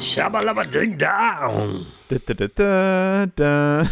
Shabalaba 0.00 0.64
ding 0.70 0.98
down. 0.98 1.86
Da, 2.08 2.18
da, 2.26 2.34
da, 2.34 3.26
da. 3.36 3.88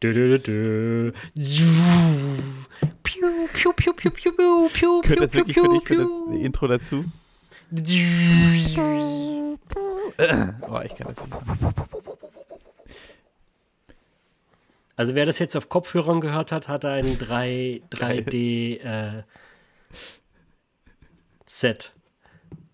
Du, 0.00 0.12
du, 0.12 0.38
du. 0.38 1.12
Piu, 3.04 3.48
piu, 3.54 3.72
piu, 3.72 3.92
piu, 3.94 4.10
piu, 4.10 4.10
piu, 4.10 4.68
piu, 4.70 4.70
piu, 4.72 5.00
piu, 5.02 5.16
das 5.20 5.32
piu. 5.86 6.34
Intro 6.42 6.66
dazu? 6.66 7.04
Oh, 10.68 10.80
ich 10.84 10.94
kann 10.96 11.08
das 11.14 11.24
nicht. 11.24 11.36
Also 14.96 15.14
wer 15.14 15.26
das 15.26 15.38
jetzt 15.38 15.56
auf 15.56 15.68
Kopfhörern 15.68 16.20
gehört 16.20 16.52
hat, 16.52 16.68
hat 16.68 16.84
ein 16.84 17.18
3, 17.18 17.82
3D 17.90 18.80
äh, 18.80 19.22
Set 21.46 21.92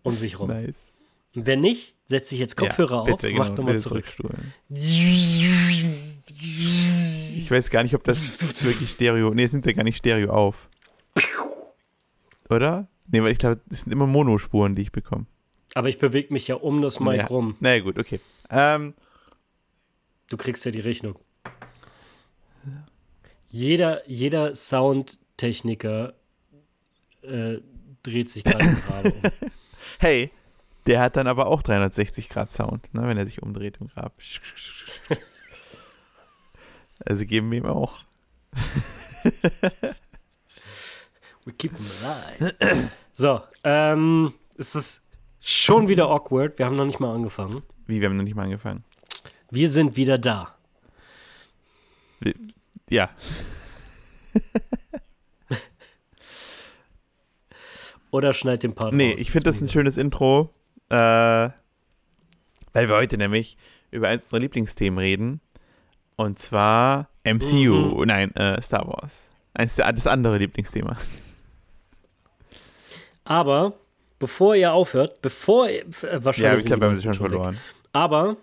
um 0.02 0.14
sich 0.14 0.38
rum. 0.38 0.48
Nice. 0.48 0.92
Und 1.34 1.46
wer 1.46 1.56
nicht, 1.56 1.94
setzt 2.06 2.28
sich 2.30 2.38
jetzt 2.38 2.56
Kopfhörer 2.56 3.06
Ja, 3.06 3.12
auf, 3.12 3.20
bitte, 3.20 3.30
macht 3.34 3.50
genau, 3.50 3.62
nochmal 3.62 3.74
bitte 3.74 3.88
zurück. 3.88 4.04
Ich 7.36 7.50
weiß 7.50 7.70
gar 7.70 7.82
nicht, 7.82 7.94
ob 7.94 8.04
das 8.04 8.64
wirklich 8.64 8.90
Stereo. 8.90 9.32
Nee, 9.32 9.44
es 9.44 9.50
sind 9.52 9.64
ja 9.66 9.72
gar 9.72 9.84
nicht 9.84 9.96
Stereo 9.98 10.32
auf. 10.32 10.68
Oder? 12.48 12.88
Nee, 13.06 13.22
weil 13.22 13.32
ich 13.32 13.38
glaube, 13.38 13.60
es 13.70 13.82
sind 13.82 13.92
immer 13.92 14.06
Monospuren, 14.06 14.74
die 14.74 14.82
ich 14.82 14.92
bekomme. 14.92 15.26
Aber 15.74 15.88
ich 15.88 15.98
bewege 15.98 16.32
mich 16.32 16.48
ja 16.48 16.56
um 16.56 16.82
das 16.82 16.98
Mic 17.00 17.16
Ja. 17.18 17.26
rum. 17.26 17.56
Naja, 17.60 17.80
gut, 17.82 17.98
okay. 17.98 18.20
Ähm, 18.50 18.94
Du 20.28 20.36
kriegst 20.36 20.64
ja 20.64 20.70
die 20.70 20.80
Rechnung. 20.80 21.18
Jeder, 23.48 24.08
jeder 24.08 24.54
Soundtechniker 24.54 26.14
äh, 27.22 27.58
dreht 28.04 28.30
sich 28.30 28.44
gerade 28.44 28.64
um. 29.12 29.22
hey, 29.98 30.30
der 30.86 31.00
hat 31.00 31.16
dann 31.16 31.26
aber 31.26 31.46
auch 31.48 31.62
360 31.62 32.28
Grad 32.28 32.52
Sound, 32.52 32.94
ne, 32.94 33.08
wenn 33.08 33.18
er 33.18 33.26
sich 33.26 33.42
umdreht 33.42 33.78
im 33.80 33.88
Grab. 33.88 34.14
Also 37.02 37.24
geben 37.24 37.50
wir 37.50 37.56
ihm 37.58 37.64
auch. 37.66 38.04
We 41.46 41.52
keep 41.54 41.74
them 41.74 41.86
alive. 42.04 42.90
So, 43.14 43.40
ähm, 43.64 44.34
es 44.58 44.74
ist 44.74 45.02
schon 45.40 45.88
wieder 45.88 46.08
awkward. 46.08 46.58
Wir 46.58 46.66
haben 46.66 46.76
noch 46.76 46.84
nicht 46.86 47.00
mal 47.00 47.14
angefangen. 47.14 47.62
Wie, 47.86 48.00
wir 48.00 48.08
haben 48.08 48.16
noch 48.16 48.24
nicht 48.24 48.36
mal 48.36 48.44
angefangen. 48.44 48.84
Wir 49.50 49.68
sind 49.68 49.96
wieder 49.96 50.18
da. 50.18 50.54
Ja, 52.88 53.08
Oder 58.10 58.32
schneid 58.34 58.62
den 58.62 58.74
Part 58.74 58.92
nee, 58.94 59.10
raus. 59.12 59.20
ich 59.20 59.30
finde 59.30 59.44
das 59.50 59.60
ein 59.60 59.68
schönes 59.68 59.96
Intro, 59.96 60.50
äh, 60.88 60.94
weil 60.96 61.52
wir 62.88 62.96
heute 62.96 63.16
nämlich 63.16 63.56
über 63.90 64.08
eins 64.08 64.24
unserer 64.24 64.40
Lieblingsthemen 64.40 64.98
reden. 64.98 65.40
Und 66.16 66.38
zwar 66.38 67.08
MCU, 67.24 68.00
Mhm. 68.00 68.06
nein, 68.06 68.34
äh, 68.34 68.60
Star 68.60 68.86
Wars. 68.88 69.30
Eins 69.54 69.76
das 69.76 70.06
andere 70.06 70.38
Lieblingsthema. 70.38 70.96
Aber 73.24 73.74
bevor 74.20 74.54
ihr 74.54 74.72
aufhört, 74.72 75.20
bevor 75.22 75.68
ihr, 75.68 75.80
äh, 75.80 76.24
wahrscheinlich 76.24 76.38
Ja, 76.38 76.54
ich 76.54 76.64
glaube, 76.66 76.82
wir 76.82 76.86
haben 76.86 76.92
meisten 76.94 77.12
schon 77.14 77.24
weg. 77.24 77.30
verloren. 77.32 77.58
Aber 77.92 78.36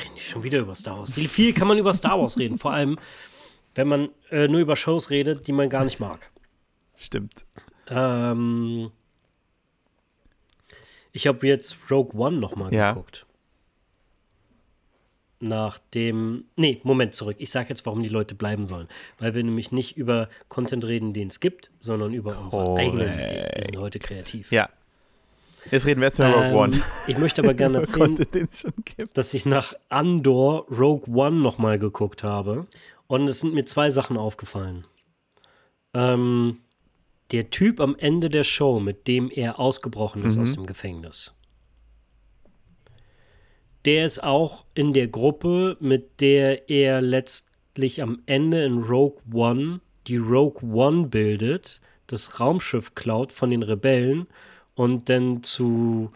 reden 0.00 0.14
die 0.16 0.20
schon 0.20 0.42
wieder 0.42 0.58
über 0.58 0.74
Star 0.74 0.98
Wars. 0.98 1.14
Wie 1.16 1.28
viel 1.28 1.54
kann 1.54 1.68
man 1.68 1.78
über 1.78 1.92
Star 1.94 2.18
Wars 2.18 2.36
reden? 2.38 2.58
Vor 2.58 2.72
allem, 2.72 2.98
wenn 3.76 3.86
man 3.86 4.08
äh, 4.30 4.48
nur 4.48 4.60
über 4.60 4.74
Shows 4.74 5.10
redet, 5.10 5.46
die 5.46 5.52
man 5.52 5.68
gar 5.70 5.84
nicht 5.84 6.00
mag. 6.00 6.30
Stimmt. 6.96 7.44
Ähm, 7.88 8.90
ich 11.12 11.26
habe 11.28 11.46
jetzt 11.46 11.76
Rogue 11.90 12.18
One 12.20 12.38
nochmal 12.38 12.72
Ja. 12.74 12.90
geguckt. 12.92 13.26
Nach 15.38 15.78
dem. 15.92 16.44
Nee, 16.56 16.80
Moment 16.82 17.14
zurück. 17.14 17.36
Ich 17.38 17.50
sage 17.50 17.68
jetzt, 17.68 17.84
warum 17.84 18.02
die 18.02 18.08
Leute 18.08 18.34
bleiben 18.34 18.64
sollen. 18.64 18.88
Weil 19.18 19.34
wir 19.34 19.44
nämlich 19.44 19.70
nicht 19.70 19.96
über 19.96 20.28
Content 20.48 20.84
reden, 20.86 21.12
den 21.12 21.28
es 21.28 21.40
gibt, 21.40 21.70
sondern 21.78 22.14
über 22.14 22.38
unsere 22.38 22.74
eigenen 22.76 23.12
Ideen. 23.12 23.48
Wir 23.54 23.64
sind 23.64 23.76
heute 23.78 23.98
kreativ. 23.98 24.50
Ja. 24.50 24.70
Jetzt 25.70 25.84
reden 25.84 26.00
wir 26.00 26.06
erstmal 26.06 26.30
über 26.30 26.44
Rogue 26.46 26.58
One. 26.58 26.76
Ähm, 26.76 26.82
ich 27.08 27.18
möchte 27.18 27.42
aber 27.42 27.52
gerne 27.52 27.78
erzählen, 27.80 28.16
dass 29.14 29.34
ich 29.34 29.44
nach 29.46 29.74
Andor 29.90 30.66
Rogue 30.70 31.12
One 31.14 31.36
nochmal 31.40 31.78
geguckt 31.78 32.22
habe. 32.22 32.66
Und 33.08 33.28
es 33.28 33.40
sind 33.40 33.52
mir 33.52 33.64
zwei 33.66 33.90
Sachen 33.90 34.16
aufgefallen. 34.16 34.84
Ähm, 35.92 36.58
der 37.32 37.50
Typ 37.50 37.80
am 37.80 37.96
Ende 37.98 38.28
der 38.28 38.44
Show, 38.44 38.78
mit 38.80 39.06
dem 39.08 39.30
er 39.30 39.58
ausgebrochen 39.58 40.24
ist 40.24 40.36
Mhm. 40.36 40.42
aus 40.42 40.52
dem 40.54 40.66
Gefängnis. 40.66 41.34
Der 43.86 44.04
ist 44.04 44.22
auch 44.22 44.66
in 44.74 44.92
der 44.92 45.06
Gruppe, 45.06 45.76
mit 45.78 46.20
der 46.20 46.68
er 46.68 47.00
letztlich 47.00 48.02
am 48.02 48.20
Ende 48.26 48.64
in 48.64 48.78
Rogue 48.78 49.22
One 49.32 49.80
die 50.08 50.16
Rogue 50.16 50.62
One 50.62 51.06
bildet, 51.06 51.80
das 52.06 52.40
Raumschiff 52.40 52.94
klaut 52.94 53.32
von 53.32 53.50
den 53.50 53.62
Rebellen 53.62 54.26
und 54.74 55.08
dann 55.08 55.42
zu 55.42 56.12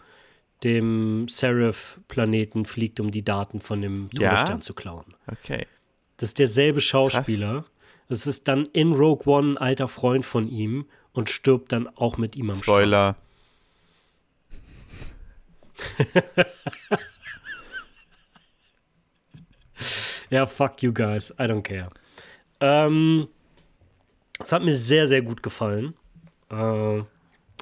dem 0.63 1.27
Seraph-Planeten 1.27 2.65
fliegt, 2.65 2.99
um 2.99 3.09
die 3.09 3.23
Daten 3.23 3.59
von 3.61 3.81
dem 3.81 4.09
Ja? 4.13 4.29
Todesstern 4.31 4.61
zu 4.61 4.73
klauen. 4.73 5.05
Okay. 5.27 5.65
Das 6.17 6.29
ist 6.29 6.39
derselbe 6.39 6.81
Schauspieler. 6.81 7.65
Es 8.09 8.27
ist 8.27 8.47
dann 8.47 8.65
in 8.73 8.93
Rogue 8.93 9.25
One 9.25 9.51
ein 9.51 9.57
alter 9.57 9.87
Freund 9.87 10.25
von 10.25 10.47
ihm 10.49 10.85
und 11.13 11.29
stirbt 11.29 11.71
dann 11.71 11.87
auch 11.87 12.17
mit 12.17 12.35
ihm 12.35 12.49
am 12.49 12.61
Strand. 12.61 12.77
Spoiler. 12.77 13.15
Ja, 20.31 20.47
fuck 20.47 20.81
you 20.81 20.91
guys. 20.93 21.29
I 21.39 21.43
don't 21.43 21.61
care. 21.61 21.89
Ähm, 22.59 23.27
es 24.39 24.51
hat 24.51 24.63
mir 24.63 24.73
sehr, 24.73 25.07
sehr 25.07 25.21
gut 25.21 25.43
gefallen. 25.43 25.93
Äh, 26.49 26.99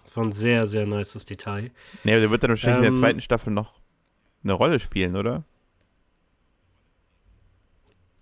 es 0.06 0.16
war 0.16 0.24
ein 0.24 0.32
sehr, 0.32 0.66
sehr 0.66 0.86
nices 0.86 1.26
Detail. 1.26 1.72
Nee, 2.04 2.12
aber 2.14 2.22
der 2.22 2.30
wird 2.32 2.44
dann 2.44 2.50
wahrscheinlich 2.52 2.80
in 2.80 2.86
Ähm, 2.86 2.94
der 2.94 3.00
zweiten 3.02 3.22
Staffel 3.22 3.52
noch 3.52 3.80
eine 4.44 4.54
Rolle 4.54 4.80
spielen, 4.80 5.16
oder? 5.18 5.44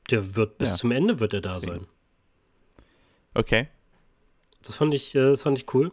Der 0.10 0.36
wird 0.36 0.58
bis 0.58 0.70
Ja. 0.70 0.76
zum 0.78 0.92
Ende 0.92 1.20
wird 1.20 1.34
er 1.34 1.42
da 1.42 1.56
Deswegen. 1.56 1.80
sein. 1.80 1.88
Okay. 3.34 3.68
Das 4.64 4.76
fand 4.76 4.94
ich, 4.94 5.14
äh, 5.16 5.20
das 5.30 5.44
fand 5.44 5.60
ich 5.60 5.74
cool. 5.74 5.92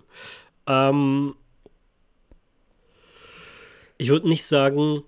Ähm, 0.66 1.34
ich 3.98 4.08
würde 4.08 4.28
nicht 4.28 4.44
sagen, 4.46 5.02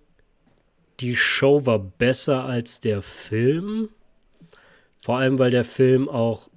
die 1.01 1.17
Show 1.17 1.67
war 1.67 1.79
besser 1.79 2.45
als 2.45 2.81
der 2.81 3.03
Film. 3.03 3.89
Vor 5.03 5.19
allem, 5.19 5.39
weil 5.39 5.51
der 5.53 5.65
Film 5.65 6.09
auch 6.09 6.49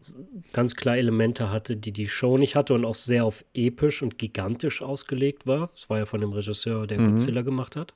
ganz 0.53 0.75
klar 0.75 0.97
Elemente 0.97 1.51
hatte, 1.51 1.77
die 1.77 1.91
die 1.91 2.07
Show 2.07 2.37
nicht 2.37 2.55
hatte 2.55 2.73
und 2.73 2.83
auch 2.83 2.95
sehr 2.95 3.23
auf 3.25 3.45
episch 3.53 4.01
und 4.01 4.17
gigantisch 4.17 4.81
ausgelegt 4.81 5.45
war. 5.45 5.67
Das 5.67 5.89
war 5.89 5.99
ja 5.99 6.05
von 6.07 6.21
dem 6.21 6.33
Regisseur, 6.33 6.87
der 6.87 6.99
Mhm. 6.99 7.09
Godzilla 7.11 7.41
gemacht 7.43 7.75
hat. 7.75 7.93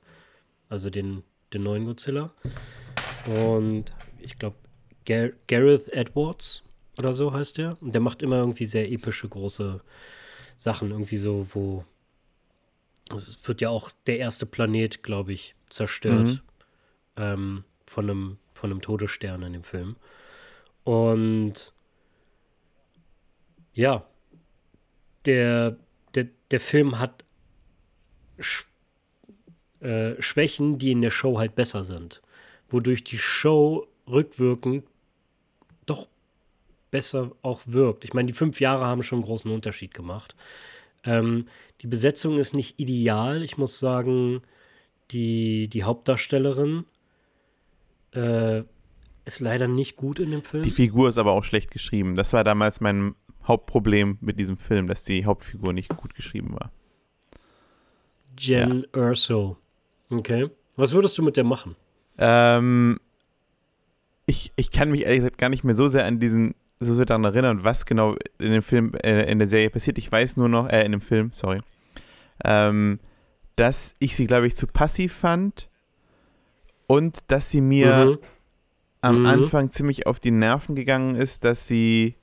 Also 0.68 0.90
den, 0.90 1.24
den 1.52 1.64
neuen 1.64 1.86
Godzilla. 1.86 2.32
Und 3.26 3.86
ich 4.20 4.38
glaube, 4.38 4.56
Gar 5.06 5.30
Gareth 5.48 5.92
Edwards 5.92 6.62
oder 6.98 7.12
so 7.12 7.32
heißt 7.32 7.58
der. 7.58 7.76
Und 7.82 7.92
der 7.92 8.00
macht 8.00 8.22
immer 8.22 8.36
irgendwie 8.38 8.66
sehr 8.66 8.90
epische, 8.90 9.28
große 9.28 9.80
Sachen. 10.56 10.90
Irgendwie 10.92 11.16
so, 11.16 11.46
wo. 11.52 11.84
Es 13.14 13.40
wird 13.46 13.60
ja 13.60 13.68
auch 13.70 13.90
der 14.06 14.18
erste 14.18 14.46
Planet, 14.46 15.02
glaube 15.02 15.32
ich, 15.32 15.54
zerstört. 15.74 16.28
Mhm. 16.28 16.40
Ähm, 17.16 17.64
von, 17.86 18.10
einem, 18.10 18.38
von 18.54 18.70
einem 18.70 18.80
Todesstern 18.80 19.42
in 19.42 19.52
dem 19.52 19.62
Film. 19.62 19.96
Und. 20.84 21.72
Ja. 23.72 24.06
Der, 25.24 25.76
der, 26.14 26.28
der 26.50 26.60
Film 26.60 26.98
hat 26.98 27.24
Sch 28.38 28.66
äh, 29.80 30.20
Schwächen, 30.20 30.78
die 30.78 30.92
in 30.92 31.02
der 31.02 31.10
Show 31.10 31.38
halt 31.38 31.54
besser 31.54 31.84
sind. 31.84 32.22
Wodurch 32.68 33.04
die 33.04 33.18
Show 33.18 33.86
rückwirkend 34.06 34.84
doch 35.86 36.08
besser 36.90 37.32
auch 37.42 37.60
wirkt. 37.66 38.04
Ich 38.04 38.14
meine, 38.14 38.26
die 38.26 38.32
fünf 38.32 38.60
Jahre 38.60 38.84
haben 38.86 39.02
schon 39.02 39.18
einen 39.18 39.26
großen 39.26 39.50
Unterschied 39.50 39.92
gemacht. 39.94 40.34
Ähm, 41.04 41.46
die 41.80 41.86
Besetzung 41.86 42.38
ist 42.38 42.54
nicht 42.54 42.80
ideal. 42.80 43.42
Ich 43.42 43.58
muss 43.58 43.78
sagen, 43.78 44.42
die, 45.10 45.68
die 45.68 45.84
Hauptdarstellerin 45.84 46.84
äh, 48.12 48.62
ist 49.24 49.40
leider 49.40 49.68
nicht 49.68 49.96
gut 49.96 50.18
in 50.18 50.30
dem 50.30 50.42
Film. 50.42 50.64
Die 50.64 50.70
Figur 50.70 51.08
ist 51.08 51.18
aber 51.18 51.32
auch 51.32 51.44
schlecht 51.44 51.70
geschrieben. 51.70 52.14
Das 52.14 52.32
war 52.32 52.44
damals 52.44 52.80
mein 52.80 53.14
Hauptproblem 53.46 54.18
mit 54.20 54.38
diesem 54.38 54.56
Film, 54.56 54.86
dass 54.86 55.04
die 55.04 55.24
Hauptfigur 55.24 55.72
nicht 55.72 55.94
gut 55.96 56.14
geschrieben 56.14 56.54
war. 56.54 56.70
Jen 58.38 58.84
Urso 58.94 59.58
Okay. 60.10 60.50
Was 60.76 60.92
würdest 60.92 61.16
du 61.18 61.22
mit 61.22 61.36
der 61.36 61.44
machen? 61.44 61.76
Ähm, 62.18 62.98
ich, 64.26 64.52
ich 64.56 64.70
kann 64.70 64.90
mich 64.90 65.02
ehrlich 65.02 65.20
gesagt 65.20 65.38
gar 65.38 65.48
nicht 65.48 65.64
mehr 65.64 65.74
so 65.74 65.88
sehr 65.88 66.04
an 66.04 66.18
diesen, 66.20 66.54
so 66.80 66.94
sehr 66.94 67.06
daran 67.06 67.24
erinnern, 67.24 67.64
was 67.64 67.86
genau 67.86 68.16
in 68.38 68.50
dem 68.50 68.62
Film, 68.62 68.94
äh, 69.02 69.30
in 69.30 69.38
der 69.38 69.48
Serie 69.48 69.70
passiert. 69.70 69.98
Ich 69.98 70.10
weiß 70.10 70.36
nur 70.36 70.48
noch, 70.48 70.68
äh, 70.68 70.84
in 70.84 70.92
dem 70.92 71.00
Film, 71.00 71.30
sorry, 71.32 71.60
ähm, 72.44 72.98
dass 73.56 73.94
ich 73.98 74.16
sie, 74.16 74.26
glaube 74.26 74.46
ich, 74.46 74.56
zu 74.56 74.66
passiv 74.66 75.12
fand 75.14 75.68
und 76.86 77.18
dass 77.28 77.50
sie 77.50 77.60
mir 77.60 78.06
Mhm. 78.06 78.18
am 79.00 79.20
Mhm. 79.20 79.26
Anfang 79.26 79.70
ziemlich 79.70 80.06
auf 80.06 80.18
die 80.20 80.30
Nerven 80.30 80.74
gegangen 80.74 81.14
ist, 81.14 81.44
dass 81.44 81.66
sie, 81.66 82.14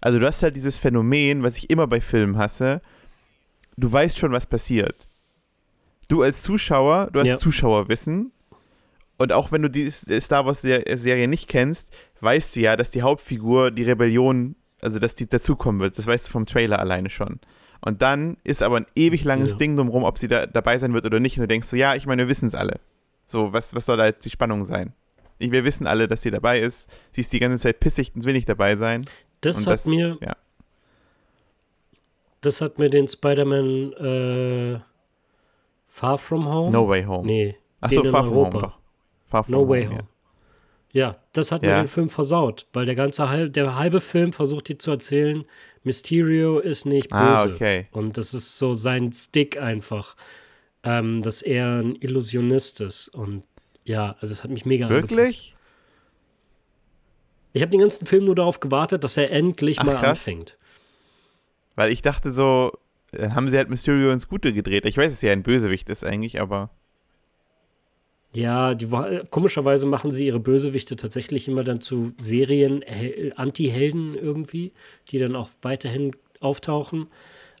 also 0.00 0.18
du 0.18 0.26
hast 0.26 0.42
halt 0.42 0.56
dieses 0.56 0.78
Phänomen, 0.78 1.42
was 1.42 1.56
ich 1.56 1.70
immer 1.70 1.86
bei 1.86 2.00
Filmen 2.00 2.36
hasse, 2.36 2.80
du 3.76 3.90
weißt 3.90 4.18
schon, 4.18 4.32
was 4.32 4.46
passiert. 4.46 5.06
Du 6.08 6.22
als 6.22 6.42
Zuschauer, 6.42 7.08
du 7.12 7.20
hast 7.20 7.28
Ja. 7.28 7.36
Zuschauerwissen 7.38 8.32
und 9.18 9.32
auch 9.32 9.52
wenn 9.52 9.62
du 9.62 9.70
die 9.70 9.90
Star 9.90 10.44
Wars 10.46 10.62
Ser- 10.62 10.96
Serie 10.96 11.28
nicht 11.28 11.48
kennst, 11.48 11.94
weißt 12.20 12.56
du 12.56 12.60
ja, 12.60 12.76
dass 12.76 12.90
die 12.90 13.02
Hauptfigur 13.02 13.70
die 13.70 13.84
Rebellion, 13.84 14.56
also 14.80 14.98
dass 14.98 15.14
die 15.14 15.28
dazukommen 15.28 15.80
wird. 15.80 15.96
Das 15.96 16.06
weißt 16.06 16.28
du 16.28 16.32
vom 16.32 16.44
Trailer 16.46 16.78
alleine 16.80 17.08
schon. 17.08 17.40
Und 17.84 18.00
dann 18.00 18.36
ist 18.44 18.62
aber 18.62 18.76
ein 18.78 18.86
ewig 18.94 19.24
langes 19.24 19.52
Ja. 19.52 19.58
Ding 19.58 19.76
drumherum, 19.76 20.04
ob 20.04 20.16
sie 20.18 20.28
da 20.28 20.46
dabei 20.46 20.78
sein 20.78 20.94
wird 20.94 21.04
oder 21.04 21.18
nicht. 21.20 21.36
Und 21.36 21.42
du 21.42 21.48
denkst 21.48 21.66
so, 21.68 21.76
ja, 21.76 21.94
ich 21.96 22.06
meine, 22.06 22.22
wir 22.22 22.28
wissen 22.28 22.46
es 22.46 22.54
alle. 22.54 22.80
So, 23.26 23.52
was, 23.52 23.74
was 23.74 23.86
soll 23.86 23.96
da 23.96 24.06
jetzt 24.06 24.24
die 24.24 24.30
Spannung 24.30 24.64
sein? 24.64 24.92
Ich, 25.38 25.50
wir 25.50 25.64
wissen 25.64 25.86
alle, 25.88 26.06
dass 26.06 26.22
sie 26.22 26.30
dabei 26.30 26.60
ist. 26.60 26.88
Sie 27.12 27.22
ist 27.22 27.32
die 27.32 27.40
ganze 27.40 27.58
Zeit 27.58 27.80
pissig 27.80 28.12
und 28.14 28.24
will 28.24 28.34
nicht 28.34 28.48
dabei 28.48 28.76
sein. 28.76 29.02
Das 29.40 29.58
und 29.58 29.66
hat 29.66 29.74
das, 29.74 29.86
mir, 29.86 30.16
Ja. 30.20 30.36
das 32.40 32.60
hat 32.60 32.78
mir 32.78 32.88
den 32.90 33.08
Spider-Man 33.08 33.92
äh, 33.94 34.80
Far 35.88 36.18
From 36.18 36.46
Home. 36.46 36.70
No 36.70 36.88
Way 36.88 37.04
Home. 37.04 37.26
Nee, 37.26 37.56
Achso, 37.80 38.02
Far 38.04 38.24
From 38.24 38.32
Europa. 38.32 38.56
Home 38.58 38.62
doch. 38.66 38.78
Far 39.26 39.44
From 39.44 39.52
No 39.52 39.68
Way 39.68 39.82
ja. 39.82 39.88
Home. 39.90 39.98
Ja, 39.98 40.06
das 41.32 41.52
hat 41.52 41.62
mir 41.62 41.68
Ja. 41.68 41.82
den 41.82 41.88
Film 41.88 42.08
versaut, 42.08 42.66
weil 42.72 42.84
der 42.86 42.94
ganze 42.94 43.28
halb, 43.28 43.52
der 43.54 43.76
halbe 43.76 44.00
Film 44.00 44.32
versucht 44.32 44.68
dir 44.68 44.78
zu 44.78 44.90
erzählen, 44.90 45.44
Mysterio 45.84 46.58
ist 46.58 46.84
nicht 46.86 47.08
böse. 47.08 47.20
Ah, 47.22 47.44
okay. 47.44 47.86
Und 47.92 48.18
das 48.18 48.34
ist 48.34 48.58
so 48.58 48.74
sein 48.74 49.10
Stick 49.12 49.56
einfach, 49.60 50.16
ähm, 50.84 51.22
dass 51.22 51.42
er 51.42 51.80
ein 51.80 51.96
Illusionist 51.96 52.80
ist. 52.80 53.08
Und 53.08 53.42
ja, 53.84 54.16
also 54.20 54.32
es 54.32 54.44
hat 54.44 54.50
mich 54.50 54.64
mega 54.66 54.86
angepasst. 54.86 55.10
Wirklich? 55.10 55.54
Ich 57.54 57.62
habe 57.62 57.70
den 57.70 57.80
ganzen 57.80 58.06
Film 58.06 58.26
nur 58.26 58.34
darauf 58.34 58.60
gewartet, 58.60 59.02
dass 59.04 59.16
er 59.16 59.30
endlich 59.30 59.78
Ach, 59.80 59.84
mal 59.84 59.92
krass. 59.96 60.10
anfängt. 60.10 60.56
Weil 61.74 61.90
ich 61.90 62.02
dachte 62.02 62.30
so, 62.30 62.72
dann 63.12 63.34
haben 63.34 63.50
sie 63.50 63.56
halt 63.56 63.68
Mysterio 63.70 64.10
ins 64.10 64.28
Gute 64.28 64.52
gedreht. 64.52 64.84
Ich 64.86 64.96
weiß, 64.96 65.12
dass 65.12 65.22
er 65.22 65.32
ein 65.32 65.42
Bösewicht 65.42 65.88
ist 65.88 66.04
eigentlich, 66.04 66.40
aber. 66.40 66.70
Ja, 68.34 68.74
die, 68.74 68.88
komischerweise 69.30 69.84
machen 69.86 70.10
sie 70.10 70.26
ihre 70.26 70.40
Bösewichte 70.40 70.96
tatsächlich 70.96 71.48
immer 71.48 71.64
dann 71.64 71.82
zu 71.82 72.12
Serien-Anti-Helden 72.18 74.14
irgendwie, 74.14 74.72
die 75.10 75.18
dann 75.18 75.36
auch 75.36 75.50
weiterhin 75.60 76.12
auftauchen. 76.40 77.08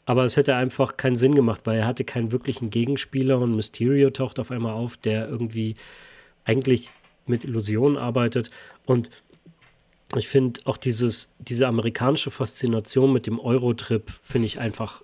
Aber 0.06 0.24
es 0.24 0.36
hätte 0.36 0.54
einfach 0.56 0.96
keinen 0.96 1.16
Sinn 1.16 1.34
gemacht, 1.34 1.60
weil 1.64 1.78
er 1.78 1.86
hatte 1.86 2.04
keinen 2.04 2.32
wirklichen 2.32 2.70
Gegenspieler 2.70 3.38
und 3.38 3.54
Mysterio 3.54 4.10
taucht 4.10 4.40
auf 4.40 4.50
einmal 4.50 4.72
auf, 4.72 4.96
der 4.96 5.28
irgendwie 5.28 5.74
eigentlich 6.44 6.90
mit 7.26 7.44
Illusionen 7.44 7.96
arbeitet. 7.96 8.50
Und 8.86 9.10
ich 10.16 10.28
finde 10.28 10.60
auch 10.64 10.76
dieses, 10.76 11.30
diese 11.38 11.68
amerikanische 11.68 12.30
Faszination 12.30 13.12
mit 13.12 13.26
dem 13.26 13.38
Eurotrip, 13.38 14.10
finde 14.22 14.46
ich 14.46 14.58
einfach, 14.58 15.02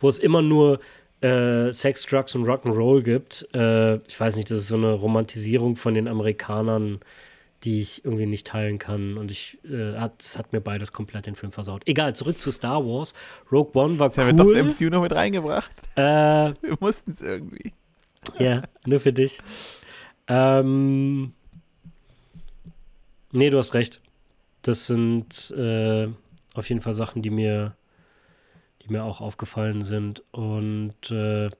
wo 0.00 0.08
es 0.08 0.18
immer 0.18 0.42
nur 0.42 0.80
äh, 1.26 1.72
Sex, 1.72 2.06
Drugs 2.06 2.34
und 2.34 2.44
Rock'n'Roll 2.44 3.02
gibt. 3.02 3.48
Äh, 3.54 3.96
ich 4.06 4.18
weiß 4.18 4.36
nicht, 4.36 4.50
das 4.50 4.58
ist 4.58 4.68
so 4.68 4.76
eine 4.76 4.92
Romantisierung 4.92 5.76
von 5.76 5.94
den 5.94 6.08
Amerikanern, 6.08 7.00
die 7.64 7.80
ich 7.80 8.04
irgendwie 8.04 8.26
nicht 8.26 8.46
teilen 8.46 8.78
kann. 8.78 9.16
Und 9.16 9.30
ich, 9.30 9.58
äh, 9.64 9.96
hat, 9.96 10.22
das 10.22 10.38
hat 10.38 10.52
mir 10.52 10.60
beides 10.60 10.92
komplett 10.92 11.26
den 11.26 11.34
Film 11.34 11.52
versaut. 11.52 11.82
Egal, 11.86 12.14
zurück 12.14 12.40
zu 12.40 12.50
Star 12.50 12.84
Wars. 12.84 13.14
Rogue 13.50 13.72
One 13.74 13.98
war 13.98 14.08
Das 14.10 14.18
haben 14.18 14.26
wir 14.26 14.34
doch 14.34 14.46
cool. 14.46 14.62
das 14.62 14.80
MCU 14.80 14.90
noch 14.90 15.02
mit 15.02 15.12
reingebracht. 15.12 15.70
Äh, 15.96 16.00
Wir 16.62 16.76
mussten 16.80 17.12
es 17.12 17.22
irgendwie. 17.22 17.72
ja, 18.38 18.62
nur 18.84 19.00
für 19.00 19.12
dich. 19.12 19.40
Ähm, 20.28 21.32
nee, 23.32 23.50
du 23.50 23.58
hast 23.58 23.74
recht. 23.74 24.00
Das 24.62 24.86
sind 24.86 25.52
äh, 25.56 26.08
auf 26.54 26.68
jeden 26.68 26.80
Fall 26.80 26.94
Sachen, 26.94 27.22
die 27.22 27.30
mir, 27.30 27.74
die 28.86 28.92
mir 28.92 29.04
auch 29.04 29.20
aufgefallen 29.20 29.82
sind. 29.82 30.22
Und 30.32 31.10
äh, 31.10 31.50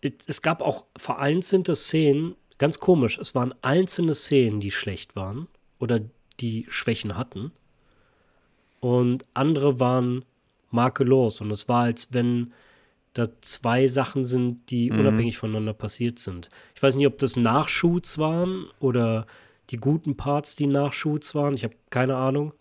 es, 0.00 0.42
gab 0.42 0.62
auch 0.62 0.84
vereinzelte 0.96 1.74
Szenen, 1.74 2.34
ganz 2.58 2.78
komisch, 2.78 3.18
es 3.18 3.34
waren 3.34 3.54
einzelne 3.62 4.14
Szenen, 4.14 4.60
die 4.60 4.70
schlecht 4.70 5.16
waren 5.16 5.48
oder 5.78 6.00
die 6.40 6.66
Schwächen 6.68 7.16
hatten. 7.16 7.52
Und 8.80 9.24
andere 9.34 9.80
waren 9.80 10.24
makellos. 10.70 11.40
Und 11.40 11.50
es 11.50 11.68
war, 11.68 11.84
als 11.84 12.12
wenn 12.12 12.52
da 13.14 13.26
zwei 13.40 13.88
Sachen 13.88 14.24
sind, 14.24 14.70
die 14.70 14.90
Mhm. 14.90 15.00
unabhängig 15.00 15.38
voneinander 15.38 15.72
passiert 15.72 16.18
sind. 16.20 16.48
Ich 16.76 16.82
weiß 16.82 16.94
nicht, 16.94 17.06
ob 17.06 17.18
das 17.18 17.34
Nachshoots 17.36 18.18
waren 18.18 18.66
oder 18.78 19.26
die 19.70 19.78
guten 19.78 20.16
Parts, 20.16 20.54
die 20.54 20.66
Nachshoots 20.66 21.34
waren. 21.34 21.54
Ich 21.54 21.64
habe 21.64 21.74
keine 21.90 22.16
Ahnung. 22.16 22.52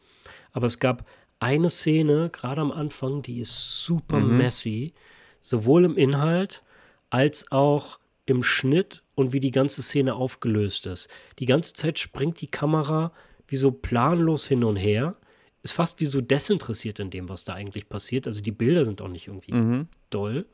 Aber 0.53 0.65
es 0.65 0.79
gab 0.79 1.05
eine 1.39 1.69
Szene, 1.69 2.29
gerade 2.31 2.61
am 2.61 2.71
Anfang, 2.71 3.21
die 3.21 3.39
ist 3.39 3.83
super 3.83 4.19
Mhm. 4.19 4.37
messy, 4.37 4.93
sowohl 5.39 5.85
im 5.85 5.95
Inhalt 5.97 6.63
als 7.09 7.51
auch 7.51 7.99
im 8.25 8.43
Schnitt 8.43 9.03
und 9.15 9.33
wie 9.33 9.39
die 9.39 9.51
ganze 9.51 9.81
Szene 9.81 10.15
aufgelöst 10.15 10.85
ist. 10.85 11.09
Die 11.39 11.45
ganze 11.45 11.73
Zeit 11.73 11.97
springt 11.99 12.41
die 12.41 12.47
Kamera 12.51 13.11
wie 13.47 13.55
so 13.55 13.71
planlos 13.71 14.47
hin 14.47 14.63
und 14.63 14.75
her. 14.75 15.15
Ist 15.63 15.71
fast 15.73 15.99
wie 16.01 16.05
so 16.05 16.19
desinteressiert 16.21 16.99
in 16.99 17.09
dem, 17.09 17.29
was 17.29 17.43
da 17.43 17.53
eigentlich 17.53 17.87
passiert. 17.87 18.27
Also 18.27 18.41
die 18.41 18.51
Bilder 18.51 18.83
sind 18.83 19.01
auch 19.01 19.07
nicht 19.07 19.27
irgendwie 19.27 19.53
Mhm. 19.53 19.87
doll. 20.09 20.45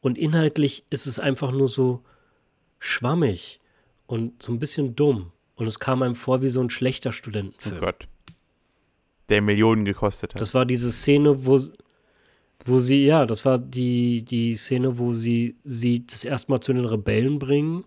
Und 0.00 0.18
inhaltlich 0.18 0.84
ist 0.90 1.06
es 1.06 1.18
einfach 1.18 1.50
nur 1.50 1.68
so 1.68 2.02
schwammig 2.78 3.60
und 4.06 4.40
so 4.42 4.52
ein 4.52 4.58
bisschen 4.58 4.94
dumm. 4.94 5.32
Und 5.56 5.66
es 5.66 5.78
kam 5.80 6.02
einem 6.02 6.14
vor 6.14 6.42
wie 6.42 6.48
so 6.48 6.60
ein 6.60 6.70
schlechter 6.70 7.10
Oh 7.10 7.12
Studentenfilm. 7.12 7.80
Gott. 7.80 8.06
Der 9.28 9.42
Millionen 9.42 9.84
gekostet 9.84 10.34
hat. 10.34 10.40
Das 10.40 10.54
war 10.54 10.64
diese 10.64 10.90
Szene, 10.92 11.46
wo, 11.46 11.58
wo 12.64 12.78
sie, 12.80 13.04
ja, 13.04 13.26
das 13.26 13.44
war 13.44 13.58
die, 13.58 14.22
die 14.24 14.54
Szene, 14.56 14.98
wo 14.98 15.12
sie 15.12 15.56
sie 15.64 16.06
das 16.06 16.24
erste 16.24 16.50
Mal 16.52 16.60
zu 16.60 16.72
den 16.72 16.84
Rebellen 16.84 17.38
bringen 17.38 17.84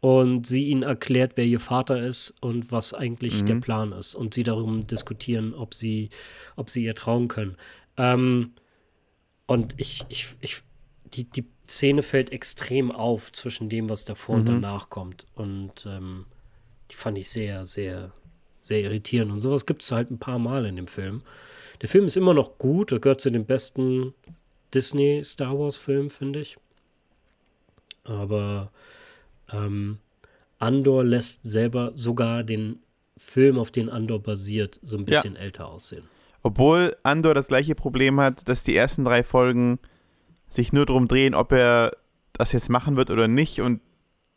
und 0.00 0.46
sie 0.46 0.64
ihnen 0.68 0.82
erklärt, 0.82 1.32
wer 1.36 1.44
ihr 1.44 1.60
Vater 1.60 2.02
ist 2.02 2.34
und 2.40 2.70
was 2.70 2.94
eigentlich 2.94 3.42
Mhm. 3.42 3.46
der 3.46 3.54
Plan 3.56 3.92
ist. 3.92 4.14
Und 4.14 4.34
sie 4.34 4.42
darum 4.44 4.86
diskutieren, 4.86 5.54
ob 5.54 5.74
sie, 5.74 6.10
ob 6.56 6.70
sie 6.70 6.84
ihr 6.84 6.94
trauen 6.94 7.28
können. 7.28 7.56
Ähm, 7.96 8.52
und 9.46 9.74
ich, 9.78 10.04
ich, 10.08 10.28
ich, 10.40 10.62
die, 11.14 11.24
die 11.24 11.46
Szene 11.66 12.02
fällt 12.02 12.30
extrem 12.32 12.92
auf 12.92 13.32
zwischen 13.32 13.68
dem, 13.68 13.88
was 13.88 14.04
davor 14.04 14.36
und 14.36 14.42
Mhm. 14.42 14.46
danach 14.62 14.88
kommt. 14.90 15.26
Und 15.34 15.84
ähm, 15.86 16.26
die 16.90 16.94
fand 16.94 17.18
ich 17.18 17.28
sehr, 17.28 17.64
sehr, 17.64 18.12
sehr 18.68 18.80
irritierend. 18.82 19.32
Und 19.32 19.40
sowas 19.40 19.66
gibt 19.66 19.82
es 19.82 19.90
halt 19.90 20.10
ein 20.10 20.18
paar 20.18 20.38
Mal 20.38 20.64
in 20.66 20.76
dem 20.76 20.86
Film. 20.86 21.22
Der 21.82 21.88
Film 21.88 22.04
ist 22.04 22.16
immer 22.16 22.34
noch 22.34 22.58
gut. 22.58 22.92
Er 22.92 23.00
gehört 23.00 23.20
zu 23.20 23.30
den 23.30 23.44
besten 23.46 24.14
Disney-Star 24.74 25.58
Wars-Filmen, 25.58 26.10
finde 26.10 26.40
ich. 26.40 26.56
Aber 28.04 28.70
ähm, 29.52 29.98
Andor 30.58 31.04
lässt 31.04 31.40
selber 31.42 31.92
sogar 31.94 32.42
den 32.44 32.80
Film, 33.16 33.58
auf 33.58 33.70
den 33.70 33.88
Andor 33.90 34.20
basiert, 34.22 34.78
so 34.82 34.96
ein 34.96 35.00
Ja. 35.00 35.06
bisschen 35.20 35.36
älter 35.36 35.68
aussehen. 35.68 36.04
Obwohl 36.42 36.96
Andor 37.02 37.34
das 37.34 37.48
gleiche 37.48 37.74
Problem 37.74 38.20
hat, 38.20 38.48
dass 38.48 38.64
die 38.64 38.76
ersten 38.76 39.04
drei 39.04 39.22
Folgen 39.22 39.78
sich 40.48 40.72
nur 40.72 40.86
darum 40.86 41.08
drehen, 41.08 41.34
ob 41.34 41.52
er 41.52 41.96
das 42.32 42.52
jetzt 42.52 42.70
machen 42.70 42.96
wird 42.96 43.10
oder 43.10 43.28
nicht. 43.28 43.60
Und 43.60 43.80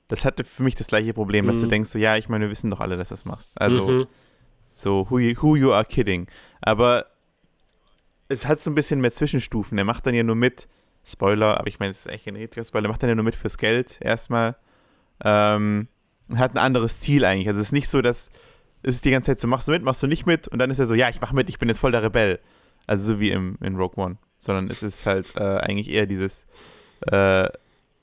das 0.07 0.25
hatte 0.25 0.43
für 0.43 0.63
mich 0.63 0.75
das 0.75 0.87
gleiche 0.87 1.13
Problem, 1.13 1.47
dass 1.47 1.59
du 1.59 1.67
Mhm. 1.67 1.69
denkst, 1.69 1.89
so, 1.91 1.99
ja, 1.99 2.17
ich 2.17 2.27
meine, 2.27 2.45
wir 2.45 2.51
wissen 2.51 2.69
doch 2.71 2.79
alle, 2.81 2.97
dass 2.97 3.09
du 3.09 3.13
das 3.13 3.25
machst. 3.25 3.51
Also, 3.55 3.91
Mhm. 3.91 4.07
So, 4.81 5.07
who 5.09 5.19
you, 5.19 5.35
who 5.41 5.55
you 5.55 5.71
are 5.73 5.85
kidding. 5.85 6.27
Aber 6.61 7.05
es 8.27 8.45
hat 8.45 8.59
so 8.59 8.71
ein 8.71 8.75
bisschen 8.75 9.01
mehr 9.01 9.11
Zwischenstufen. 9.11 9.77
Er 9.77 9.85
macht 9.85 10.05
dann 10.05 10.15
ja 10.15 10.23
nur 10.23 10.35
mit, 10.35 10.67
Spoiler, 11.03 11.59
aber 11.59 11.67
ich 11.67 11.79
meine, 11.79 11.91
es 11.91 12.01
ist 12.01 12.07
eigentlich 12.07 12.25
kein 12.25 12.35
richtiger 12.35 12.63
Spoiler, 12.63 12.87
er 12.87 12.89
macht 12.89 13.01
dann 13.01 13.09
ja 13.09 13.15
nur 13.15 13.25
mit 13.25 13.35
fürs 13.35 13.57
Geld 13.57 13.97
erstmal. 14.01 14.55
Ähm, 15.23 15.87
und 16.29 16.39
hat 16.39 16.53
ein 16.53 16.59
anderes 16.59 16.99
Ziel 16.99 17.25
eigentlich. 17.25 17.47
Also 17.47 17.59
es 17.59 17.67
ist 17.67 17.73
nicht 17.73 17.89
so, 17.89 18.01
dass 18.01 18.29
es 18.83 18.95
ist 18.95 19.05
die 19.05 19.11
ganze 19.11 19.27
Zeit 19.27 19.39
so, 19.39 19.47
machst 19.47 19.67
du 19.67 19.71
mit, 19.71 19.83
machst 19.83 20.01
du 20.01 20.07
nicht 20.07 20.25
mit 20.25 20.47
und 20.47 20.59
dann 20.59 20.71
ist 20.71 20.79
er 20.79 20.87
so, 20.87 20.95
ja, 20.95 21.09
ich 21.09 21.21
mach 21.21 21.33
mit, 21.33 21.49
ich 21.49 21.59
bin 21.59 21.69
jetzt 21.69 21.79
voll 21.79 21.91
der 21.91 22.03
Rebell. 22.03 22.39
Also 22.87 23.13
so 23.13 23.19
wie 23.19 23.31
im, 23.31 23.57
in 23.61 23.75
Rogue 23.75 24.03
One. 24.03 24.17
Sondern 24.37 24.67
es 24.67 24.81
ist 24.81 25.05
halt 25.05 25.35
äh, 25.35 25.57
eigentlich 25.57 25.89
eher 25.89 26.07
dieses 26.07 26.47
äh, 27.11 27.45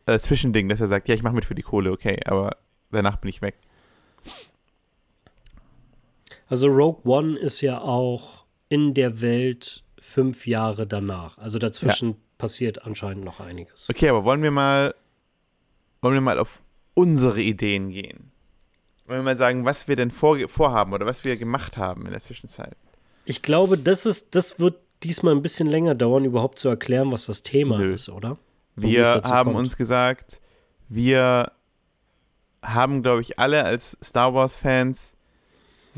äh, 0.07 0.19
Zwischending, 0.19 0.69
dass 0.69 0.81
er 0.81 0.87
sagt, 0.87 1.09
ja, 1.09 1.15
ich 1.15 1.23
mach 1.23 1.33
mit 1.33 1.45
für 1.45 1.55
die 1.55 1.63
Kohle, 1.63 1.91
okay, 1.91 2.21
aber 2.27 2.57
danach 2.93 3.17
bin 3.17 3.29
ich 3.29 3.43
weg. 3.43 3.57
Also 6.49 6.69
Rogue 6.69 7.01
One 7.05 7.39
ist 7.39 7.61
ja 7.61 7.81
auch 7.81 8.45
in 8.69 8.95
der 8.95 9.21
Welt 9.21 9.85
fünf 9.99 10.47
Jahre 10.47 10.87
danach. 10.87 11.39
Also 11.39 11.59
dazwischen 11.59 12.17
passiert 12.39 12.85
anscheinend 12.85 13.25
noch 13.25 13.41
einiges. 13.41 13.89
Okay, 13.91 14.09
aber 14.09 14.25
wollen 14.25 14.43
wir 14.43 14.51
mal 14.51 14.95
wollen 16.01 16.15
wir 16.15 16.21
mal 16.21 16.39
auf 16.39 16.61
unsere 16.95 17.41
Ideen 17.41 17.91
gehen. 17.91 18.31
Wollen 19.07 19.21
wir 19.21 19.25
mal 19.25 19.37
sagen, 19.37 19.65
was 19.65 19.89
wir 19.89 19.97
denn 19.97 20.11
vor, 20.11 20.39
vorhaben 20.49 20.93
oder 20.93 21.07
was 21.07 21.25
wir 21.25 21.37
gemacht 21.37 21.77
haben 21.77 22.07
in 22.07 22.13
der 22.13 22.21
Zwischenzeit. 22.21 22.77
Ich 23.25 23.43
glaube, 23.43 23.79
das, 23.79 24.07
ist, 24.07 24.35
das 24.35 24.59
wird 24.59 24.77
diesmal 25.03 25.35
ein 25.35 25.43
bisschen 25.43 25.67
länger 25.67 25.95
dauern, 25.95 26.25
überhaupt 26.25 26.59
zu 26.59 26.69
erklären, 26.69 27.11
was 27.13 27.27
das 27.27 27.43
Thema 27.43 27.79
Nö. 27.79 27.93
ist, 27.93 28.09
oder? 28.09 28.39
Und 28.77 28.83
wir 28.83 29.05
haben 29.25 29.53
kommt. 29.53 29.65
uns 29.65 29.77
gesagt, 29.77 30.41
wir 30.89 31.53
haben, 32.63 33.03
glaube 33.03 33.23
ich, 33.23 33.39
alle 33.39 33.65
als 33.65 33.97
Star 34.03 34.35
Wars-Fans 34.35 35.17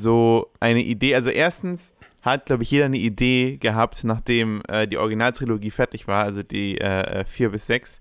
so 0.01 0.51
eine 0.59 0.83
Idee. 0.83 1.15
Also 1.15 1.31
erstens 1.31 1.95
hat, 2.23 2.47
glaube 2.47 2.63
ich, 2.65 2.71
jeder 2.71 2.87
eine 2.87 2.99
Idee 2.99 3.57
gehabt, 3.59 4.05
nachdem 4.05 4.63
äh, 4.69 4.87
die 4.87 4.99
Originaltrilogie 4.99 5.71
fertig 5.71 6.09
war, 6.09 6.25
also 6.25 6.43
die 6.43 6.79
äh, 6.79 7.25
4 7.25 7.47
äh, 7.47 7.51
bis 7.51 7.67
6, 7.67 8.01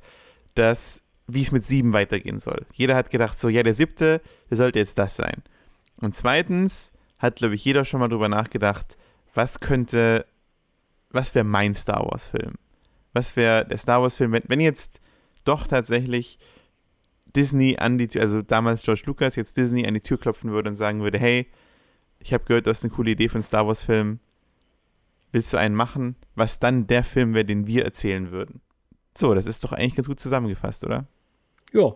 dass 0.56 1.04
wie 1.28 1.44
es 1.44 1.52
mit 1.52 1.64
7 1.64 1.94
weitergehen 1.94 2.40
soll. 2.40 2.66
Jeder 2.74 2.96
hat 2.96 3.12
gedacht, 3.12 3.40
so, 3.40 3.50
ja, 3.50 3.62
der 3.62 3.76
siebte, 3.76 4.22
der 4.50 4.58
sollte 4.58 4.80
jetzt 4.80 4.98
das 4.98 5.16
sein. 5.16 5.44
Und 5.98 6.16
zweitens 6.16 6.92
hat, 7.20 7.36
glaube 7.36 7.56
ich, 7.56 7.64
jeder 7.64 7.86
schon 7.86 8.00
mal 8.00 8.08
drüber 8.08 8.30
nachgedacht, 8.30 8.98
was 9.36 9.60
könnte, 9.60 10.26
was 11.12 11.36
wäre 11.36 11.46
mein 11.46 11.76
Star 11.76 12.04
Wars-Film? 12.04 12.56
Was 13.14 13.36
wäre 13.36 13.66
der 13.66 13.78
Star 13.78 14.02
Wars-Film, 14.02 14.32
wenn, 14.32 14.44
wenn 14.48 14.60
jetzt 14.60 15.02
doch 15.44 15.68
tatsächlich 15.68 16.40
Disney 17.36 17.78
an 17.78 17.98
die 17.98 18.08
Tür, 18.08 18.22
also 18.22 18.42
damals 18.42 18.84
George 18.84 19.04
Lucas, 19.06 19.36
jetzt 19.36 19.56
Disney 19.58 19.86
an 19.86 19.94
die 19.94 20.02
Tür 20.02 20.18
klopfen 20.20 20.52
würde 20.52 20.70
und 20.70 20.76
sagen 20.76 21.02
würde, 21.02 21.20
hey, 21.20 21.48
ich 22.20 22.34
habe 22.34 22.44
gehört, 22.44 22.66
du 22.66 22.70
hast 22.70 22.84
eine 22.84 22.94
coole 22.94 23.12
Idee 23.12 23.30
für 23.30 23.36
einen 23.36 23.44
Star 23.44 23.66
Wars-Film. 23.66 24.20
Willst 25.32 25.54
du 25.54 25.58
einen 25.58 25.76
machen? 25.76 26.16
Was 26.36 26.60
dann 26.60 26.88
der 26.88 27.04
Film 27.04 27.34
wäre, 27.34 27.46
den 27.46 27.68
wir 27.68 27.86
erzählen 27.86 28.32
würden? 28.32 28.62
So, 29.18 29.34
das 29.34 29.46
ist 29.46 29.64
doch 29.64 29.72
eigentlich 29.72 29.96
ganz 29.96 30.08
gut 30.08 30.20
zusammengefasst, 30.20 30.84
oder? 30.84 31.08
Ja. 31.72 31.96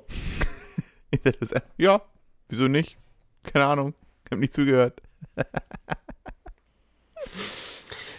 ja, 1.77 2.01
wieso 2.49 2.67
nicht? 2.67 2.97
Keine 3.43 3.65
Ahnung. 3.65 3.93
Ich 4.25 4.31
habe 4.31 4.41
nicht 4.41 4.53
zugehört. 4.53 5.01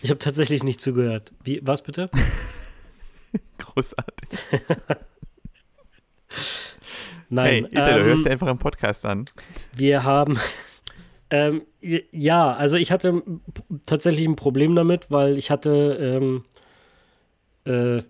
ich 0.03 0.11
habe 0.11 0.19
tatsächlich 0.19 0.63
nicht 0.63 0.81
zugehört. 0.81 1.33
Wie, 1.43 1.61
was 1.63 1.83
bitte? 1.83 2.11
Großartig. 3.59 4.29
Nein. 7.29 7.47
Hey, 7.47 7.73
Ita, 7.73 7.89
ähm, 7.91 7.99
du 7.99 8.05
hörst 8.05 8.27
dir 8.27 8.31
einfach 8.31 8.49
einen 8.49 8.59
Podcast 8.59 9.05
an. 9.05 9.25
Wir 9.73 10.05
haben. 10.05 10.39
Ähm, 11.31 11.63
ja, 11.81 12.53
also 12.53 12.77
ich 12.77 12.93
hatte 12.93 13.23
tatsächlich 13.87 14.27
ein 14.27 14.37
Problem 14.37 14.75
damit, 14.75 15.11
weil 15.11 15.39
ich 15.39 15.51
hatte. 15.51 16.19
Ähm, 16.21 16.45
äh, 17.65 18.03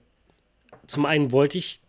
zum 0.86 1.06
einen 1.06 1.32
wollte 1.32 1.56
ich 1.56 1.80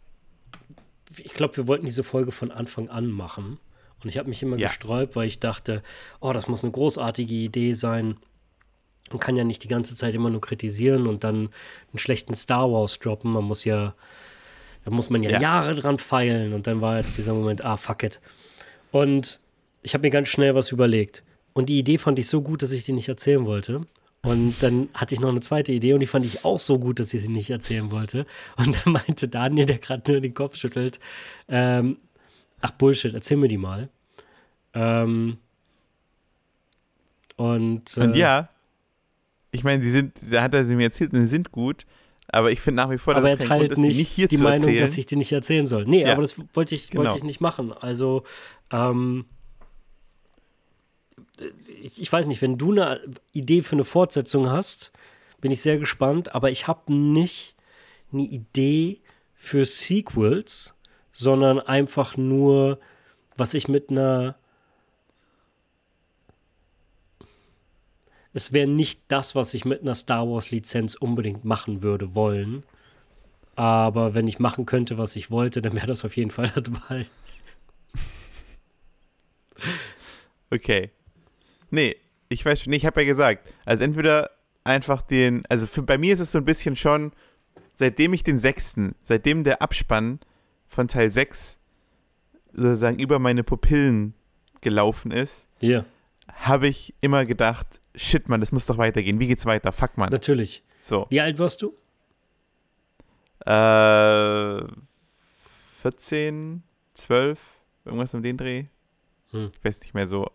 ich 1.23 1.33
glaube, 1.33 1.57
wir 1.57 1.67
wollten 1.67 1.85
diese 1.85 2.03
Folge 2.03 2.31
von 2.31 2.51
Anfang 2.51 2.89
an 2.89 3.07
machen. 3.07 3.59
Und 4.01 4.09
ich 4.09 4.17
habe 4.17 4.29
mich 4.29 4.43
immer 4.43 4.57
ja. 4.57 4.67
gesträubt, 4.67 5.15
weil 5.15 5.27
ich 5.27 5.39
dachte, 5.39 5.81
oh, 6.19 6.31
das 6.31 6.47
muss 6.47 6.63
eine 6.63 6.71
großartige 6.71 7.33
Idee 7.33 7.73
sein. 7.73 8.17
Man 9.09 9.19
kann 9.19 9.35
ja 9.35 9.43
nicht 9.43 9.63
die 9.63 9.67
ganze 9.67 9.95
Zeit 9.95 10.13
immer 10.13 10.29
nur 10.29 10.41
kritisieren 10.41 11.07
und 11.07 11.23
dann 11.23 11.35
einen 11.35 11.99
schlechten 11.99 12.35
Star 12.35 12.71
Wars 12.71 12.99
droppen. 12.99 13.31
Man 13.31 13.43
muss 13.43 13.65
ja, 13.65 13.95
da 14.83 14.91
muss 14.91 15.09
man 15.09 15.23
ja, 15.23 15.31
ja. 15.31 15.41
Jahre 15.41 15.75
dran 15.75 15.97
feilen. 15.97 16.53
Und 16.53 16.67
dann 16.67 16.81
war 16.81 16.97
jetzt 16.97 17.17
dieser 17.17 17.33
Moment, 17.33 17.63
ah, 17.63 17.77
fuck 17.77 18.03
it. 18.03 18.19
Und 18.91 19.39
ich 19.85 19.93
habe 19.93 20.01
mir 20.01 20.09
ganz 20.09 20.29
schnell 20.29 20.55
was 20.55 20.71
überlegt. 20.71 21.23
Und 21.53 21.69
die 21.69 21.77
Idee 21.77 21.99
fand 21.99 22.17
ich 22.17 22.27
so 22.27 22.41
gut, 22.41 22.63
dass 22.63 22.71
ich 22.71 22.83
die 22.85 22.91
nicht 22.91 23.07
erzählen 23.07 23.45
wollte. 23.45 23.81
Und 24.23 24.55
dann 24.61 24.89
hatte 24.95 25.13
ich 25.13 25.21
noch 25.21 25.29
eine 25.29 25.41
zweite 25.41 25.71
Idee 25.71 25.93
und 25.93 25.99
die 25.99 26.07
fand 26.07 26.25
ich 26.25 26.43
auch 26.43 26.57
so 26.57 26.79
gut, 26.79 26.99
dass 26.99 27.13
ich 27.13 27.21
sie 27.21 27.29
nicht 27.29 27.51
erzählen 27.51 27.91
wollte. 27.91 28.25
Und 28.57 28.75
dann 28.83 28.93
meinte 28.93 29.27
Daniel, 29.27 29.67
der 29.67 29.77
gerade 29.77 30.11
nur 30.11 30.21
den 30.21 30.33
Kopf 30.33 30.55
schüttelt, 30.55 30.99
ähm, 31.47 31.97
ach 32.61 32.71
Bullshit, 32.71 33.13
erzähl 33.13 33.37
mir 33.37 33.47
die 33.47 33.59
mal. 33.59 33.89
Ähm, 34.73 35.37
und, 37.37 37.95
äh, 37.95 38.01
und 38.01 38.15
ja, 38.15 38.49
ich 39.51 39.63
meine, 39.63 39.83
sie 39.83 39.91
sind, 39.91 40.13
da 40.31 40.41
hat 40.41 40.55
er 40.55 40.65
sie 40.65 40.75
mir 40.75 40.85
erzählt 40.85 41.13
und 41.13 41.21
sie 41.21 41.27
sind 41.27 41.51
gut, 41.51 41.85
aber 42.27 42.51
ich 42.51 42.59
finde 42.59 42.77
nach 42.77 42.89
wie 42.89 42.97
vor, 42.97 43.13
dass 43.13 43.21
aber 43.21 43.29
er 43.29 43.37
teilt 43.37 43.73
Grund, 43.73 43.85
nicht, 43.85 43.97
nicht 43.97 44.09
hier 44.09 44.27
die 44.27 44.37
Meinung, 44.37 44.61
erzählen. 44.61 44.79
dass 44.79 44.97
ich 44.97 45.05
die 45.05 45.15
nicht 45.15 45.31
erzählen 45.31 45.67
soll. 45.67 45.85
Nee, 45.85 46.01
ja. 46.01 46.11
aber 46.11 46.23
das 46.23 46.35
wollte 46.53 46.73
ich, 46.73 46.89
genau. 46.89 47.03
wollte 47.03 47.17
ich 47.17 47.23
nicht 47.23 47.39
machen. 47.39 47.71
Also, 47.71 48.23
ähm, 48.71 49.25
ich, 51.81 52.01
ich 52.01 52.11
weiß 52.11 52.27
nicht, 52.27 52.41
wenn 52.41 52.57
du 52.57 52.71
eine 52.71 53.01
Idee 53.31 53.61
für 53.61 53.75
eine 53.75 53.85
Fortsetzung 53.85 54.49
hast, 54.49 54.91
bin 55.41 55.51
ich 55.51 55.61
sehr 55.61 55.77
gespannt, 55.77 56.33
aber 56.33 56.49
ich 56.49 56.67
habe 56.67 56.93
nicht 56.93 57.55
eine 58.11 58.23
Idee 58.23 59.01
für 59.33 59.65
Sequels, 59.65 60.73
sondern 61.11 61.59
einfach 61.59 62.17
nur, 62.17 62.79
was 63.37 63.53
ich 63.53 63.67
mit 63.67 63.89
einer. 63.89 64.35
Es 68.33 68.51
wäre 68.51 68.69
nicht 68.69 69.01
das, 69.07 69.33
was 69.33 69.53
ich 69.53 69.63
mit 69.63 69.81
einer 69.81 69.95
Star 69.95 70.27
Wars-Lizenz 70.27 70.95
unbedingt 70.95 71.45
machen 71.45 71.83
würde 71.83 72.15
wollen. 72.15 72.63
Aber 73.55 74.13
wenn 74.13 74.27
ich 74.27 74.39
machen 74.39 74.65
könnte, 74.65 74.97
was 74.97 75.15
ich 75.15 75.31
wollte, 75.31 75.61
dann 75.61 75.73
wäre 75.73 75.87
das 75.87 76.03
auf 76.03 76.17
jeden 76.17 76.31
Fall 76.31 76.49
dabei. 76.55 77.05
Okay. 80.51 80.91
Nee, 81.69 81.95
ich 82.29 82.45
weiß 82.45 82.61
schon, 82.61 82.71
nee, 82.71 82.77
ich 82.77 82.85
habe 82.85 83.01
ja 83.01 83.07
gesagt, 83.07 83.53
also 83.65 83.83
entweder 83.83 84.31
einfach 84.63 85.01
den, 85.01 85.43
also 85.47 85.67
für, 85.67 85.83
bei 85.83 85.97
mir 85.97 86.13
ist 86.13 86.19
es 86.19 86.31
so 86.31 86.37
ein 86.37 86.45
bisschen 86.45 86.75
schon, 86.75 87.11
seitdem 87.73 88.13
ich 88.13 88.23
den 88.23 88.39
sechsten, 88.39 88.95
seitdem 89.01 89.43
der 89.43 89.61
Abspann 89.61 90.19
von 90.67 90.87
Teil 90.87 91.11
6 91.11 91.57
sozusagen 92.53 92.99
über 92.99 93.19
meine 93.19 93.43
Pupillen 93.43 94.13
gelaufen 94.61 95.11
ist, 95.11 95.47
yeah. 95.61 95.85
habe 96.31 96.67
ich 96.67 96.95
immer 97.01 97.25
gedacht, 97.25 97.81
shit, 97.95 98.27
man, 98.29 98.39
das 98.39 98.51
muss 98.51 98.65
doch 98.65 98.77
weitergehen. 98.77 99.19
Wie 99.19 99.27
geht's 99.27 99.45
weiter? 99.45 99.71
Fuck, 99.71 99.97
man. 99.97 100.09
Natürlich. 100.09 100.63
So. 100.81 101.05
Wie 101.09 101.21
alt 101.21 101.37
warst 101.37 101.61
du? 101.61 101.73
Äh, 103.45 104.65
14, 105.81 106.63
12, 106.93 107.39
irgendwas 107.85 108.13
um 108.13 108.23
den 108.23 108.37
Dreh. 108.37 108.65
Hm. 109.31 109.51
Ich 109.53 109.63
weiß 109.63 109.81
nicht 109.81 109.93
mehr 109.93 110.07
so. 110.07 110.31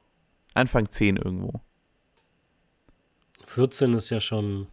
Anfang 0.54 0.88
10 0.88 1.16
irgendwo. 1.16 1.60
14 3.46 3.94
ist 3.94 4.10
ja 4.10 4.20
schon. 4.20 4.68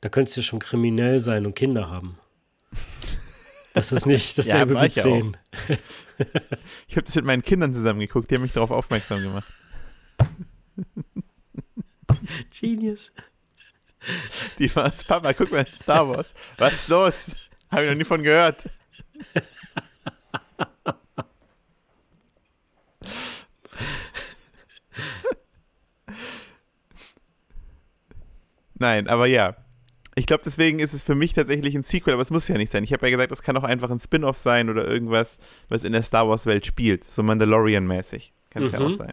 Da 0.00 0.08
könntest 0.08 0.36
du 0.36 0.40
ja 0.40 0.46
schon 0.46 0.58
kriminell 0.58 1.20
sein 1.20 1.44
und 1.44 1.54
Kinder 1.54 1.90
haben. 1.90 2.18
Das 3.74 3.92
ist 3.92 4.06
nicht 4.06 4.36
dasselbe 4.36 4.74
ja, 4.74 4.82
wie 4.82 4.90
10. 4.90 5.36
ich 6.88 6.96
habe 6.96 7.04
das 7.04 7.14
mit 7.14 7.24
meinen 7.24 7.42
Kindern 7.42 7.72
zusammen 7.72 8.00
geguckt, 8.00 8.30
die 8.30 8.34
haben 8.34 8.42
mich 8.42 8.52
darauf 8.52 8.70
aufmerksam 8.70 9.22
gemacht. 9.22 9.52
Genius. 12.60 13.12
Die 14.58 14.74
waren 14.74 14.92
Papa, 15.06 15.32
guck 15.34 15.52
mal, 15.52 15.66
Star 15.66 16.08
Wars. 16.08 16.32
Was 16.56 16.72
ist 16.72 16.88
los? 16.88 17.30
Habe 17.70 17.84
ich 17.84 17.90
noch 17.90 17.96
nie 17.96 18.04
von 18.04 18.22
gehört. 18.22 18.62
Nein, 28.80 29.06
aber 29.06 29.26
ja. 29.26 29.54
Ich 30.16 30.26
glaube, 30.26 30.42
deswegen 30.44 30.80
ist 30.80 30.92
es 30.92 31.04
für 31.04 31.14
mich 31.14 31.34
tatsächlich 31.34 31.76
ein 31.76 31.84
Sequel, 31.84 32.14
aber 32.14 32.22
es 32.22 32.32
muss 32.32 32.48
ja 32.48 32.56
nicht 32.58 32.70
sein. 32.70 32.82
Ich 32.82 32.92
habe 32.92 33.06
ja 33.06 33.16
gesagt, 33.16 33.30
es 33.30 33.42
kann 33.42 33.56
auch 33.56 33.62
einfach 33.62 33.90
ein 33.90 34.00
Spin-off 34.00 34.38
sein 34.38 34.68
oder 34.68 34.88
irgendwas, 34.88 35.38
was 35.68 35.84
in 35.84 35.92
der 35.92 36.02
Star 36.02 36.28
Wars-Welt 36.28 36.66
spielt. 36.66 37.04
So 37.04 37.22
Mandalorian-mäßig. 37.22 38.32
Kann 38.50 38.64
es 38.64 38.72
mhm. 38.72 38.78
ja 38.78 38.86
auch 38.86 38.92
sein. 38.92 39.12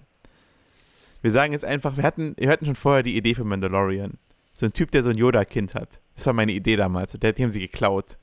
Wir 1.22 1.32
sagen 1.32 1.54
jetzt 1.54 1.66
einfach, 1.66 1.98
wir 1.98 2.04
hatten, 2.04 2.34
wir 2.38 2.50
hatten 2.50 2.66
schon 2.66 2.76
vorher 2.76 3.04
die 3.04 3.16
Idee 3.16 3.36
für 3.36 3.44
Mandalorian. 3.44 4.18
So 4.54 4.66
ein 4.66 4.74
Typ, 4.74 4.90
der 4.92 5.04
so 5.04 5.12
ein 5.12 5.18
Yoda-Kind 5.18 5.76
hat. 5.76 6.00
Das 6.16 6.26
war 6.26 6.34
meine 6.34 6.52
Idee 6.52 6.78
damals. 6.78 7.14
Und 7.14 7.22
der, 7.22 7.34
die 7.34 7.44
haben 7.44 7.52
sie 7.52 7.60
geklaut. 7.60 8.18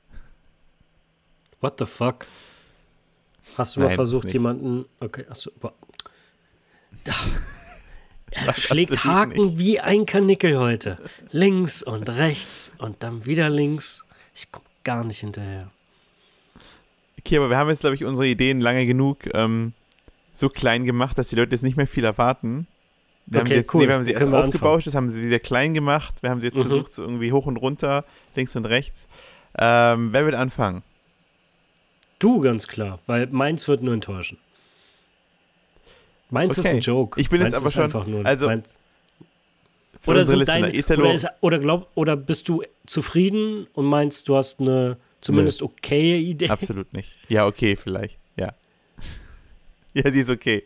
What 1.61 1.75
the 1.79 1.85
fuck? 1.85 2.27
Hast 3.57 3.75
du 3.75 3.79
Nein, 3.79 3.89
mal 3.89 3.95
versucht, 3.95 4.33
jemanden. 4.33 4.85
Okay, 4.99 5.25
achso. 5.29 5.51
Er 7.05 7.13
schlägt 8.55 9.03
Haken 9.03 9.45
nicht. 9.45 9.59
wie 9.59 9.79
ein 9.79 10.05
Kanickel 10.05 10.57
heute. 10.57 10.97
Links 11.31 11.83
und 11.83 12.09
rechts 12.09 12.71
und 12.77 13.03
dann 13.03 13.25
wieder 13.25 13.49
links. 13.49 14.05
Ich 14.33 14.51
komme 14.51 14.65
gar 14.83 15.03
nicht 15.03 15.19
hinterher. 15.19 15.71
Okay, 17.19 17.37
aber 17.37 17.49
wir 17.49 17.57
haben 17.57 17.69
jetzt, 17.69 17.79
glaube 17.79 17.95
ich, 17.95 18.03
unsere 18.03 18.27
Ideen 18.27 18.61
lange 18.61 18.85
genug 18.85 19.33
ähm, 19.33 19.73
so 20.33 20.49
klein 20.49 20.85
gemacht, 20.85 21.17
dass 21.17 21.29
die 21.29 21.35
Leute 21.35 21.51
jetzt 21.51 21.63
nicht 21.63 21.77
mehr 21.77 21.87
viel 21.87 22.03
erwarten. 22.03 22.67
Wir 23.25 23.41
okay, 23.41 23.45
haben 23.45 23.47
sie 23.47 23.55
jetzt, 23.55 23.73
cool. 23.73 23.81
nee, 23.81 23.87
wir 23.87 23.95
haben 23.95 24.03
sie 24.03 24.11
erst 24.11 24.33
aufgebauscht, 24.33 24.87
das 24.87 24.93
haben 24.93 25.09
sie 25.09 25.23
wieder 25.23 25.39
klein 25.39 25.73
gemacht. 25.73 26.13
Wir 26.21 26.29
haben 26.29 26.41
sie 26.41 26.47
jetzt 26.47 26.57
mhm. 26.57 26.63
versucht, 26.63 26.93
so 26.93 27.01
irgendwie 27.01 27.31
hoch 27.31 27.47
und 27.47 27.57
runter, 27.57 28.05
links 28.35 28.55
und 28.55 28.65
rechts. 28.65 29.07
Ähm, 29.57 30.09
wer 30.11 30.25
wird 30.25 30.35
anfangen? 30.35 30.83
Du 32.19 32.39
ganz 32.39 32.67
klar, 32.67 32.99
weil 33.07 33.27
meins 33.27 33.67
wird 33.67 33.81
nur 33.81 33.93
enttäuschen. 33.93 34.37
Meins 36.35 36.59
okay. 36.59 36.67
ist 36.67 36.73
ein 36.73 36.79
Joke. 36.81 37.21
Ich 37.21 37.29
bin 37.29 37.41
meins 37.41 37.53
jetzt 37.53 37.77
aber 37.77 37.89
schon. 37.89 38.11
Nur, 38.11 38.25
also, 38.25 38.47
meins, 38.47 38.75
oder, 40.05 40.25
sind 40.25 40.45
dein, 40.45 40.65
oder, 40.65 41.13
ist, 41.13 41.25
oder, 41.39 41.59
glaub, 41.59 41.89
oder 41.95 42.17
bist 42.17 42.49
du 42.49 42.61
zufrieden 42.85 43.67
und 43.73 43.85
meinst, 43.85 44.27
du 44.27 44.35
hast 44.35 44.59
eine 44.59 44.97
zumindest 45.21 45.61
okaye 45.61 46.17
Idee. 46.17 46.49
Absolut 46.49 46.91
nicht. 46.91 47.15
Ja, 47.29 47.47
okay, 47.47 47.77
vielleicht. 47.77 48.19
Ja. 48.35 48.53
ja, 49.93 50.11
sie 50.11 50.19
ist 50.19 50.29
okay. 50.29 50.63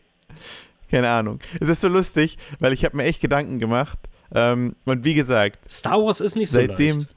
Keine 0.90 1.08
Ahnung. 1.08 1.40
Es 1.60 1.70
ist 1.70 1.82
so 1.82 1.88
lustig, 1.88 2.40
weil 2.58 2.74
ich 2.74 2.84
habe 2.84 2.98
mir 2.98 3.04
echt 3.04 3.22
Gedanken 3.22 3.60
gemacht. 3.60 4.00
Ähm, 4.34 4.76
und 4.86 5.04
wie 5.04 5.14
gesagt, 5.14 5.60
Star 5.70 6.04
Wars 6.04 6.20
ist 6.20 6.36
nicht 6.36 6.50
so 6.50 6.60
seitdem, 6.60 6.98
leicht. 6.98 7.16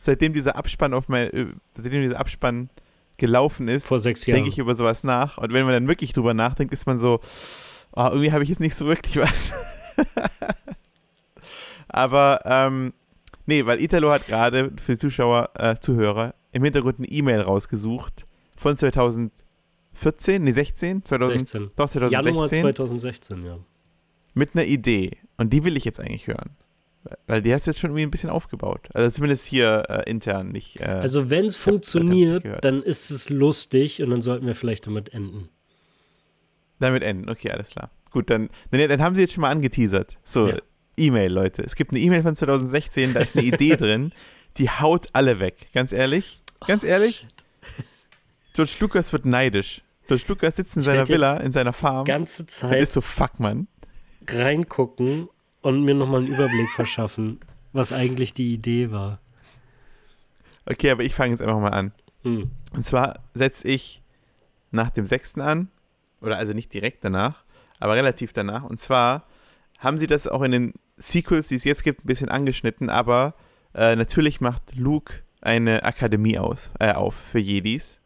seitdem 0.00 0.32
dieser 0.32 0.56
Abspann 0.56 0.92
auf 0.92 1.08
mein, 1.08 1.32
äh, 1.32 1.46
seitdem 1.76 2.02
dieser 2.02 2.18
Abspann 2.18 2.68
gelaufen 3.16 3.68
ist, 3.68 3.88
denke 4.26 4.48
ich 4.48 4.58
über 4.58 4.74
sowas 4.74 5.04
nach. 5.04 5.38
Und 5.38 5.52
wenn 5.52 5.64
man 5.64 5.72
dann 5.72 5.88
wirklich 5.88 6.12
drüber 6.12 6.34
nachdenkt, 6.34 6.74
ist 6.74 6.86
man 6.86 6.98
so, 6.98 7.20
oh, 7.96 8.08
irgendwie 8.10 8.32
habe 8.32 8.42
ich 8.42 8.48
jetzt 8.50 8.60
nicht 8.60 8.74
so 8.74 8.86
wirklich 8.86 9.16
was. 9.16 9.50
Aber, 11.88 12.40
ähm, 12.44 12.92
nee, 13.46 13.64
weil 13.66 13.80
Italo 13.80 14.10
hat 14.10 14.26
gerade 14.26 14.72
für 14.76 14.92
die 14.92 14.98
Zuschauer, 14.98 15.50
äh, 15.54 15.76
Zuhörer 15.80 16.34
im 16.52 16.64
Hintergrund 16.64 16.98
eine 16.98 17.08
E-Mail 17.08 17.40
rausgesucht 17.40 18.26
von 18.58 18.76
2014, 18.76 20.42
nee, 20.42 20.52
16? 20.52 21.04
2000, 21.04 21.40
16. 21.40 21.70
Doch, 21.76 21.88
2016. 21.88 22.10
Januar 22.10 22.48
2016, 22.48 23.44
ja. 23.44 23.58
mit 24.34 24.54
einer 24.54 24.64
Idee. 24.64 25.18
Und 25.36 25.52
die 25.52 25.64
will 25.64 25.76
ich 25.76 25.84
jetzt 25.84 26.00
eigentlich 26.00 26.26
hören. 26.26 26.50
Weil 27.26 27.40
die 27.40 27.54
hast 27.54 27.66
du 27.66 27.70
jetzt 27.70 27.78
schon 27.78 27.90
irgendwie 27.90 28.02
ein 28.02 28.10
bisschen 28.10 28.30
aufgebaut. 28.30 28.88
Also 28.92 29.10
zumindest 29.10 29.46
hier 29.46 29.84
äh, 29.88 30.10
intern 30.10 30.48
nicht. 30.48 30.80
Äh, 30.80 30.86
Also 30.86 31.30
wenn 31.30 31.44
es 31.44 31.56
funktioniert, 31.56 32.44
dann 32.62 32.82
ist 32.82 33.10
es 33.10 33.30
lustig 33.30 34.02
und 34.02 34.10
dann 34.10 34.20
sollten 34.20 34.46
wir 34.46 34.56
vielleicht 34.56 34.86
damit 34.86 35.14
enden. 35.14 35.48
Damit 36.78 37.02
enden. 37.02 37.28
Okay, 37.30 37.50
alles 37.50 37.70
klar. 37.70 37.90
Gut, 38.10 38.30
dann, 38.30 38.48
dann, 38.70 38.88
dann 38.88 39.02
haben 39.02 39.14
sie 39.14 39.22
jetzt 39.22 39.32
schon 39.34 39.42
mal 39.42 39.50
angeteasert. 39.50 40.16
So, 40.24 40.48
Ja. 40.48 40.58
E-Mail, 40.98 41.30
Leute. 41.30 41.62
Es 41.62 41.74
gibt 41.76 41.90
eine 41.90 42.00
E-Mail 42.00 42.22
von 42.22 42.34
2016, 42.34 43.12
da 43.12 43.20
ist 43.20 43.36
eine 43.36 43.44
Idee 43.44 43.76
drin, 43.76 44.12
die 44.56 44.70
haut 44.70 45.08
alle 45.12 45.40
weg. 45.40 45.68
Ganz 45.74 45.92
ehrlich. 45.92 46.40
Ganz 46.66 46.84
ehrlich. 46.84 47.26
George 48.54 48.72
Lucas 48.80 49.12
wird 49.12 49.26
neidisch. 49.26 49.82
George 50.08 50.24
Lucas 50.28 50.56
sitzt 50.56 50.76
in 50.76 50.80
Ich 50.80 50.86
seiner 50.86 51.06
Villa, 51.08 51.34
in 51.38 51.52
seiner 51.52 51.74
Farm. 51.74 52.06
Ganze 52.06 52.44
und 52.44 52.50
Zeit 52.50 52.80
ist 52.80 52.94
so, 52.94 53.02
fuck, 53.02 53.38
Mann. 53.40 53.66
reingucken 54.26 55.28
und 55.60 55.82
mir 55.84 55.94
nochmal 55.94 56.20
einen 56.22 56.32
Überblick 56.32 56.70
verschaffen, 56.70 57.40
was 57.72 57.92
eigentlich 57.92 58.32
die 58.32 58.52
Idee 58.54 58.90
war. 58.90 59.18
Okay, 60.64 60.90
aber 60.90 61.04
ich 61.04 61.14
fange 61.14 61.32
jetzt 61.32 61.42
einfach 61.42 61.60
mal 61.60 61.70
an. 61.70 61.92
Hm. 62.22 62.50
Und 62.72 62.86
zwar 62.86 63.20
setze 63.34 63.68
ich 63.68 64.02
nach 64.70 64.90
dem 64.90 65.04
sechsten 65.06 65.40
an, 65.40 65.68
oder 66.20 66.36
also 66.38 66.52
nicht 66.52 66.72
direkt 66.72 67.04
danach, 67.04 67.44
aber 67.80 67.94
relativ 67.96 68.32
danach. 68.32 68.64
Und 68.64 68.80
zwar 68.80 69.26
haben 69.78 69.98
sie 69.98 70.06
das 70.06 70.26
auch 70.26 70.42
in 70.42 70.52
den 70.52 70.72
Sequels, 70.96 71.48
die 71.48 71.56
es 71.56 71.64
jetzt 71.64 71.84
gibt, 71.84 72.04
ein 72.04 72.06
bisschen 72.06 72.28
angeschnitten, 72.30 72.88
aber 72.90 73.34
äh, 73.74 73.94
natürlich 73.96 74.40
macht 74.40 74.62
Luke 74.74 75.22
eine 75.42 75.82
Akademie 75.84 76.38
aus, 76.38 76.70
äh, 76.80 76.92
auf 76.92 77.14
für 77.14 77.38
Jedis. 77.38 78.00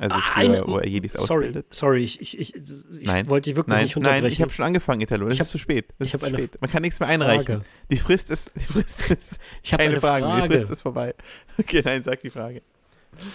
Also 0.00 0.16
Ah, 0.16 0.20
für, 0.22 0.40
eine- 0.40 0.66
wo 0.66 0.78
er 0.78 0.88
Jedis 0.88 1.12
Sorry, 1.12 1.46
ausbildet. 1.46 1.66
sorry, 1.70 2.02
ich, 2.02 2.20
ich, 2.20 2.38
ich, 2.40 2.54
ich 2.56 3.06
Nein, 3.06 3.28
wollte 3.28 3.50
dich 3.50 3.56
wirklich 3.56 3.74
Nein, 3.76 3.84
nicht 3.84 3.94
nein, 3.96 4.04
unterbrechen. 4.06 4.32
ich 4.32 4.40
habe 4.42 4.52
schon 4.52 4.64
angefangen, 4.64 5.02
Italo. 5.02 5.28
Es 5.28 5.38
ist 5.38 5.50
zu 5.50 5.58
spät. 5.58 5.90
Es 5.98 6.08
ich 6.08 6.14
ist 6.14 6.20
zu 6.20 6.26
eine 6.26 6.38
spät. 6.38 6.58
Man 6.62 6.70
kann 6.70 6.80
nichts 6.82 6.98
mehr 6.98 7.10
einreichen. 7.10 7.44
Frage. 7.58 7.64
Die 7.90 7.98
Frist 7.98 8.30
ist, 8.30 8.52
die 8.56 8.60
Frist 8.60 9.10
ist 9.10 9.38
Ich 9.62 9.70
keine 9.70 9.90
eine 9.90 10.00
Fragen. 10.00 10.24
Die 10.24 10.30
Frage. 10.40 10.54
Frist 10.54 10.72
ist 10.72 10.80
vorbei. 10.80 11.14
Okay, 11.58 11.82
nein, 11.84 12.02
sag 12.02 12.20
die 12.22 12.30
Frage. 12.30 12.62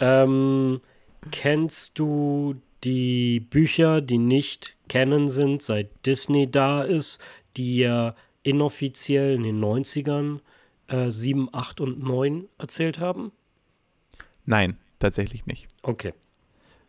Ähm, 0.01 0.81
kennst 1.31 2.00
du 2.00 2.55
die 2.88 3.41
Bücher, 3.41 4.00
die 4.00 4.17
nicht 4.17 4.77
kennen 4.88 5.27
sind, 5.27 5.62
seit 5.62 5.89
Disney 6.06 6.50
da 6.50 6.84
ist, 6.84 7.20
die 7.58 7.77
ja 7.79 8.15
inoffiziell 8.44 9.36
in 9.36 9.44
den 9.44 9.62
90ern 9.62 10.39
äh, 10.88 11.10
7, 11.10 11.50
8 11.51 11.82
und 11.82 12.01
9 12.01 12.46
erzählt 12.58 13.00
haben? 13.00 13.34
Nein, 14.46 14.77
tatsächlich 15.00 15.46
nicht. 15.46 15.67
Okay. 15.82 16.13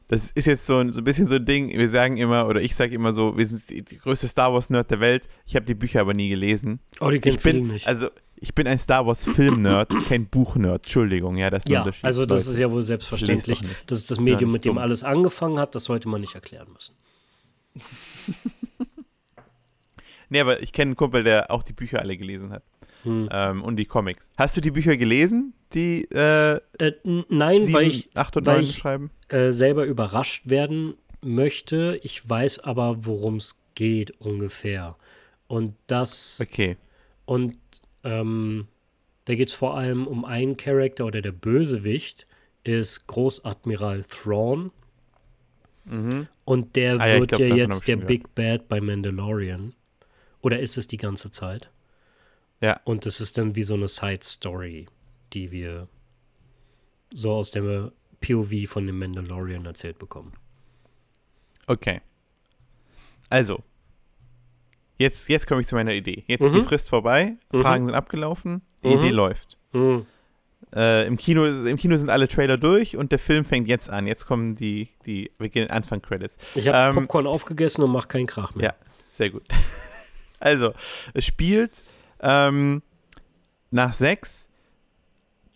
Das 0.06 0.30
ist 0.30 0.46
jetzt 0.46 0.66
so 0.66 0.78
ein, 0.78 0.92
so 0.92 1.00
ein 1.00 1.04
bisschen 1.04 1.26
so 1.26 1.34
ein 1.34 1.44
Ding, 1.44 1.70
wir 1.70 1.88
sagen 1.88 2.16
immer, 2.16 2.46
oder 2.46 2.62
ich 2.62 2.76
sage 2.76 2.94
immer 2.94 3.12
so, 3.12 3.36
wir 3.36 3.46
sind 3.46 3.68
die, 3.68 3.82
größte 3.98 4.28
Star 4.28 4.52
Wars-Nerd 4.54 4.90
der 4.92 5.00
Welt. 5.00 5.28
Ich 5.46 5.56
habe 5.56 5.66
die 5.66 5.74
Bücher 5.74 6.00
aber 6.00 6.14
nie 6.14 6.28
gelesen. 6.28 6.78
Oh, 7.00 7.10
die 7.10 7.18
kennen 7.18 7.34
Ich 7.34 7.42
bin, 7.42 7.66
nicht. 7.66 7.88
also 7.88 8.08
ich 8.40 8.54
bin 8.54 8.66
ein 8.66 8.78
Star 8.78 9.06
Wars-Film-Nerd, 9.06 9.90
kein 10.08 10.26
Buch-Nerd. 10.26 10.84
Entschuldigung, 10.84 11.36
ja, 11.36 11.50
das 11.50 11.60
ist 11.62 11.68
der 11.68 11.74
ja, 11.74 11.80
Unterschied. 11.82 12.04
also 12.04 12.24
das 12.26 12.44
Leute. 12.46 12.54
ist 12.54 12.60
ja 12.60 12.70
wohl 12.72 12.82
selbstverständlich. 12.82 13.60
Das 13.86 13.98
ist 13.98 14.10
das 14.10 14.18
Medium, 14.20 14.50
nicht 14.50 14.52
mit 14.52 14.64
dem 14.64 14.70
dumm. 14.74 14.78
alles 14.78 15.04
angefangen 15.04 15.58
hat. 15.58 15.74
Das 15.74 15.84
sollte 15.84 16.08
man 16.08 16.20
nicht 16.20 16.34
erklären 16.34 16.68
müssen. 16.72 16.94
Nee, 20.30 20.40
aber 20.40 20.62
ich 20.62 20.72
kenne 20.74 20.90
einen 20.90 20.96
Kumpel, 20.96 21.24
der 21.24 21.50
auch 21.50 21.62
die 21.62 21.72
Bücher 21.72 22.00
alle 22.00 22.16
gelesen 22.16 22.50
hat. 22.52 22.62
Hm. 23.04 23.28
Ähm, 23.32 23.62
und 23.64 23.76
die 23.76 23.86
Comics. 23.86 24.30
Hast 24.36 24.56
du 24.56 24.60
die 24.60 24.70
Bücher 24.70 24.96
gelesen, 24.98 25.54
die 25.72 26.04
äh, 26.10 26.56
Äh, 26.78 26.92
nein, 27.30 27.60
7, 27.60 27.72
weil 27.72 27.86
ich 27.86 28.10
8 28.14 28.36
und 28.36 28.46
weil 28.46 28.56
9 28.56 28.64
ich- 28.64 28.76
schreiben? 28.76 29.10
äh, 29.28 29.52
selber 29.52 29.84
überrascht 29.86 30.50
werden 30.50 30.94
möchte. 31.22 31.98
Ich 32.02 32.28
weiß 32.28 32.58
aber, 32.60 33.06
worum 33.06 33.36
es 33.36 33.56
geht 33.74 34.20
ungefähr. 34.20 34.96
Und 35.46 35.76
das 35.86 36.40
Okay. 36.42 36.76
und 37.24 37.56
ähm, 38.04 38.68
da 39.24 39.34
geht 39.34 39.48
es 39.48 39.54
vor 39.54 39.76
allem 39.76 40.06
um 40.06 40.24
einen 40.24 40.56
Charakter 40.56 41.04
oder 41.04 41.20
der 41.20 41.32
Bösewicht 41.32 42.26
ist 42.64 43.06
Großadmiral 43.06 44.04
Thrawn 44.04 44.70
Mhm. 45.84 46.28
und 46.44 46.76
der 46.76 47.00
Ah 47.00 47.06
ja, 47.06 47.20
wird 47.20 47.28
glaub, 47.30 47.40
ja 47.40 47.54
jetzt 47.54 47.88
der 47.88 47.96
Big 47.96 48.34
Bad 48.34 48.68
bei 48.68 48.78
Mandalorian. 48.80 49.74
Oder 50.42 50.60
ist 50.60 50.76
es 50.76 50.86
die 50.86 50.98
ganze 50.98 51.30
Zeit? 51.30 51.70
Ja. 52.60 52.80
Und 52.84 53.06
es 53.06 53.20
ist 53.20 53.38
dann 53.38 53.54
wie 53.54 53.62
so 53.62 53.74
eine 53.74 53.88
Side 53.88 54.22
Story, 54.22 54.86
die 55.32 55.50
wir 55.50 55.88
so 57.10 57.32
aus 57.32 57.52
der 57.52 57.92
POV 58.20 58.66
von 58.66 58.86
dem 58.86 58.98
Mandalorian 58.98 59.64
erzählt 59.64 59.98
bekommen. 59.98 60.32
Okay. 61.66 62.02
Also. 63.30 63.62
Jetzt, 64.98 65.28
jetzt 65.28 65.46
komme 65.46 65.60
ich 65.60 65.66
zu 65.66 65.74
meiner 65.74 65.92
Idee. 65.94 66.24
Jetzt 66.26 66.42
ist 66.44 66.52
Mhm. 66.52 66.60
die 66.60 66.64
Frist 66.66 66.88
vorbei, 66.88 67.36
Mhm. 67.52 67.62
Fragen 67.62 67.86
sind 67.86 67.94
abgelaufen, 67.94 68.62
die 68.84 68.88
Mhm. 68.88 68.98
Idee 68.98 69.10
läuft. 69.10 69.56
Hm. 69.72 70.06
Äh, 70.74 71.06
im, 71.06 71.16
Kino, 71.16 71.46
Im 71.46 71.76
Kino 71.78 71.96
sind 71.96 72.10
alle 72.10 72.28
Trailer 72.28 72.58
durch 72.58 72.96
und 72.96 73.10
der 73.12 73.18
Film 73.18 73.44
fängt 73.46 73.68
jetzt 73.68 73.88
an. 73.88 74.06
Jetzt 74.06 74.26
kommen 74.26 74.54
die, 74.56 74.88
die 75.06 75.30
beginnen 75.38 75.70
Anfang-Credits. 75.70 76.36
Ich 76.56 76.68
habe 76.68 76.76
Ähm, 76.76 76.94
Popcorn 76.94 77.26
aufgegessen 77.26 77.82
und 77.84 77.90
mache 77.92 78.08
keinen 78.08 78.26
Krach 78.26 78.54
mehr. 78.54 78.66
Ja. 78.66 78.74
Sehr 79.12 79.30
gut. 79.30 79.44
Also, 80.40 80.72
es 81.14 81.24
spielt 81.24 81.82
ähm, 82.20 82.80
nach 83.72 83.92
sechs. 83.92 84.48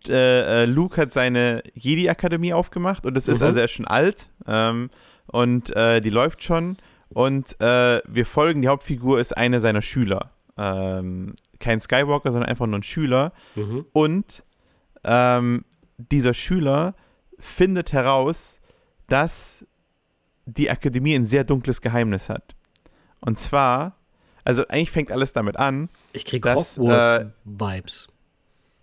Äh, 0.09 0.63
äh, 0.63 0.65
Luke 0.65 1.01
hat 1.01 1.13
seine 1.13 1.63
Jedi-Akademie 1.75 2.53
aufgemacht 2.53 3.07
und 3.07 3.15
das 3.15 3.29
ist 3.29 3.39
Mhm. 3.41 3.47
also 3.47 3.59
er 3.61 3.67
ist 3.67 3.71
schon 3.71 3.87
alt 3.87 4.29
ähm, 4.49 4.91
und 5.29 5.71
äh, 5.77 6.01
die 6.01 6.11
läuft 6.11 6.43
schon 6.43 6.79
und 7.15 7.61
äh, 7.61 8.01
wir 8.07 8.27
folgen, 8.27 8.63
die 8.63 8.69
Hauptfigur 8.69 9.19
ist 9.21 9.37
eine 9.37 9.61
seiner 9.61 9.83
Schüler. 9.83 10.31
Ähm, 10.57 11.35
kein 11.61 11.81
Skywalker, 11.81 12.31
sondern 12.33 12.49
einfach 12.51 12.67
nur 12.67 12.79
ein 12.79 12.83
Schüler 12.83 13.33
Mhm. 13.55 13.87
und 13.93 14.45
ähm, 15.05 15.65
dieser 15.97 16.35
Schüler 16.35 16.95
findet 17.39 17.93
heraus, 17.93 18.61
dass 19.09 19.65
die 20.47 20.71
Akademie 20.71 21.15
ein 21.15 21.25
sehr 21.27 21.45
dunkles 21.45 21.81
Geheimnis 21.81 22.29
hat. 22.29 22.55
Und 23.21 23.39
zwar, 23.39 23.97
also 24.45 24.67
eigentlich 24.69 24.91
fängt 24.91 25.13
alles 25.13 25.33
damit 25.33 25.57
an. 25.57 25.89
Ich 26.13 26.25
kriege 26.25 26.55
Hogwarts-Vibes. 26.55 28.09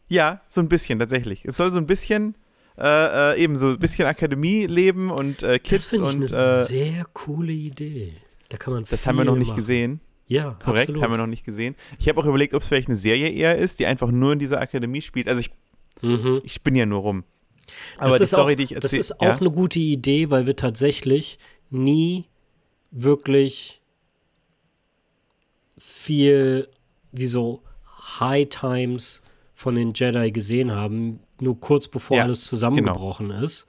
Ja, 0.07 0.41
so 0.49 0.61
ein 0.61 0.69
bisschen 0.69 0.99
tatsächlich. 0.99 1.45
Es 1.45 1.57
soll 1.57 1.71
so 1.71 1.77
ein 1.77 1.85
bisschen 1.87 2.35
äh, 2.79 3.33
äh, 3.33 3.43
eben 3.43 3.57
so 3.57 3.69
ein 3.69 3.79
bisschen 3.79 4.05
Akademie 4.07 4.65
leben 4.65 5.11
und 5.11 5.43
äh, 5.43 5.59
das 5.59 5.63
Kids 5.69 5.85
finde 5.85 6.09
ich 6.09 6.15
und 6.15 6.33
eine 6.33 6.59
äh, 6.61 6.63
sehr 6.63 7.05
coole 7.13 7.51
Idee. 7.51 8.13
Da 8.49 8.57
kann 8.57 8.73
man 8.73 8.85
das 8.89 9.05
haben 9.05 9.17
wir 9.17 9.25
noch 9.25 9.35
nicht 9.35 9.49
machen. 9.49 9.57
gesehen. 9.57 9.99
Ja, 10.27 10.57
Korrekt, 10.63 10.81
absolut. 10.83 11.01
haben 11.03 11.11
wir 11.11 11.17
noch 11.17 11.27
nicht 11.27 11.43
gesehen. 11.45 11.75
Ich 11.99 12.07
habe 12.07 12.19
auch 12.21 12.25
überlegt, 12.25 12.53
ob 12.53 12.61
es 12.61 12.67
vielleicht 12.67 12.87
eine 12.87 12.97
Serie 12.97 13.29
eher 13.29 13.57
ist, 13.57 13.79
die 13.79 13.85
einfach 13.87 14.11
nur 14.11 14.33
in 14.33 14.39
dieser 14.39 14.61
Akademie 14.61 15.01
spielt. 15.01 15.27
Also 15.27 15.41
ich, 15.41 15.51
Mhm. 16.01 16.41
ich 16.43 16.61
bin 16.61 16.75
ja 16.75 16.85
nur 16.85 17.01
rum. 17.01 17.23
Aber 17.97 18.11
das 18.11 18.21
ist 18.21 18.29
Story, 18.29 18.53
auch, 18.53 18.57
die 18.57 18.63
ich 18.63 18.69
Das 18.69 18.85
erzähl- 18.85 18.99
ist 18.99 19.19
auch 19.19 19.25
ja? 19.25 19.37
eine 19.37 19.51
gute 19.51 19.79
Idee, 19.79 20.29
weil 20.29 20.47
wir 20.47 20.55
tatsächlich 20.55 21.37
nie 21.69 22.25
wirklich 22.91 23.81
viel 25.77 26.67
wie 27.11 27.27
so 27.27 27.61
High 28.19 28.47
Times 28.49 29.21
von 29.53 29.75
den 29.75 29.93
Jedi 29.93 30.31
gesehen 30.31 30.71
haben, 30.71 31.19
nur 31.41 31.59
kurz 31.59 31.87
bevor 31.87 32.17
Ja, 32.17 32.23
genau. 32.23 32.29
alles 32.29 32.45
zusammengebrochen 32.45 33.31
ist. 33.31 33.65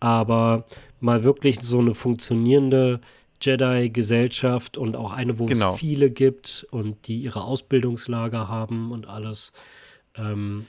Aber 0.00 0.64
mal 1.00 1.24
wirklich 1.24 1.58
so 1.60 1.78
eine 1.80 1.94
funktionierende 1.94 3.00
Jedi-Gesellschaft 3.40 4.76
und 4.78 4.96
auch 4.96 5.12
eine, 5.12 5.38
wo 5.38 5.46
Genau. 5.46 5.74
es 5.74 5.80
viele 5.80 6.10
gibt 6.10 6.66
und 6.70 7.06
die 7.08 7.20
ihre 7.20 7.42
Ausbildungslager 7.42 8.48
haben 8.48 8.90
und 8.92 9.06
alles. 9.08 9.52
Ähm, 10.16 10.66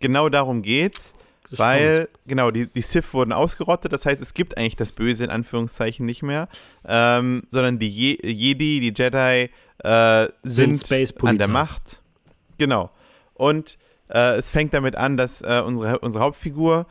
Genau 0.00 0.28
darum 0.28 0.62
geht's. 0.62 1.14
ist 1.50 1.58
Weil, 1.58 2.08
genau, 2.26 2.50
die, 2.50 2.66
die 2.66 2.82
Sith 2.82 3.14
wurden 3.14 3.32
ausgerottet, 3.32 3.92
das 3.92 4.04
heißt, 4.04 4.20
es 4.20 4.34
gibt 4.34 4.56
eigentlich 4.58 4.76
das 4.76 4.92
Böse 4.92 5.24
in 5.24 5.30
Anführungszeichen 5.30 6.04
nicht 6.04 6.22
mehr, 6.22 6.48
ähm, 6.86 7.44
sondern 7.50 7.78
die 7.78 7.88
Je 7.88 8.18
Jedi, 8.22 8.80
die 8.80 8.92
Jedi 8.94 9.50
äh, 9.78 10.28
Sind 10.42 10.78
sind, 10.86 11.24
an 11.24 11.38
der 11.38 11.48
Macht. 11.48 12.00
Genau. 12.58 12.90
Und 13.34 13.78
äh, 14.08 14.36
es 14.36 14.50
fängt 14.50 14.74
damit 14.74 14.96
an, 14.96 15.16
dass 15.16 15.42
äh, 15.42 15.62
unsere, 15.64 15.98
unsere 16.00 16.24
Hauptfigur 16.24 16.86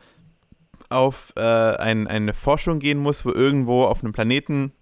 auf 0.88 1.32
äh, 1.36 1.40
ein, 1.40 2.06
eine 2.06 2.34
Forschung 2.34 2.78
gehen 2.78 2.98
muss, 2.98 3.24
wo 3.24 3.32
irgendwo 3.32 3.84
auf 3.84 4.02
einem 4.02 4.12
Planeten 4.12 4.72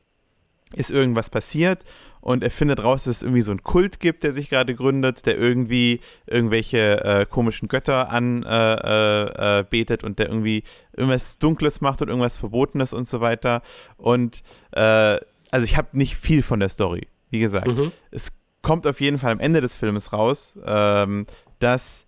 ist 0.75 0.91
irgendwas 0.91 1.31
passiert 1.31 1.85
und 2.23 2.45
er 2.45 2.53
findet 2.53 2.83
raus, 2.83 3.05
dass 3.05 3.17
es 3.17 3.23
irgendwie 3.25 3.43
so 3.43 3.51
einen 3.51 3.65
Kult 3.65 3.99
gibt, 3.99 4.23
der 4.23 4.33
sich 4.33 4.49
gerade 4.49 4.77
gründet, 4.77 5.27
der 5.27 5.37
irgendwie 5.37 5.99
irgendwelche 6.27 7.05
äh, 7.05 7.27
komischen 7.27 7.67
Götter 7.67 8.11
anbetet 8.11 10.03
äh, 10.03 10.05
äh, 10.05 10.07
und 10.07 10.21
der 10.21 10.29
irgendwie 10.29 10.63
irgendwas 10.97 11.41
Dunkles 11.41 11.81
macht 11.81 12.01
und 12.01 12.09
irgendwas 12.09 12.37
Verbotenes 12.37 12.93
und 12.93 13.09
so 13.09 13.21
weiter. 13.21 13.61
Und 13.97 14.45
äh, 14.71 15.19
also 15.51 15.65
ich 15.65 15.77
habe 15.77 15.89
nicht 15.99 16.17
viel 16.17 16.43
von 16.43 16.61
der 16.61 16.69
Story, 16.69 17.09
wie 17.31 17.41
gesagt. 17.41 17.67
Mhm. 17.67 17.91
Es 18.13 18.33
kommt 18.63 18.87
auf 18.87 19.01
jeden 19.01 19.19
Fall 19.19 19.33
am 19.33 19.41
Ende 19.41 19.61
des 19.61 19.75
Filmes 19.75 20.13
raus, 20.13 20.57
ähm, 20.65 21.27
dass 21.59 22.07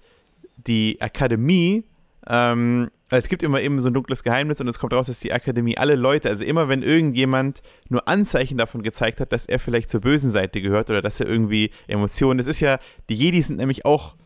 die 0.56 1.00
Akademie 1.00 1.84
ähm, 2.26 2.90
es 3.10 3.28
gibt 3.28 3.42
immer 3.42 3.60
eben 3.60 3.80
so 3.80 3.88
ein 3.88 3.94
dunkles 3.94 4.22
Geheimnis 4.22 4.60
und 4.60 4.68
es 4.68 4.78
kommt 4.78 4.92
raus, 4.92 5.06
dass 5.06 5.20
die 5.20 5.32
Akademie 5.32 5.76
alle 5.76 5.94
Leute, 5.94 6.28
also 6.28 6.44
immer 6.44 6.68
wenn 6.68 6.82
irgendjemand 6.82 7.62
nur 7.88 8.08
Anzeichen 8.08 8.58
davon 8.58 8.82
gezeigt 8.82 9.20
hat, 9.20 9.32
dass 9.32 9.46
er 9.46 9.60
vielleicht 9.60 9.90
zur 9.90 10.00
bösen 10.00 10.30
Seite 10.30 10.60
gehört 10.60 10.90
oder 10.90 11.02
dass 11.02 11.20
er 11.20 11.28
irgendwie 11.28 11.70
Emotionen, 11.86 12.38
das 12.38 12.46
ist 12.46 12.60
ja, 12.60 12.78
die 13.08 13.14
Jedi 13.14 13.42
sind 13.42 13.56
nämlich 13.56 13.84
auch 13.84 14.16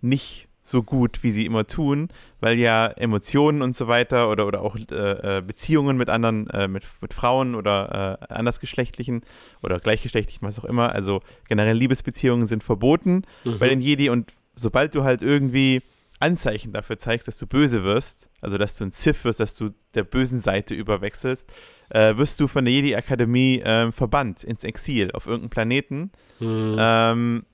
nicht 0.00 0.48
so 0.66 0.82
gut, 0.82 1.22
wie 1.22 1.30
sie 1.30 1.44
immer 1.44 1.66
tun, 1.66 2.08
weil 2.40 2.58
ja 2.58 2.86
Emotionen 2.86 3.60
und 3.60 3.76
so 3.76 3.86
weiter 3.86 4.30
oder, 4.30 4.46
oder 4.46 4.62
auch 4.62 4.76
äh, 4.76 5.38
äh 5.38 5.42
Beziehungen 5.42 5.98
mit 5.98 6.08
anderen, 6.08 6.48
äh, 6.48 6.68
mit, 6.68 6.84
mit 7.02 7.12
Frauen 7.12 7.54
oder 7.54 8.18
äh, 8.22 8.32
andersgeschlechtlichen 8.32 9.22
oder 9.62 9.78
gleichgeschlechtlichen, 9.78 10.48
was 10.48 10.58
auch 10.58 10.64
immer, 10.64 10.92
also 10.92 11.20
generell 11.48 11.76
Liebesbeziehungen 11.76 12.46
sind 12.46 12.64
verboten 12.64 13.24
mhm. 13.44 13.58
bei 13.58 13.68
den 13.68 13.82
Jedi 13.82 14.08
und 14.08 14.32
sobald 14.56 14.94
du 14.94 15.04
halt 15.04 15.22
irgendwie 15.22 15.82
Anzeichen 16.20 16.72
dafür 16.72 16.98
zeigst, 16.98 17.28
dass 17.28 17.36
du 17.36 17.46
böse 17.46 17.84
wirst, 17.84 18.28
also 18.40 18.56
dass 18.56 18.76
du 18.76 18.84
ein 18.84 18.90
Sith 18.90 19.24
wirst, 19.24 19.40
dass 19.40 19.54
du 19.56 19.70
der 19.94 20.04
bösen 20.04 20.40
Seite 20.40 20.74
überwechselst, 20.74 21.50
äh, 21.90 22.16
wirst 22.16 22.40
du 22.40 22.48
von 22.48 22.64
der 22.64 22.72
Jedi-Akademie 22.72 23.60
äh, 23.60 23.92
verbannt 23.92 24.44
ins 24.44 24.64
Exil 24.64 25.10
auf 25.12 25.26
irgendeinem 25.26 25.50
Planeten. 25.50 26.12
Hm. 26.38 26.76
Ähm, 26.78 27.44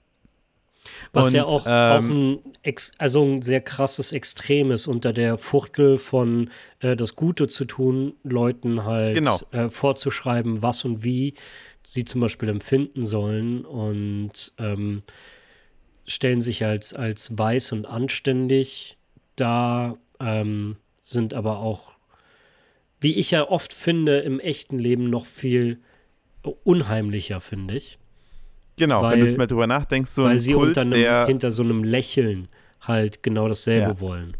was 1.12 1.28
und, 1.28 1.34
ja 1.34 1.44
auch, 1.44 1.66
ähm, 1.66 2.40
auch 2.42 2.64
ein, 2.64 2.74
also 2.98 3.24
ein 3.24 3.42
sehr 3.42 3.60
krasses 3.60 4.12
Extrem 4.12 4.70
ist, 4.70 4.86
unter 4.86 5.12
der 5.12 5.36
Fuchtel 5.36 5.98
von 5.98 6.50
äh, 6.80 6.96
das 6.96 7.16
Gute 7.16 7.48
zu 7.48 7.64
tun, 7.64 8.14
Leuten 8.22 8.84
halt 8.84 9.14
genau. 9.14 9.40
äh, 9.50 9.68
vorzuschreiben, 9.68 10.62
was 10.62 10.84
und 10.84 11.04
wie 11.04 11.34
sie 11.82 12.04
zum 12.04 12.20
Beispiel 12.20 12.48
empfinden 12.48 13.04
sollen. 13.04 13.64
Und 13.64 14.52
ähm, 14.58 15.02
stellen 16.10 16.40
sich 16.40 16.64
als, 16.64 16.92
als 16.92 17.36
weiß 17.36 17.72
und 17.72 17.86
anständig 17.86 18.98
dar, 19.36 19.96
ähm, 20.18 20.76
sind 21.00 21.34
aber 21.34 21.58
auch, 21.58 21.94
wie 23.00 23.14
ich 23.14 23.30
ja 23.30 23.48
oft 23.48 23.72
finde, 23.72 24.18
im 24.18 24.40
echten 24.40 24.78
Leben 24.78 25.08
noch 25.08 25.26
viel 25.26 25.78
unheimlicher, 26.64 27.40
finde 27.40 27.76
ich. 27.76 27.98
Genau, 28.76 29.02
weil, 29.02 29.22
wenn 29.22 29.30
du 29.30 29.36
mal 29.36 29.46
drüber 29.46 29.66
nachdenkst, 29.66 30.10
so 30.10 30.24
weil 30.24 30.38
sie 30.38 30.54
Kult, 30.54 30.68
unter 30.68 30.80
einem, 30.82 31.26
hinter 31.26 31.50
so 31.50 31.62
einem 31.62 31.84
Lächeln 31.84 32.48
halt 32.80 33.22
genau 33.22 33.46
dasselbe 33.46 33.90
ja. 33.90 34.00
wollen. 34.00 34.36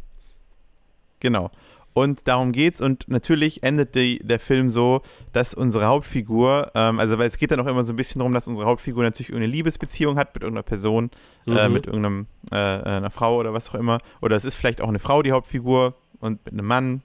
Genau. 1.20 1.50
Und 1.92 2.29
darum 2.29 2.53
geht's. 2.53 2.81
Und 2.81 3.09
natürlich 3.09 3.62
endet 3.62 3.94
die, 3.94 4.20
der 4.20 4.38
Film 4.38 4.70
so, 4.70 5.03
dass 5.33 5.55
unsere 5.55 5.87
Hauptfigur, 5.87 6.70
ähm, 6.74 7.00
also 7.00 7.18
weil 7.18 7.26
es 7.26 7.37
geht 7.37 7.50
dann 7.50 7.61
auch 7.61 7.66
immer 7.66 7.85
so 7.85 7.92
ein 7.92 7.96
bisschen 7.96 8.20
darum, 8.20 8.33
dass 8.33 8.46
unsere 8.46 8.66
Hauptfigur 8.66 9.03
natürlich 9.03 9.35
eine 9.35 9.46
Liebesbeziehung 9.46 10.16
hat 10.16 10.35
mit 10.35 10.42
irgendeiner 10.42 10.62
Person, 10.62 11.11
äh, 11.46 11.50
mhm. 11.50 11.57
äh, 11.57 11.68
mit 11.68 11.87
irgendeiner 11.87 12.26
äh, 12.53 12.57
einer 12.57 13.11
Frau 13.11 13.37
oder 13.37 13.53
was 13.53 13.70
auch 13.70 13.74
immer. 13.74 13.98
Oder 14.20 14.37
es 14.37 14.44
ist 14.44 14.55
vielleicht 14.55 14.81
auch 14.81 14.88
eine 14.88 15.00
Frau, 15.00 15.22
die 15.22 15.33
Hauptfigur, 15.33 15.94
und 16.20 16.44
mit 16.44 16.55
einem 16.55 16.66
Mann. 16.66 17.03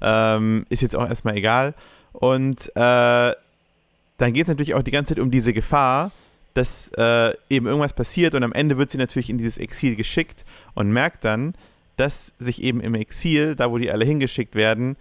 Ähm, 0.00 0.66
ist 0.68 0.82
jetzt 0.82 0.96
auch 0.96 1.08
erstmal 1.08 1.36
egal. 1.36 1.74
Und 2.12 2.68
äh, 2.74 3.32
dann 4.18 4.32
geht 4.32 4.42
es 4.42 4.48
natürlich 4.48 4.74
auch 4.74 4.82
die 4.82 4.90
ganze 4.90 5.14
Zeit 5.14 5.22
um 5.22 5.30
diese 5.30 5.52
Gefahr, 5.52 6.10
dass 6.54 6.90
äh, 6.96 7.34
eben 7.50 7.66
irgendwas 7.66 7.92
passiert 7.92 8.34
und 8.34 8.42
am 8.42 8.52
Ende 8.52 8.78
wird 8.78 8.90
sie 8.90 8.98
natürlich 8.98 9.28
in 9.28 9.36
dieses 9.36 9.58
Exil 9.58 9.94
geschickt 9.94 10.44
und 10.74 10.90
merkt 10.90 11.24
dann, 11.24 11.54
dass 11.96 12.32
sich 12.38 12.62
eben 12.62 12.80
im 12.80 12.94
Exil, 12.94 13.56
da 13.56 13.70
wo 13.70 13.78
die 13.78 13.90
alle 13.90 14.04
hingeschickt 14.04 14.54
werden, 14.54 14.96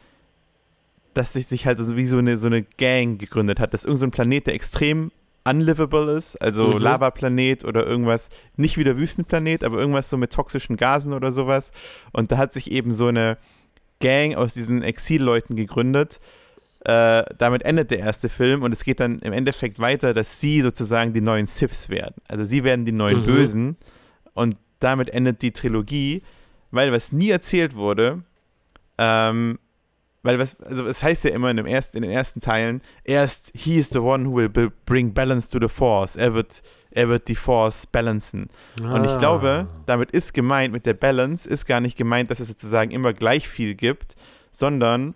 dass 1.14 1.34
sich, 1.34 1.48
sich 1.48 1.66
halt 1.66 1.80
so 1.80 1.96
wie 1.96 2.06
so 2.06 2.18
eine, 2.18 2.38
so 2.38 2.48
eine 2.48 2.64
Gang 2.64 3.20
gegründet 3.20 3.60
hat, 3.60 3.74
dass 3.74 3.86
irgendein 3.86 4.10
so 4.10 4.12
Planet, 4.12 4.48
der 4.48 4.54
extrem 4.54 5.12
unlivable 5.46 6.12
ist, 6.12 6.42
also 6.42 6.68
mhm. 6.68 6.80
Lavaplanet 6.80 7.64
oder 7.64 7.86
irgendwas, 7.86 8.30
nicht 8.58 8.78
wie 8.78 8.84
der 8.84 8.98
Wüstenplanet, 8.98 9.64
aber 9.64 9.78
irgendwas 9.78 10.10
so 10.10 10.18
mit 10.18 10.34
toxischen 10.34 10.76
Gasen 10.76 11.14
oder 11.14 11.32
sowas. 11.32 11.72
Und 12.12 12.32
da 12.32 12.38
hat 12.38 12.54
sich 12.54 12.72
eben 12.72 12.92
so 12.92 13.08
eine 13.08 13.38
Gang 14.00 14.36
aus 14.36 14.54
diesen 14.54 14.82
Exilleuten 14.82 15.56
gegründet. 15.56 16.20
Äh, 16.84 17.24
damit 17.38 17.64
endet 17.64 17.92
der 17.92 18.00
erste 18.00 18.28
Film 18.30 18.64
und 18.64 18.72
es 18.72 18.84
geht 18.84 19.00
dann 19.00 19.20
im 19.20 19.34
Endeffekt 19.34 19.80
weiter, 19.80 20.14
dass 20.14 20.40
sie 20.42 20.62
sozusagen 20.62 21.14
die 21.14 21.22
neuen 21.22 21.46
Siths 21.46 21.90
werden. 21.90 22.16
Also 22.28 22.44
sie 22.44 22.64
werden 22.64 22.86
die 22.86 22.92
neuen 22.92 23.22
mhm. 23.22 23.26
Bösen 23.26 23.78
und 24.34 24.58
damit 24.80 25.10
endet 25.10 25.42
die 25.42 25.52
Trilogie 25.52 26.22
weil 26.76 26.92
was 26.92 27.12
nie 27.12 27.30
erzählt 27.30 27.76
wurde, 27.76 28.24
ähm, 28.98 29.60
weil 30.24 30.40
was, 30.40 30.60
also 30.62 30.86
es 30.88 31.04
heißt 31.04 31.24
ja 31.26 31.32
immer 31.32 31.52
in, 31.52 31.58
dem 31.58 31.68
ersten, 31.68 31.98
in 31.98 32.04
den 32.04 32.12
ersten 32.12 32.42
Teilen, 32.42 32.82
erst 33.04 33.52
he 33.54 33.78
is 33.78 33.90
the 33.90 34.00
one 34.00 34.28
who 34.28 34.36
will 34.36 34.72
bring 34.86 35.14
balance 35.14 35.50
to 35.50 35.60
the 35.60 35.72
force. 35.72 36.16
Er 36.16 36.34
wird, 36.34 36.64
er 36.92 37.10
wird 37.10 37.28
die 37.28 37.36
Force 37.36 37.86
balancen. 37.86 38.50
Ah. 38.82 38.96
Und 38.96 39.06
ich 39.06 39.18
glaube, 39.20 39.68
ah. 39.70 39.76
damit 39.86 40.12
ist 40.12 40.34
gemeint, 40.34 40.74
mit 40.74 40.86
der 40.86 40.96
Balance 40.96 41.48
ist 41.48 41.66
gar 41.66 41.80
nicht 41.80 41.98
gemeint, 41.98 42.32
dass 42.32 42.40
es 42.40 42.48
sozusagen 42.48 42.92
immer 42.92 43.14
gleich 43.14 43.48
viel 43.48 43.76
gibt, 43.76 44.16
sondern 44.52 45.14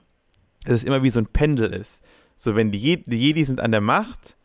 dass 0.66 0.76
es 0.76 0.84
immer 0.84 1.02
wie 1.02 1.10
so 1.10 1.20
ein 1.20 1.28
Pendel 1.28 1.74
ist. 1.74 2.04
So, 2.38 2.56
wenn 2.56 2.72
die, 2.72 2.78
Je 2.78 2.98
die 3.06 3.18
Jedi 3.18 3.44
sind 3.44 3.60
an 3.60 3.72
der 3.72 3.82
Macht, 3.82 4.38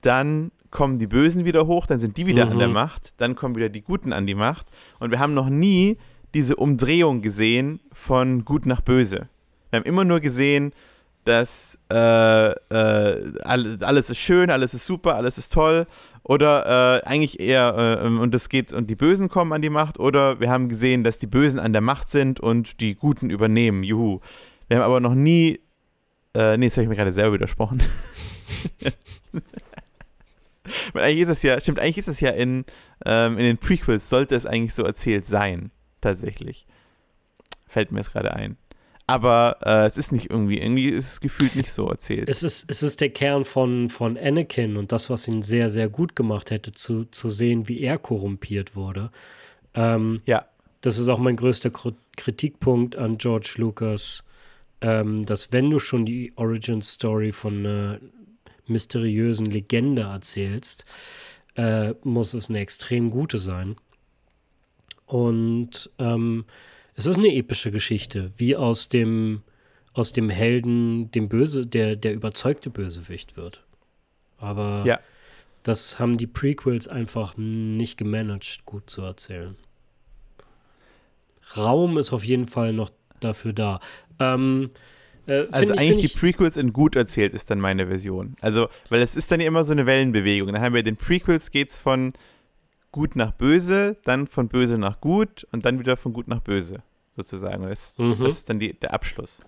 dann 0.00 0.52
kommen 0.70 0.98
die 0.98 1.06
Bösen 1.06 1.44
wieder 1.44 1.66
hoch, 1.66 1.86
dann 1.86 1.98
sind 1.98 2.16
die 2.16 2.26
wieder 2.26 2.46
mhm. 2.46 2.52
an 2.52 2.58
der 2.58 2.68
mhm. 2.68 2.74
Macht, 2.74 3.20
dann 3.20 3.36
kommen 3.36 3.56
wieder 3.56 3.68
die 3.68 3.82
Guten 3.82 4.12
an 4.12 4.26
die 4.26 4.34
Macht. 4.34 4.66
Und 4.98 5.10
wir 5.10 5.18
haben 5.18 5.34
noch 5.34 5.48
nie 5.48 5.98
diese 6.34 6.56
Umdrehung 6.56 7.22
gesehen 7.22 7.80
von 7.92 8.44
gut 8.44 8.66
nach 8.66 8.80
böse. 8.80 9.28
Wir 9.70 9.78
haben 9.80 9.86
immer 9.86 10.04
nur 10.04 10.20
gesehen, 10.20 10.72
dass 11.24 11.78
äh, 11.90 12.50
äh, 12.50 13.38
alles 13.40 14.10
ist 14.10 14.18
schön, 14.18 14.50
alles 14.50 14.74
ist 14.74 14.86
super, 14.86 15.14
alles 15.14 15.36
ist 15.38 15.52
toll. 15.52 15.86
Oder 16.22 17.00
äh, 17.02 17.06
eigentlich 17.06 17.40
eher, 17.40 17.74
äh, 17.76 18.06
ähm, 18.06 18.20
und 18.20 18.34
es 18.34 18.48
geht, 18.48 18.72
und 18.72 18.88
die 18.88 18.94
Bösen 18.94 19.28
kommen 19.28 19.52
an 19.52 19.62
die 19.62 19.70
Macht, 19.70 19.98
oder 19.98 20.40
wir 20.40 20.50
haben 20.50 20.68
gesehen, 20.68 21.04
dass 21.04 21.18
die 21.18 21.26
Bösen 21.26 21.58
an 21.58 21.72
der 21.72 21.82
Macht 21.82 22.10
sind 22.10 22.40
und 22.40 22.80
die 22.80 22.94
Guten 22.94 23.30
übernehmen. 23.30 23.82
Juhu. 23.82 24.20
Wir 24.68 24.78
haben 24.78 24.84
aber 24.84 25.00
noch 25.00 25.14
nie. 25.14 25.60
Äh, 26.34 26.56
nee, 26.56 26.66
das 26.66 26.76
habe 26.76 26.84
ich 26.84 26.88
mir 26.88 26.96
gerade 26.96 27.12
selber 27.12 27.34
widersprochen. 27.34 27.82
Eigentlich 30.94 31.20
ist 31.20 31.30
es 31.30 31.42
ja, 31.42 31.58
stimmt, 31.60 31.78
eigentlich 31.78 31.96
ist 31.96 32.08
es 32.08 32.20
ja 32.20 32.28
in, 32.30 32.66
ähm, 33.06 33.38
in 33.38 33.44
den 33.44 33.56
Prequels, 33.56 34.10
sollte 34.10 34.34
es 34.34 34.44
eigentlich 34.44 34.74
so 34.74 34.82
erzählt 34.84 35.24
sein 35.24 35.70
tatsächlich. 36.00 36.66
Fällt 37.66 37.92
mir 37.92 37.98
jetzt 37.98 38.12
gerade 38.12 38.34
ein. 38.34 38.56
Aber 39.08 39.56
äh, 39.64 39.86
es 39.86 39.96
ist 39.96 40.12
nicht 40.12 40.28
irgendwie, 40.28 40.58
irgendwie 40.58 40.90
ist 40.90 41.12
es 41.12 41.20
gefühlt 41.20 41.56
nicht 41.56 41.72
so 41.72 41.88
erzählt. 41.88 42.28
Es 42.28 42.42
ist, 42.42 42.66
es 42.68 42.82
ist 42.82 43.00
der 43.00 43.08
Kern 43.08 43.46
von, 43.46 43.88
von 43.88 44.18
Anakin 44.18 44.76
und 44.76 44.92
das, 44.92 45.08
was 45.08 45.26
ihn 45.26 45.40
sehr, 45.40 45.70
sehr 45.70 45.88
gut 45.88 46.14
gemacht 46.14 46.50
hätte, 46.50 46.72
zu, 46.72 47.06
zu 47.06 47.30
sehen, 47.30 47.68
wie 47.68 47.80
er 47.80 47.96
korrumpiert 47.96 48.76
wurde. 48.76 49.10
Ähm, 49.72 50.20
ja. 50.26 50.44
Das 50.82 50.98
ist 50.98 51.08
auch 51.08 51.18
mein 51.18 51.36
größter 51.36 51.70
Kritikpunkt 52.16 52.96
an 52.96 53.16
George 53.16 53.54
Lucas, 53.56 54.24
ähm, 54.82 55.24
dass 55.24 55.52
wenn 55.52 55.70
du 55.70 55.78
schon 55.78 56.04
die 56.04 56.34
Origin 56.36 56.82
Story 56.82 57.32
von 57.32 57.58
einer 57.58 58.00
mysteriösen 58.66 59.46
Legende 59.46 60.02
erzählst, 60.02 60.84
äh, 61.56 61.94
muss 62.04 62.34
es 62.34 62.50
eine 62.50 62.60
extrem 62.60 63.10
gute 63.10 63.38
sein. 63.38 63.76
Und 65.08 65.90
ähm, 65.98 66.44
es 66.94 67.06
ist 67.06 67.16
eine 67.16 67.34
epische 67.34 67.70
Geschichte, 67.70 68.30
wie 68.36 68.54
aus 68.56 68.88
dem, 68.88 69.42
aus 69.94 70.12
dem 70.12 70.28
Helden 70.28 71.10
dem 71.10 71.28
Böse, 71.28 71.66
der, 71.66 71.96
der 71.96 72.12
überzeugte 72.12 72.70
Bösewicht 72.70 73.36
wird. 73.36 73.64
Aber 74.36 74.84
ja. 74.86 75.00
das 75.62 75.98
haben 75.98 76.18
die 76.18 76.26
Prequels 76.26 76.86
einfach 76.86 77.36
nicht 77.36 77.96
gemanagt, 77.96 78.66
gut 78.66 78.90
zu 78.90 79.02
erzählen. 79.02 79.56
Raum 81.56 81.96
ist 81.96 82.12
auf 82.12 82.24
jeden 82.24 82.46
Fall 82.46 82.74
noch 82.74 82.90
dafür 83.20 83.54
da. 83.54 83.80
Ähm, 84.20 84.70
äh, 85.26 85.46
also 85.50 85.72
ich, 85.72 85.80
eigentlich 85.80 86.12
die 86.12 86.18
Prequels 86.18 86.58
in 86.58 86.74
gut 86.74 86.96
erzählt 86.96 87.32
ist 87.32 87.50
dann 87.50 87.60
meine 87.60 87.86
Version. 87.86 88.36
Also, 88.42 88.68
weil 88.90 89.00
es 89.00 89.16
ist 89.16 89.32
dann 89.32 89.40
ja 89.40 89.46
immer 89.46 89.64
so 89.64 89.72
eine 89.72 89.86
Wellenbewegung. 89.86 90.52
Dann 90.52 90.60
haben 90.60 90.74
wir 90.74 90.82
den 90.82 90.98
Prequels 90.98 91.50
geht's 91.50 91.76
von 91.76 92.12
gut 92.92 93.16
nach 93.16 93.32
böse, 93.32 93.96
dann 94.04 94.26
von 94.26 94.48
böse 94.48 94.78
nach 94.78 95.00
gut 95.00 95.46
und 95.52 95.64
dann 95.64 95.78
wieder 95.78 95.96
von 95.96 96.12
gut 96.12 96.28
nach 96.28 96.40
böse, 96.40 96.82
sozusagen. 97.16 97.64
Das, 97.64 97.96
mhm. 97.98 98.18
das 98.18 98.38
ist 98.38 98.48
dann 98.48 98.58
die, 98.58 98.72
der 98.72 98.94
Abschluss. 98.94 99.40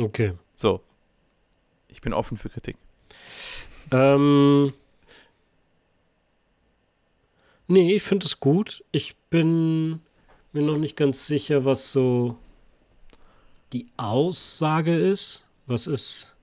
Okay. 0.00 0.32
So. 0.54 0.80
Ich 1.88 2.00
bin 2.00 2.12
offen 2.12 2.36
für 2.36 2.48
Kritik. 2.48 2.76
Ähm. 3.90 4.72
Nee, 7.68 7.94
ich 7.94 8.02
finde 8.02 8.26
es 8.26 8.40
gut. 8.40 8.84
Ich 8.92 9.16
bin 9.30 10.00
mir 10.52 10.62
noch 10.62 10.78
nicht 10.78 10.96
ganz 10.96 11.26
sicher, 11.26 11.64
was 11.64 11.92
so 11.92 12.36
die 13.72 13.86
Aussage 13.96 14.94
ist. 14.96 15.46
Was 15.66 15.86
ist. 15.86 16.34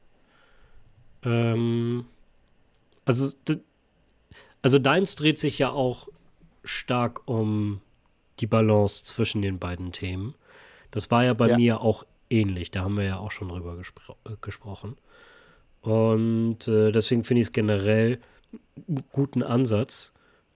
Ähm, 1.23 2.05
also, 3.05 3.35
also 4.61 4.79
deins 4.79 5.15
dreht 5.15 5.37
sich 5.37 5.59
ja 5.59 5.71
auch 5.71 6.07
stark 6.63 7.27
um 7.27 7.81
die 8.39 8.47
Balance 8.47 9.03
zwischen 9.03 9.41
den 9.41 9.59
beiden 9.59 9.91
Themen. 9.91 10.35
Das 10.91 11.11
war 11.11 11.23
ja 11.23 11.33
bei 11.33 11.49
ja. 11.49 11.57
mir 11.57 11.81
auch 11.81 12.05
ähnlich. 12.29 12.71
Da 12.71 12.81
haben 12.81 12.97
wir 12.97 13.05
ja 13.05 13.17
auch 13.17 13.31
schon 13.31 13.49
drüber 13.49 13.75
gespro 13.75 14.15
äh, 14.25 14.31
gesprochen. 14.41 14.97
Und 15.81 16.67
äh, 16.67 16.91
deswegen 16.91 17.23
finde 17.23 17.41
ich 17.41 17.47
es 17.47 17.53
generell 17.53 18.19
einen 18.75 19.03
guten 19.11 19.43
Ansatz. 19.43 20.11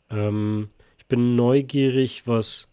Ähm, 0.10 0.70
ich 0.98 1.06
bin 1.08 1.36
neugierig, 1.36 2.28
was. 2.28 2.68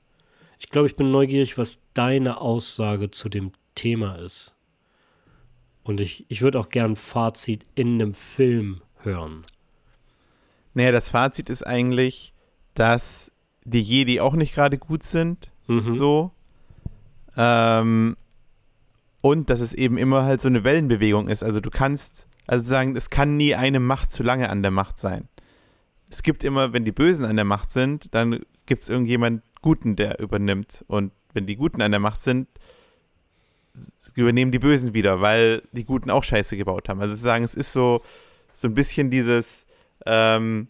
Ich 0.59 0.69
glaube, 0.69 0.89
ich 0.89 0.97
bin 0.97 1.11
neugierig, 1.11 1.57
was 1.57 1.81
deine 1.95 2.41
Aussage 2.41 3.11
zu 3.11 3.29
dem 3.29 3.53
Thema 3.75 4.17
ist. 4.17 4.57
Und 5.83 6.01
ich, 6.01 6.27
ich 6.29 6.43
würde 6.43 6.61
auch 6.61 6.69
gern 6.69 6.97
Fazit 6.97 7.65
in 7.75 7.95
einem 7.95 8.13
Film 8.13 8.83
hören. 8.99 9.45
Naja, 10.75 10.93
das 10.93 11.09
Fazit 11.09 11.51
ist 11.51 11.67
eigentlich, 11.67 12.33
dass 12.75 13.33
die 13.65 13.81
Jedi 13.81 14.21
auch 14.21 14.35
nicht 14.35 14.55
gerade 14.55 14.79
gut 14.79 15.03
sind. 15.03 15.51
Mhm. 15.67 15.95
So. 15.95 16.33
Ähm, 17.37 18.17
und 19.23 19.51
dass 19.51 19.61
es 19.61 19.75
eben 19.75 19.99
immer 19.99 20.25
halt 20.25 20.41
so 20.41 20.49
eine 20.49 20.65
Wellenbewegung 20.65 21.29
ist. 21.29 21.43
Also 21.43 21.61
du 21.61 21.71
kannst, 21.71 22.27
also 22.47 22.69
sagen, 22.69 22.97
es 22.97 23.11
kann 23.11 23.37
nie 23.37 23.55
eine 23.55 23.81
Macht 23.81 24.11
zu 24.11 24.23
lange 24.23 24.49
an 24.49 24.63
der 24.63 24.71
Macht 24.71 24.99
sein. 24.99 25.29
Es 26.09 26.23
gibt 26.23 26.43
immer, 26.43 26.73
wenn 26.73 26.85
die 26.85 26.93
Bösen 26.93 27.25
an 27.25 27.37
der 27.37 27.45
Macht 27.45 27.71
sind, 27.71 28.15
dann 28.15 28.41
gibt 28.67 28.83
es 28.83 28.89
irgendjemand 28.89 29.43
Guten, 29.63 29.95
der 29.95 30.19
übernimmt. 30.21 30.85
Und 30.89 31.13
wenn 31.35 31.47
die 31.47 31.57
Guten 31.57 31.83
an 31.83 31.91
der 31.91 32.01
Macht 32.01 32.23
sind, 32.23 32.49
übernehmen 34.15 34.51
die 34.53 34.59
Bösen 34.59 34.95
wieder, 34.95 35.21
weil 35.21 35.63
die 35.73 35.85
Guten 35.85 36.11
auch 36.11 36.25
Scheiße 36.25 36.57
gebaut 36.57 36.89
haben. 36.89 37.01
Also 37.01 37.15
sagen, 37.15 37.45
es 37.45 37.55
ist 37.55 37.73
so, 37.73 38.03
so 38.55 38.67
ein 38.67 38.75
bisschen 38.75 39.11
dieses, 39.11 39.67
ähm, 40.07 40.69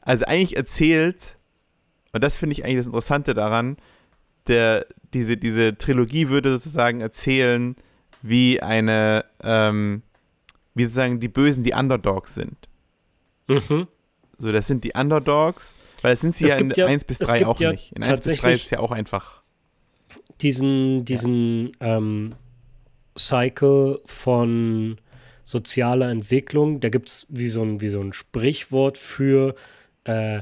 also 0.00 0.24
eigentlich 0.26 0.56
erzählt, 0.56 1.36
und 2.12 2.22
das 2.22 2.36
finde 2.36 2.52
ich 2.52 2.64
eigentlich 2.64 2.78
das 2.78 2.86
Interessante 2.86 3.34
daran, 3.34 3.76
der, 4.46 4.86
diese, 5.12 5.36
diese 5.36 5.76
Trilogie 5.76 6.28
würde 6.28 6.50
sozusagen 6.50 7.00
erzählen, 7.00 7.76
wie 8.22 8.60
eine, 8.60 9.24
ähm, 9.42 10.02
wie 10.74 10.84
sozusagen 10.84 11.20
die 11.20 11.28
Bösen 11.28 11.64
die 11.64 11.72
Underdogs 11.72 12.34
sind. 12.34 12.56
Mhm. 13.46 13.86
So, 14.38 14.52
das 14.52 14.66
sind 14.66 14.84
die 14.84 14.92
Underdogs, 14.94 15.76
weil 16.02 16.12
das 16.12 16.20
sind 16.20 16.34
sie 16.34 16.44
es 16.44 16.54
ja 16.54 16.58
in 16.58 16.70
ja, 16.70 16.86
1 16.86 17.04
bis 17.04 17.18
3 17.18 17.46
auch 17.46 17.60
ja 17.60 17.72
nicht. 17.72 17.92
In 17.92 18.02
1 18.02 18.20
bis 18.20 18.40
3 18.40 18.52
ist 18.52 18.64
es 18.64 18.70
ja 18.70 18.80
auch 18.80 18.90
einfach. 18.90 19.42
Diesen, 20.40 21.04
diesen 21.04 21.72
ja. 21.80 21.96
ähm, 21.96 22.30
Cycle 23.16 24.00
von 24.06 24.98
sozialer 25.44 26.10
Entwicklung, 26.10 26.80
da 26.80 26.88
gibt 26.88 27.08
es 27.08 27.26
wie, 27.28 27.48
so 27.48 27.62
ein, 27.62 27.80
wie 27.80 27.90
so 27.90 28.00
ein 28.00 28.12
Sprichwort 28.12 28.98
für, 28.98 29.54
äh, 30.04 30.40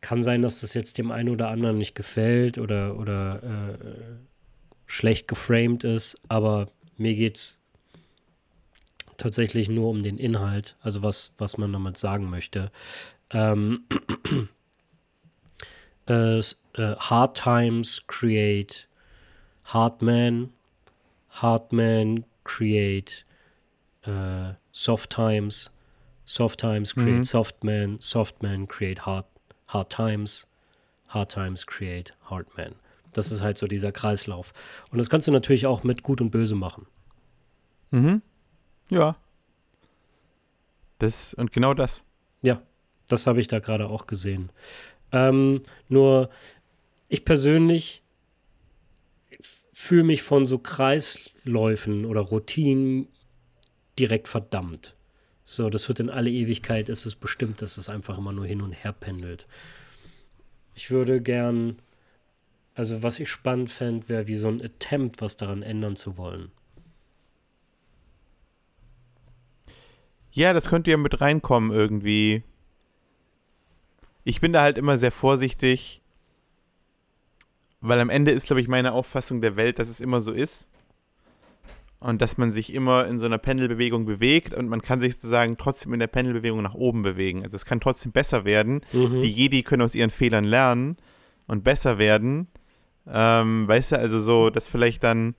kann 0.00 0.22
sein, 0.22 0.42
dass 0.42 0.60
das 0.60 0.74
jetzt 0.74 0.98
dem 0.98 1.10
einen 1.10 1.28
oder 1.28 1.48
anderen 1.48 1.78
nicht 1.78 1.94
gefällt 1.94 2.58
oder, 2.58 2.98
oder 2.98 3.42
äh, 3.42 3.78
schlecht 4.86 5.28
geframed 5.28 5.84
ist, 5.84 6.16
aber 6.28 6.66
mir 6.96 7.14
geht 7.14 7.36
es 7.36 7.60
tatsächlich 9.16 9.68
nur 9.68 9.90
um 9.90 10.02
den 10.02 10.18
Inhalt, 10.18 10.76
also 10.80 11.02
was, 11.02 11.32
was 11.36 11.58
man 11.58 11.72
damit 11.72 11.98
sagen 11.98 12.30
möchte. 12.30 12.70
Ähm, 13.30 13.84
äh, 16.06 16.40
hard 16.78 17.36
times 17.36 18.04
create 18.06 18.88
hard 19.64 20.00
men, 20.00 20.52
hard 21.28 21.72
men 21.72 22.24
create 22.44 23.26
äh, 24.08 24.54
soft 24.72 25.10
times, 25.10 25.70
soft 26.24 26.60
times 26.60 26.94
create 26.94 27.18
mhm. 27.18 27.24
soft 27.24 27.62
men, 27.62 27.98
soft 28.00 28.42
men 28.42 28.66
create 28.66 29.06
hard 29.06 29.26
Hard 29.68 29.90
Times, 29.90 30.46
Hard 31.08 31.30
Times 31.30 31.66
create 31.66 32.14
Hard 32.24 32.56
Men. 32.56 32.74
Das 33.12 33.30
ist 33.30 33.42
halt 33.42 33.58
so 33.58 33.66
dieser 33.66 33.92
Kreislauf. 33.92 34.52
Und 34.90 34.98
das 34.98 35.10
kannst 35.10 35.28
du 35.28 35.32
natürlich 35.32 35.66
auch 35.66 35.84
mit 35.84 36.02
Gut 36.02 36.20
und 36.20 36.30
Böse 36.30 36.54
machen. 36.54 36.86
Mhm. 37.90 38.22
Ja. 38.90 39.16
Das 40.98 41.34
und 41.34 41.52
genau 41.52 41.74
das. 41.74 42.02
Ja, 42.42 42.62
das 43.08 43.26
habe 43.26 43.40
ich 43.40 43.48
da 43.48 43.58
gerade 43.60 43.88
auch 43.88 44.06
gesehen. 44.06 44.50
Ähm, 45.12 45.62
nur 45.88 46.28
ich 47.08 47.24
persönlich 47.24 48.02
fühle 49.72 50.04
mich 50.04 50.22
von 50.22 50.44
so 50.44 50.58
Kreisläufen 50.58 52.04
oder 52.04 52.20
Routinen 52.20 53.08
direkt 53.98 54.28
verdammt. 54.28 54.94
So, 55.44 55.70
das 55.70 55.88
wird 55.88 56.00
in 56.00 56.10
alle 56.10 56.30
Ewigkeit, 56.30 56.88
ist 56.88 57.06
es 57.06 57.14
bestimmt, 57.14 57.62
dass 57.62 57.78
es 57.78 57.88
einfach 57.88 58.18
immer 58.18 58.32
nur 58.32 58.46
hin 58.46 58.60
und 58.60 58.72
her 58.72 58.92
pendelt. 58.92 59.46
Ich 60.74 60.90
würde 60.90 61.20
gern, 61.22 61.78
also 62.74 63.02
was 63.02 63.18
ich 63.18 63.30
spannend 63.30 63.70
fände, 63.70 64.08
wäre 64.08 64.26
wie 64.26 64.34
so 64.34 64.48
ein 64.48 64.62
Attempt, 64.62 65.20
was 65.20 65.36
daran 65.36 65.62
ändern 65.62 65.96
zu 65.96 66.16
wollen. 66.18 66.50
Ja, 70.30 70.52
das 70.52 70.68
könnte 70.68 70.90
ja 70.90 70.96
mit 70.96 71.20
reinkommen 71.20 71.72
irgendwie. 71.72 72.42
Ich 74.24 74.40
bin 74.40 74.52
da 74.52 74.62
halt 74.62 74.78
immer 74.78 74.98
sehr 74.98 75.10
vorsichtig, 75.10 76.02
weil 77.80 78.00
am 78.00 78.10
Ende 78.10 78.32
ist, 78.32 78.46
glaube 78.46 78.60
ich, 78.60 78.68
meine 78.68 78.92
Auffassung 78.92 79.40
der 79.40 79.56
Welt, 79.56 79.78
dass 79.78 79.88
es 79.88 80.00
immer 80.00 80.20
so 80.20 80.32
ist 80.32 80.68
und 82.00 82.22
dass 82.22 82.38
man 82.38 82.52
sich 82.52 82.72
immer 82.72 83.06
in 83.06 83.18
so 83.18 83.26
einer 83.26 83.38
Pendelbewegung 83.38 84.04
bewegt 84.04 84.54
und 84.54 84.68
man 84.68 84.82
kann 84.82 85.00
sich 85.00 85.16
sozusagen 85.16 85.56
trotzdem 85.56 85.92
in 85.94 86.00
der 86.00 86.06
Pendelbewegung 86.06 86.62
nach 86.62 86.74
oben 86.74 87.02
bewegen. 87.02 87.42
Also 87.42 87.56
es 87.56 87.64
kann 87.64 87.80
trotzdem 87.80 88.12
besser 88.12 88.44
werden. 88.44 88.82
Mhm. 88.92 89.22
Die 89.22 89.30
Jedi 89.30 89.62
können 89.62 89.82
aus 89.82 89.94
ihren 89.94 90.10
Fehlern 90.10 90.44
lernen 90.44 90.96
und 91.46 91.64
besser 91.64 91.98
werden. 91.98 92.46
Ähm, 93.06 93.66
weißt 93.66 93.92
du, 93.92 93.98
also 93.98 94.20
so, 94.20 94.50
dass 94.50 94.68
vielleicht 94.68 95.02
dann 95.02 95.34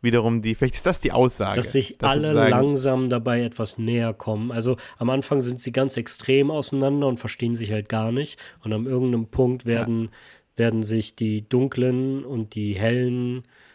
wiederum 0.00 0.40
die, 0.40 0.54
vielleicht 0.54 0.76
ist 0.76 0.86
das 0.86 1.02
die 1.02 1.12
Aussage. 1.12 1.56
Dass 1.56 1.72
sich 1.72 1.98
dass 1.98 2.12
alle 2.12 2.32
langsam 2.32 3.10
dabei 3.10 3.42
etwas 3.42 3.76
näher 3.76 4.14
kommen. 4.14 4.52
Also 4.52 4.78
am 4.96 5.10
Anfang 5.10 5.42
sind 5.42 5.60
sie 5.60 5.72
ganz 5.72 5.98
extrem 5.98 6.50
auseinander 6.50 7.08
und 7.08 7.20
verstehen 7.20 7.54
sich 7.54 7.72
halt 7.72 7.90
gar 7.90 8.10
nicht. 8.10 8.38
Und 8.64 8.72
an 8.72 8.86
irgendeinem 8.86 9.26
Punkt 9.26 9.66
werden, 9.66 10.04
ja. 10.04 10.10
werden 10.56 10.82
sich 10.82 11.14
die 11.14 11.46
dunklen 11.46 12.24
und 12.24 12.54
die 12.54 12.72
hellen 12.72 13.40
äh, 13.40 13.69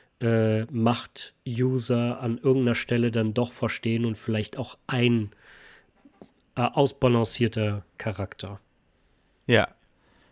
Macht-User 0.72 2.20
an 2.20 2.38
irgendeiner 2.38 2.76
Stelle 2.76 3.12
dann 3.12 3.34
doch 3.34 3.52
verstehen 3.52 4.06
und 4.06 4.18
vielleicht 4.18 4.58
auch 4.58 4.78
ein 4.88 5.32
äh, 6.56 6.62
ausbalancierter 6.62 7.86
Charakter. 7.98 8.60
Ja. 9.48 9.68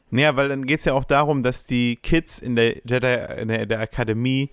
Naja, 0.10 0.36
weil 0.36 0.50
dann 0.50 0.66
geht 0.66 0.80
es 0.80 0.86
ja 0.86 0.94
auch 0.94 1.06
darum, 1.06 1.44
dass 1.44 1.66
die 1.66 1.96
Kids 1.98 2.40
in 2.40 2.56
der 2.56 2.82
Jedi, 2.86 3.42
in 3.42 3.48
der, 3.48 3.66
der 3.66 3.80
Akademie 3.80 4.52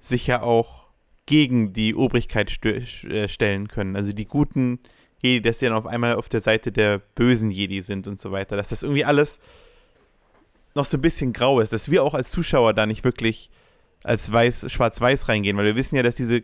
sich 0.00 0.26
ja 0.26 0.42
auch 0.42 0.86
gegen 1.26 1.72
die 1.72 1.94
Obrigkeit 1.94 2.50
äh, 2.64 3.28
stellen 3.28 3.68
können. 3.68 3.94
Also 3.94 4.12
die 4.12 4.26
guten 4.26 4.80
Jedi, 5.22 5.42
dass 5.42 5.58
sie 5.58 5.66
dann 5.66 5.74
auf 5.74 5.86
einmal 5.86 6.16
auf 6.16 6.28
der 6.28 6.40
Seite 6.40 6.72
der 6.72 6.98
bösen 6.98 7.50
Jedi 7.50 7.82
sind 7.82 8.06
und 8.06 8.20
so 8.20 8.32
weiter. 8.32 8.56
Dass 8.56 8.70
das 8.70 8.82
irgendwie 8.82 9.04
alles 9.04 9.40
noch 10.74 10.84
so 10.84 10.96
ein 10.96 11.02
bisschen 11.02 11.32
grau 11.32 11.60
ist, 11.60 11.72
dass 11.72 11.90
wir 11.90 12.02
auch 12.02 12.14
als 12.14 12.30
Zuschauer 12.30 12.72
da 12.74 12.86
nicht 12.86 13.04
wirklich 13.04 13.50
als 14.04 14.30
weiß, 14.30 14.70
schwarz-weiß 14.70 15.28
reingehen, 15.28 15.56
weil 15.56 15.66
wir 15.66 15.76
wissen 15.76 15.96
ja, 15.96 16.02
dass 16.02 16.14
diese, 16.14 16.42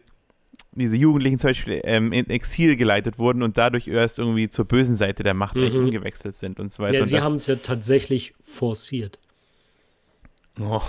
diese 0.73 0.97
Jugendlichen 0.97 1.39
zum 1.39 1.51
Beispiel 1.51 1.81
ähm, 1.85 2.13
in 2.13 2.31
Exil 2.31 2.77
geleitet 2.77 3.19
wurden 3.19 3.43
und 3.43 3.59
dadurch 3.59 3.89
erst 3.89 4.19
irgendwie 4.19 4.49
zur 4.49 4.65
bösen 4.65 4.97
Seite 4.97 5.23
der 5.23 5.35
Macht 5.35 5.57
mhm. 5.57 5.75
umgewechselt 5.75 6.35
sind 6.35 6.61
und 6.61 6.73
so 6.73 6.83
weiter. 6.83 6.99
Ja, 6.99 7.05
sie 7.05 7.21
haben 7.21 7.37
es 7.37 7.47
ja 7.47 7.57
tatsächlich 7.57 8.35
forciert. 8.41 9.19
Oh. 10.61 10.81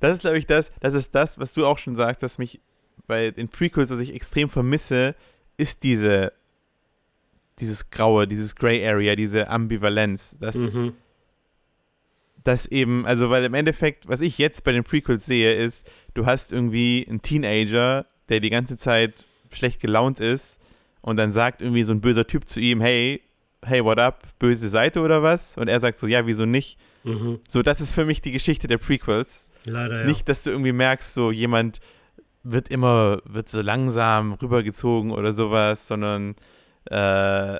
Das 0.00 0.16
ist, 0.16 0.20
glaube 0.20 0.38
ich, 0.38 0.46
das, 0.46 0.72
das 0.80 0.94
ist 0.94 1.14
das, 1.14 1.38
was 1.38 1.54
du 1.54 1.66
auch 1.66 1.78
schon 1.78 1.96
sagst, 1.96 2.22
dass 2.22 2.38
mich 2.38 2.60
bei 3.06 3.30
den 3.30 3.48
Prequels, 3.48 3.90
was 3.90 4.00
ich 4.00 4.14
extrem 4.14 4.48
vermisse, 4.48 5.14
ist 5.56 5.82
diese, 5.82 6.32
dieses 7.58 7.90
Graue, 7.90 8.26
dieses 8.26 8.54
Gray 8.56 8.86
Area, 8.86 9.16
diese 9.16 9.48
Ambivalenz. 9.48 10.36
Das, 10.40 10.56
mhm 10.56 10.94
dass 12.46 12.66
eben, 12.66 13.06
also 13.06 13.28
weil 13.30 13.44
im 13.44 13.54
Endeffekt, 13.54 14.08
was 14.08 14.20
ich 14.20 14.38
jetzt 14.38 14.62
bei 14.62 14.72
den 14.72 14.84
Prequels 14.84 15.26
sehe, 15.26 15.54
ist, 15.54 15.86
du 16.14 16.26
hast 16.26 16.52
irgendwie 16.52 17.04
einen 17.08 17.20
Teenager, 17.20 18.06
der 18.28 18.40
die 18.40 18.50
ganze 18.50 18.76
Zeit 18.76 19.24
schlecht 19.52 19.80
gelaunt 19.80 20.20
ist 20.20 20.60
und 21.00 21.16
dann 21.16 21.32
sagt 21.32 21.60
irgendwie 21.60 21.82
so 21.82 21.92
ein 21.92 22.00
böser 22.00 22.26
Typ 22.26 22.48
zu 22.48 22.60
ihm, 22.60 22.80
hey, 22.80 23.20
hey, 23.64 23.84
what 23.84 23.98
up, 23.98 24.22
böse 24.38 24.68
Seite 24.68 25.00
oder 25.00 25.24
was? 25.24 25.56
Und 25.56 25.66
er 25.66 25.80
sagt 25.80 25.98
so, 25.98 26.06
ja, 26.06 26.26
wieso 26.26 26.46
nicht? 26.46 26.78
Mhm. 27.02 27.40
So, 27.48 27.62
das 27.62 27.80
ist 27.80 27.92
für 27.92 28.04
mich 28.04 28.20
die 28.20 28.32
Geschichte 28.32 28.68
der 28.68 28.78
Prequels. 28.78 29.44
Leider, 29.64 30.00
ja. 30.00 30.06
Nicht, 30.06 30.28
dass 30.28 30.44
du 30.44 30.50
irgendwie 30.50 30.72
merkst, 30.72 31.14
so 31.14 31.32
jemand 31.32 31.80
wird 32.44 32.68
immer, 32.68 33.22
wird 33.24 33.48
so 33.48 33.60
langsam 33.60 34.34
rübergezogen 34.34 35.10
oder 35.10 35.32
sowas, 35.32 35.88
sondern, 35.88 36.36
äh, 36.84 37.58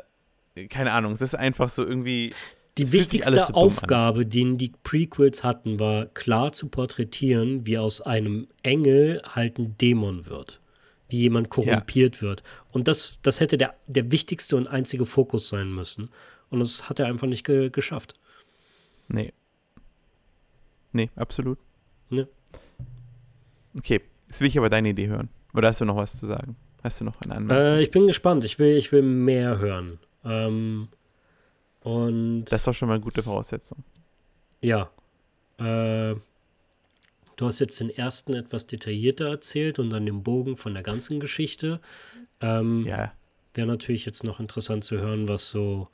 keine 0.68 0.92
Ahnung, 0.92 1.14
es 1.14 1.22
ist 1.22 1.34
einfach 1.34 1.70
so 1.70 1.84
irgendwie 1.84 2.30
die 2.78 2.92
wichtigste 2.92 3.34
dumm 3.34 3.44
an. 3.44 3.54
Aufgabe, 3.54 4.26
die 4.26 4.56
die 4.56 4.72
Prequels 4.82 5.44
hatten, 5.44 5.80
war 5.80 6.06
klar 6.06 6.52
zu 6.52 6.68
porträtieren, 6.68 7.66
wie 7.66 7.78
aus 7.78 8.00
einem 8.00 8.48
Engel 8.62 9.22
halt 9.24 9.58
ein 9.58 9.76
Dämon 9.78 10.26
wird. 10.26 10.60
Wie 11.08 11.18
jemand 11.18 11.48
korrumpiert 11.50 12.20
wird. 12.20 12.42
Und 12.72 12.88
das, 12.88 13.20
das 13.22 13.40
hätte 13.40 13.56
der, 13.56 13.74
der 13.86 14.10
wichtigste 14.10 14.56
und 14.56 14.66
einzige 14.66 15.06
Fokus 15.06 15.48
sein 15.48 15.72
müssen. 15.72 16.10
Und 16.50 16.58
das 16.58 16.88
hat 16.88 16.98
er 16.98 17.06
einfach 17.06 17.28
nicht 17.28 17.44
ge 17.44 17.70
geschafft. 17.70 18.14
Nee. 19.08 19.32
Nee, 20.92 21.10
absolut. 21.14 21.58
Ne? 22.10 22.26
Okay, 23.78 24.00
jetzt 24.26 24.40
will 24.40 24.48
ich 24.48 24.58
aber 24.58 24.68
deine 24.68 24.88
Idee 24.90 25.06
hören. 25.08 25.28
Oder 25.54 25.68
hast 25.68 25.80
du 25.80 25.84
noch 25.84 25.96
was 25.96 26.18
zu 26.18 26.26
sagen? 26.26 26.56
Hast 26.82 27.00
du 27.00 27.04
noch 27.04 27.20
eine 27.22 27.36
Anmerkung? 27.36 27.66
Äh, 27.66 27.82
ich 27.82 27.90
bin 27.90 28.06
gespannt. 28.06 28.44
Ich 28.44 28.58
will, 28.58 28.76
ich 28.76 28.92
will 28.92 29.02
mehr 29.02 29.58
hören. 29.58 29.98
Ähm, 30.24 30.88
und 31.86 32.46
das 32.46 32.62
ist 32.62 32.66
doch 32.66 32.74
schon 32.74 32.88
mal 32.88 32.94
eine 32.94 33.04
gute 33.04 33.22
Voraussetzung. 33.22 33.84
ja. 34.60 34.90
Äh, 35.58 36.16
du 37.36 37.46
hast 37.46 37.60
jetzt 37.60 37.78
den 37.80 37.90
ersten 37.90 38.34
etwas 38.34 38.66
detaillierter 38.66 39.28
erzählt 39.28 39.78
und 39.78 39.90
dann 39.90 40.04
den 40.04 40.22
Bogen 40.24 40.56
von 40.56 40.74
der 40.74 40.82
ganzen 40.82 41.20
Geschichte. 41.20 41.80
Ähm, 42.40 42.84
Ja, 42.86 43.12
Wäre 43.54 43.68
natürlich 43.68 44.04
jetzt 44.04 44.24
noch 44.24 44.40
interessant 44.40 44.84
zu 44.84 44.98
hören, 44.98 45.28
was 45.28 45.48
so 45.48 45.88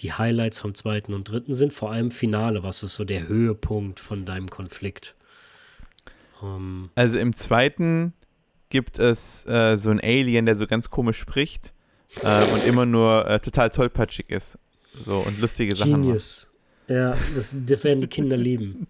die 0.00 0.12
Highlights 0.12 0.58
vom 0.58 0.74
zweiten 0.74 1.14
und 1.14 1.24
dritten 1.28 1.54
sind. 1.54 1.72
Vor 1.72 1.90
allem 1.90 2.10
Finale. 2.10 2.62
Was 2.62 2.82
ist 2.82 2.94
so 2.94 3.04
der 3.04 3.26
Höhepunkt 3.26 3.98
von 3.98 4.26
deinem 4.26 4.50
Konflikt? 4.50 5.16
Ähm, 6.42 6.90
also 6.94 7.18
im 7.18 7.34
zweiten 7.34 8.12
gibt 8.68 8.98
es 8.98 9.46
äh, 9.46 9.76
so 9.76 9.90
einen 9.90 10.00
Alien, 10.00 10.46
der 10.46 10.54
so 10.54 10.66
ganz 10.66 10.90
komisch 10.90 11.18
spricht 11.18 11.72
äh, 12.22 12.44
und 12.52 12.62
immer 12.64 12.84
nur 12.86 13.26
äh, 13.26 13.40
total 13.40 13.70
tollpatschig 13.70 14.28
ist. 14.28 14.58
So 15.04 15.18
und 15.18 15.40
lustige 15.40 15.74
Sachen 15.74 15.92
macht. 15.92 16.02
Genius. 16.02 16.48
Ja, 16.88 17.16
das, 17.34 17.54
das 17.66 17.84
werden 17.84 18.00
die 18.02 18.06
Kinder 18.08 18.36
lieben. 18.36 18.86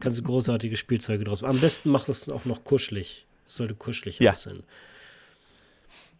Kannst 0.00 0.18
du 0.18 0.22
großartige 0.22 0.76
Spielzeuge 0.76 1.24
draus 1.24 1.42
machen. 1.42 1.56
Am 1.56 1.60
besten 1.60 1.90
macht 1.90 2.08
es 2.08 2.28
auch 2.28 2.44
noch 2.44 2.62
kuschelig. 2.62 3.26
Es 3.44 3.56
sollte 3.56 3.74
kuschelig 3.74 4.18
Ja. 4.20 4.32
aussehen. 4.32 4.62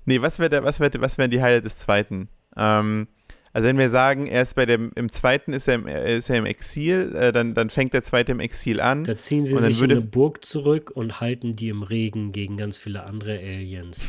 Nee, 0.04 0.20
was 0.20 0.38
wäre 0.38 0.64
was 0.64 0.80
wär, 0.80 0.90
was 1.00 1.16
wären 1.18 1.30
die 1.30 1.40
Highlights 1.40 1.64
des 1.64 1.76
zweiten? 1.76 2.28
Ähm, 2.56 3.06
also 3.52 3.68
wenn 3.68 3.78
wir 3.78 3.90
sagen, 3.90 4.26
er 4.26 4.42
ist 4.42 4.54
bei 4.54 4.66
dem, 4.66 4.90
im 4.96 5.12
zweiten 5.12 5.52
ist 5.52 5.68
er 5.68 5.74
im, 5.74 5.87
ist 5.87 6.30
er 6.30 6.38
im 6.38 6.46
Exil, 6.46 7.14
äh, 7.14 7.32
dann, 7.32 7.54
dann 7.54 7.70
fängt 7.70 7.92
der 7.92 8.02
zweite 8.02 8.32
im 8.32 8.40
Exil 8.40 8.80
an. 8.80 9.04
Da 9.04 9.16
ziehen 9.16 9.44
sie 9.44 9.56
sich 9.58 9.80
in 9.80 9.90
eine 9.92 10.00
Burg 10.00 10.42
zurück 10.44 10.90
und 10.90 11.20
halten 11.20 11.54
die 11.54 11.68
im 11.68 11.82
Regen 11.82 12.32
gegen 12.32 12.56
ganz 12.56 12.78
viele 12.78 13.04
andere 13.04 13.38
Aliens. 13.38 14.08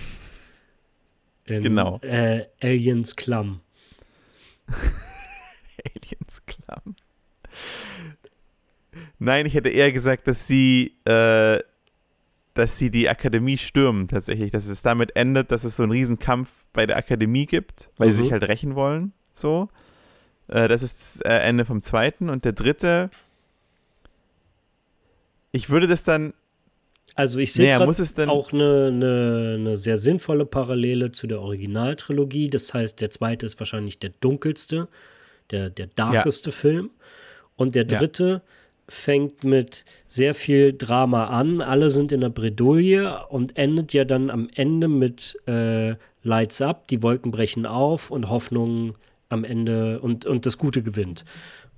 In, 1.46 1.62
Genau. 1.62 2.00
Äh, 2.02 2.46
Aliens 2.62 3.16
Klamm. 3.16 3.60
Aliens 5.86 6.42
Klamm. 6.46 6.96
Nein, 9.20 9.46
ich 9.46 9.54
hätte 9.54 9.70
eher 9.70 9.92
gesagt, 9.92 10.28
dass 10.28 10.48
sie, 10.48 10.96
äh, 11.06 11.60
dass 12.54 12.78
sie 12.78 12.90
die 12.92 13.10
Akademie 13.10 13.58
stürmen 13.58 14.08
tatsächlich. 14.08 14.52
Dass 14.52 14.66
es 14.68 14.82
damit 14.82 15.16
endet, 15.16 15.52
dass 15.52 15.64
es 15.64 15.76
so 15.76 15.84
einen 15.84 15.92
Riesenkampf 15.92 16.50
bei 16.74 16.86
der 16.86 16.98
Akademie 16.98 17.46
gibt, 17.46 17.90
weil 17.98 18.14
sie 18.14 18.20
Mhm. 18.20 18.24
sich 18.24 18.32
halt 18.32 18.44
rächen 18.44 18.76
wollen. 18.76 19.14
So. 19.34 19.70
Äh, 20.48 20.68
das 20.68 20.84
ist 20.84 21.00
das 21.00 21.22
äh, 21.22 21.34
Ende 21.40 21.66
vom 21.66 21.82
zweiten. 21.82 22.30
Und 22.30 22.46
der 22.46 22.54
dritte. 22.54 23.10
Ich 25.52 25.70
würde 25.70 25.88
das 25.88 26.04
dann. 26.04 26.34
Also 27.16 27.40
ich 27.40 27.54
sehe 27.54 27.78
Naja, 27.78 28.28
auch 28.28 28.54
eine, 28.54 28.88
eine, 28.88 29.56
eine 29.60 29.78
sehr 29.78 29.98
sinnvolle 29.98 30.46
Parallele 30.46 31.12
zu 31.12 31.28
der 31.28 31.42
Originaltrilogie. 31.42 32.50
Das 32.50 32.74
heißt, 32.74 33.00
der 33.02 33.10
zweite 33.12 33.46
ist 33.46 33.60
wahrscheinlich 33.60 34.00
der 34.00 34.12
dunkelste, 34.20 34.88
der, 35.52 35.70
der 35.70 35.88
darkeste 35.96 36.52
Film. 36.52 36.90
Und 37.56 37.76
der 37.76 37.86
Ja. 37.88 38.00
dritte 38.00 38.42
fängt 38.90 39.44
mit 39.44 39.86
sehr 40.08 40.36
viel 40.36 40.74
Drama 40.74 41.28
an. 41.28 41.62
Alle 41.62 41.90
sind 41.90 42.12
in 42.12 42.22
der 42.22 42.30
Bredouille 42.30 43.26
und 43.30 43.58
endet 43.58 43.94
ja 43.94 44.06
dann 44.06 44.30
am 44.30 44.50
Ende 44.56 44.88
mit 44.88 45.38
äh, 45.48 45.96
Lights 46.24 46.62
Up, 46.62 46.88
die 46.88 47.02
Wolken 47.02 47.32
brechen 47.32 47.66
auf 47.66 48.12
und 48.12 48.30
Hoffnung 48.30 48.96
am 49.30 49.44
Ende 49.44 50.00
und, 50.00 50.26
und 50.26 50.46
das 50.46 50.58
Gute 50.58 50.84
gewinnt. 50.84 51.24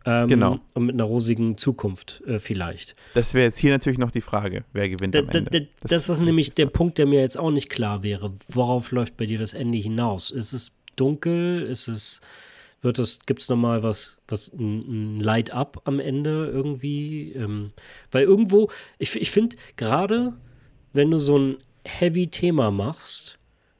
Ähm, 0.06 0.28
Genau. 0.28 0.60
Und 0.74 0.86
mit 0.86 0.96
einer 0.96 1.04
rosigen 1.04 1.58
Zukunft 1.58 2.22
äh, 2.28 2.40
vielleicht. 2.40 2.96
Das 3.14 3.34
wäre 3.34 3.46
jetzt 3.46 3.58
hier 3.58 3.72
natürlich 3.72 3.98
noch 3.98 4.12
die 4.12 4.22
Frage, 4.22 4.64
wer 4.72 4.90
gewinnt 4.90 5.16
Da, 5.16 5.20
am 5.20 5.28
da, 5.28 5.40
Ende. 5.40 5.62
da, 5.62 5.88
das, 5.88 6.10
ist 6.10 6.22
nämlich 6.22 6.52
der 6.52 6.68
Punkt, 6.68 6.98
der 6.98 7.06
mir 7.06 7.22
jetzt 7.22 7.38
auch 7.38 7.52
nicht 7.52 7.70
klar 7.70 8.04
wäre. 8.04 8.34
Worauf 8.48 8.92
läuft 8.92 9.18
bei 9.18 9.26
dir 9.26 9.40
das 9.40 9.54
Ende 9.54 9.78
hinaus? 9.78 10.32
Ist 10.32 10.54
es 10.54 10.72
dunkel? 10.96 11.64
Ist 11.64 11.88
es, 11.88 12.22
wird 12.82 13.00
es, 13.00 13.20
gibt 13.26 13.42
es 13.42 13.50
nochmal 13.50 13.84
was, 13.84 14.20
was, 14.28 14.52
ein, 14.54 14.80
ein 14.80 15.20
Light 15.20 15.52
Up 15.52 15.82
am 15.86 16.00
Ende 16.00 16.52
irgendwie? 16.54 17.34
Ähm, 17.34 17.72
weil 18.12 18.24
irgendwo, 18.24 18.70
ich, 19.00 19.16
ich 19.16 19.32
finde, 19.32 19.56
gerade 19.76 20.34
wenn 20.94 21.12
du 21.12 21.18
so 21.18 21.38
ein 21.38 21.58
Heavy-Thema 21.84 22.72
machst, 22.72 23.38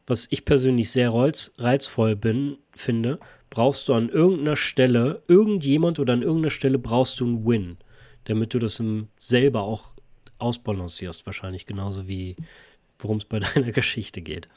was 0.08 0.28
ich 0.30 0.46
persönlich 0.46 0.92
sehr 0.92 1.14
reiz, 1.14 1.52
reizvoll 1.58 2.16
bin, 2.16 2.58
finde, 2.76 3.20
brauchst 3.56 3.88
du 3.88 3.94
an 3.94 4.10
irgendeiner 4.10 4.58
Stelle, 4.58 5.24
irgendjemand 5.30 5.98
oder 5.98 6.12
an 6.12 6.22
irgendeiner 6.22 6.52
Stelle 6.52 6.78
brauchst 6.78 7.22
du 7.22 7.26
einen 7.26 7.46
Win, 7.46 7.78
damit 8.26 8.54
du 8.54 8.60
das 8.60 8.84
selber 9.18 9.64
auch 9.64 9.96
ausbalancierst, 10.40 11.26
wahrscheinlich 11.26 11.66
genauso 11.66 12.06
wie 12.08 12.36
worum 13.00 13.18
es 13.18 13.26
bei 13.26 13.40
deiner 13.56 13.72
Geschichte 13.72 14.22
geht. 14.22 14.50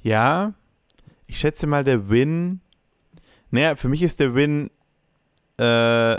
Ja, 0.00 0.54
ich 1.26 1.40
schätze 1.40 1.66
mal, 1.66 1.82
der 1.82 2.08
Win. 2.08 2.60
Naja, 3.50 3.74
für 3.74 3.88
mich 3.88 4.02
ist 4.02 4.20
der 4.20 4.34
Win 4.34 4.70
äh, 5.58 6.16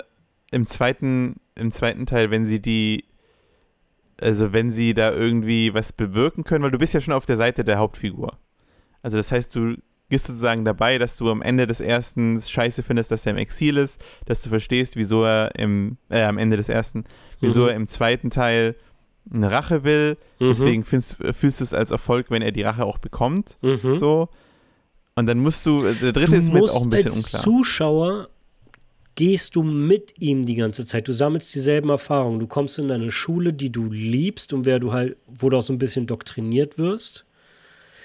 im 0.50 0.66
zweiten, 0.66 1.40
im 1.54 1.72
zweiten 1.72 2.04
Teil, 2.04 2.30
wenn 2.30 2.44
sie 2.44 2.60
die, 2.60 3.04
also 4.20 4.52
wenn 4.52 4.70
sie 4.70 4.92
da 4.92 5.12
irgendwie 5.12 5.72
was 5.72 5.92
bewirken 5.94 6.44
können, 6.44 6.62
weil 6.62 6.70
du 6.70 6.78
bist 6.78 6.92
ja 6.92 7.00
schon 7.00 7.14
auf 7.14 7.24
der 7.24 7.38
Seite 7.38 7.64
der 7.64 7.78
Hauptfigur. 7.78 8.38
Also 9.02 9.16
das 9.16 9.32
heißt, 9.32 9.56
du 9.56 9.76
bist 10.10 10.26
sozusagen 10.26 10.66
dabei, 10.66 10.98
dass 10.98 11.16
du 11.16 11.30
am 11.30 11.40
Ende 11.40 11.66
des 11.66 11.80
ersten 11.80 12.38
scheiße 12.38 12.82
findest, 12.82 13.10
dass 13.10 13.24
er 13.24 13.32
im 13.32 13.38
Exil 13.38 13.78
ist, 13.78 13.98
dass 14.26 14.42
du 14.42 14.50
verstehst, 14.50 14.96
wieso 14.96 15.24
er 15.24 15.54
im, 15.54 15.96
äh, 16.10 16.22
am 16.22 16.36
Ende 16.36 16.58
des 16.58 16.68
ersten, 16.68 17.04
wieso 17.40 17.62
Mhm. 17.62 17.68
er 17.68 17.74
im 17.76 17.86
zweiten 17.86 18.28
Teil 18.28 18.76
eine 19.32 19.50
Rache 19.50 19.84
will. 19.84 20.18
Mhm. 20.38 20.48
Deswegen 20.48 20.84
findest, 20.84 21.16
fühlst 21.38 21.60
du 21.60 21.64
es 21.64 21.72
als 21.72 21.90
Erfolg, 21.90 22.30
wenn 22.30 22.42
er 22.42 22.52
die 22.52 22.62
Rache 22.62 22.84
auch 22.84 22.98
bekommt. 22.98 23.56
Mhm. 23.62 23.94
So. 23.94 24.28
Und 25.14 25.26
dann 25.26 25.38
musst 25.38 25.64
du, 25.64 25.84
äh, 25.84 25.94
der 25.94 26.12
dritte 26.12 26.32
du 26.32 26.36
ist 26.38 26.52
mir 26.52 26.60
jetzt 26.60 26.74
auch 26.76 26.82
ein 26.82 26.90
bisschen 26.90 27.10
als 27.12 27.16
unklar. 27.24 27.42
Zuschauer 27.42 28.28
gehst 29.16 29.54
du 29.56 29.62
mit 29.62 30.14
ihm 30.18 30.46
die 30.46 30.54
ganze 30.54 30.86
Zeit. 30.86 31.06
Du 31.06 31.12
sammelst 31.12 31.54
dieselben 31.54 31.90
Erfahrungen. 31.90 32.40
Du 32.40 32.46
kommst 32.46 32.78
in 32.78 32.90
eine 32.90 33.10
Schule, 33.10 33.52
die 33.52 33.70
du 33.70 33.84
liebst 33.90 34.52
und 34.52 34.64
wer 34.64 34.78
du 34.78 34.92
halt, 34.92 35.16
wo 35.26 35.50
du 35.50 35.58
auch 35.58 35.62
so 35.62 35.72
ein 35.72 35.78
bisschen 35.78 36.06
doktriniert 36.06 36.78
wirst. 36.78 37.26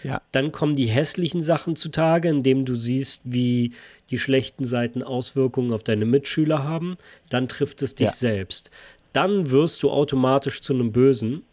Ja. 0.04 0.22
Dann 0.32 0.52
kommen 0.52 0.76
die 0.76 0.86
hässlichen 0.88 1.42
Sachen 1.42 1.76
zutage, 1.76 2.30
indem 2.30 2.66
du 2.66 2.76
siehst, 2.76 3.22
wie 3.24 3.74
die 4.12 4.20
schlechten 4.20 4.66
Seiten 4.66 5.04
Auswirkungen 5.04 5.74
auf 5.74 5.84
deine 5.84 6.06
Mitschüler 6.06 6.64
haben. 6.64 6.98
Dann 7.30 7.48
trifft 7.48 7.82
es 7.82 7.96
dich 7.96 8.08
Ja. 8.08 8.14
selbst. 8.14 8.72
Dann 9.14 9.50
wirst 9.52 9.82
du 9.84 9.90
automatisch 9.92 10.62
zu 10.62 10.74
einem 10.74 10.92
Bösen, 10.92 11.44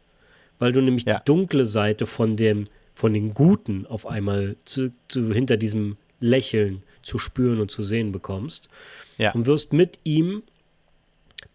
weil 0.59 0.73
du 0.73 0.81
nämlich 0.81 1.05
Ja. 1.07 1.19
die 1.19 1.25
dunkle 1.25 1.65
Seite 1.67 2.07
von 2.07 2.37
dem, 2.37 2.67
von 2.95 3.15
den 3.15 3.35
Guten 3.35 3.87
auf 3.87 4.07
einmal 4.07 4.57
zu, 4.65 4.93
zu, 5.09 5.33
hinter 5.33 5.57
diesem 5.57 5.97
Lächeln 6.21 6.83
zu 7.03 7.19
spüren 7.19 7.61
und 7.61 7.71
zu 7.71 7.83
sehen 7.83 8.13
bekommst. 8.13 8.69
Ja. 9.19 9.33
Und 9.33 9.47
wirst 9.47 9.73
mit 9.73 9.99
ihm, 10.05 10.43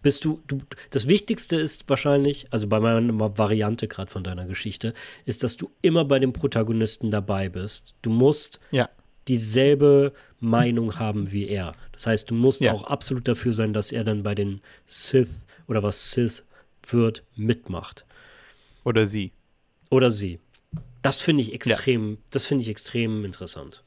bist 0.01 0.25
du, 0.25 0.41
du, 0.47 0.59
das 0.89 1.07
Wichtigste 1.07 1.57
ist 1.57 1.87
wahrscheinlich, 1.89 2.47
also 2.51 2.67
bei 2.67 2.79
meiner 2.79 3.37
Variante 3.37 3.87
gerade 3.87 4.11
von 4.11 4.23
deiner 4.23 4.45
Geschichte, 4.47 4.93
ist, 5.25 5.43
dass 5.43 5.57
du 5.57 5.71
immer 5.81 6.05
bei 6.05 6.19
dem 6.19 6.33
Protagonisten 6.33 7.11
dabei 7.11 7.49
bist. 7.49 7.93
Du 8.01 8.09
musst 8.09 8.59
Ja. 8.71 8.89
dieselbe 9.27 10.13
Meinung 10.39 10.99
haben 10.99 11.31
wie 11.31 11.47
er. 11.47 11.73
Das 11.91 12.07
heißt, 12.07 12.29
du 12.29 12.35
musst 12.35 12.61
Ja. 12.61 12.73
auch 12.73 12.83
absolut 12.83 13.27
dafür 13.27 13.53
sein, 13.53 13.73
dass 13.73 13.91
er 13.91 14.03
dann 14.03 14.23
bei 14.23 14.35
den 14.35 14.61
Sith 14.85 15.45
oder 15.67 15.83
was 15.83 16.11
Sith 16.11 16.43
wird, 16.89 17.23
mitmacht. 17.35 18.05
Oder 18.85 19.07
sie. 19.07 19.31
Oder 19.89 20.11
sie. 20.11 20.39
Das 21.01 21.21
finde 21.21 21.43
ich 21.43 21.53
extrem, 21.53 22.17
das 22.31 22.45
finde 22.45 22.63
ich 22.63 22.69
extrem 22.69 23.25
interessant. 23.25 23.83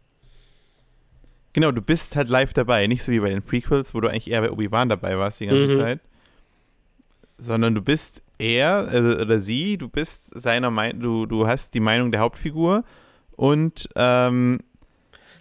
Genau, 1.53 1.73
du 1.73 1.83
bist 1.83 2.15
halt 2.17 2.29
live 2.29 2.53
dabei. 2.55 2.87
Nicht 2.87 3.03
so 3.03 3.11
wie 3.13 3.21
bei 3.21 3.31
den 3.31 3.43
Prequels, 3.43 3.95
wo 3.95 4.01
du 4.01 4.09
eigentlich 4.09 4.31
eher 4.31 4.41
bei 4.41 4.51
Obi-Wan 4.51 4.89
dabei 4.89 5.19
warst 5.19 5.41
die 5.41 5.47
ganze 5.47 5.73
Mhm. 5.73 5.77
Zeit. 5.77 6.01
Sondern 7.39 7.75
du 7.75 7.81
bist 7.83 8.23
er 8.39 8.93
äh, 8.93 9.23
oder 9.23 9.41
sie, 9.41 9.77
du 9.79 9.89
bist 9.89 10.39
seiner 10.41 10.71
Meinung, 10.71 11.01
du, 11.01 11.27
du 11.27 11.47
hast 11.47 11.75
die 11.75 11.81
Meinung 11.81 12.11
der 12.13 12.21
Hauptfigur 12.21 12.85
und 13.33 13.89
ähm, 13.97 14.61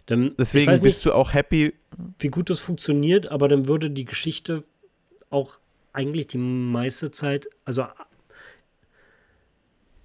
Dann, 0.06 0.34
deswegen 0.38 0.72
bist 0.72 0.84
nicht, 0.84 1.06
du 1.06 1.14
auch 1.14 1.34
happy. 1.34 1.74
wie 2.20 2.28
gut 2.30 2.50
das 2.50 2.60
funktioniert, 2.60 3.30
aber 3.32 3.48
dann 3.48 3.68
würde 3.68 3.90
die 3.92 4.06
Geschichte 4.06 4.64
auch 5.30 5.60
eigentlich 5.94 6.28
die 6.28 6.38
meiste 6.38 7.12
Zeit, 7.12 7.48
also 7.66 7.86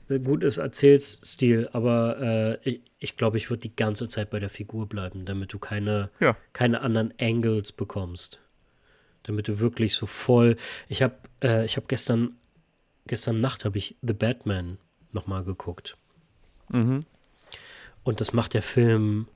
gutes 0.09 0.59
Erzählstil, 0.59 1.69
aber 1.73 2.21
äh, 2.21 2.69
ich, 2.69 2.81
ich 2.99 3.17
glaube, 3.17 3.37
ich 3.37 3.51
würde 3.51 3.63
die 3.63 3.75
ganze 3.77 4.09
Zeit 4.09 4.31
bei 4.31 4.39
der 4.39 4.51
Figur 4.51 4.89
bleiben, 4.89 5.25
damit 5.25 5.53
du 5.53 5.59
keine, 5.59 6.11
Ja. 6.21 6.37
keine 6.53 6.81
anderen 6.81 7.13
Angles 7.21 7.73
bekommst. 7.73 8.41
Damit 9.23 9.49
du 9.49 9.59
wirklich 9.61 9.95
so 9.95 10.07
voll. 10.07 10.57
Ich 10.89 11.03
habe 11.03 11.15
äh, 11.43 11.65
ich 11.65 11.77
hab 11.77 11.89
gestern, 11.89 12.35
gestern 13.07 13.41
Nacht 13.41 13.65
habe 13.65 13.79
ich 13.79 13.97
The 14.03 14.13
Batman 14.13 14.79
nochmal 15.13 15.45
geguckt. 15.45 15.97
Mhm. 16.69 17.05
Und 18.03 18.21
das 18.21 18.33
macht 18.35 18.53
der 18.55 18.63
Film. 18.63 19.27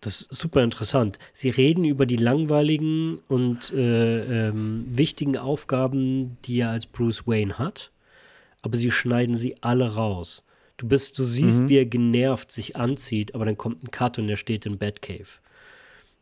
Das 0.00 0.20
ist 0.20 0.34
super 0.34 0.62
interessant. 0.62 1.18
Sie 1.34 1.48
reden 1.50 1.84
über 1.84 2.06
die 2.06 2.16
langweiligen 2.16 3.18
und 3.26 3.72
äh, 3.72 4.48
ähm, 4.48 4.86
wichtigen 4.88 5.36
Aufgaben, 5.36 6.36
die 6.44 6.60
er 6.60 6.70
als 6.70 6.86
Bruce 6.86 7.26
Wayne 7.26 7.58
hat, 7.58 7.90
aber 8.62 8.76
sie 8.76 8.90
schneiden 8.90 9.36
sie 9.36 9.56
alle 9.62 9.94
raus. 9.94 10.44
Du 10.76 10.86
bist, 10.86 11.18
du 11.18 11.24
siehst, 11.24 11.62
Mhm. 11.62 11.68
wie 11.68 11.76
er 11.78 11.86
genervt 11.86 12.52
sich 12.52 12.76
anzieht, 12.76 13.34
aber 13.34 13.44
dann 13.44 13.56
kommt 13.56 13.82
ein 13.82 13.90
Cut 13.90 14.18
und 14.18 14.28
er 14.28 14.36
steht 14.36 14.64
in 14.66 14.78
Batcave. 14.78 15.40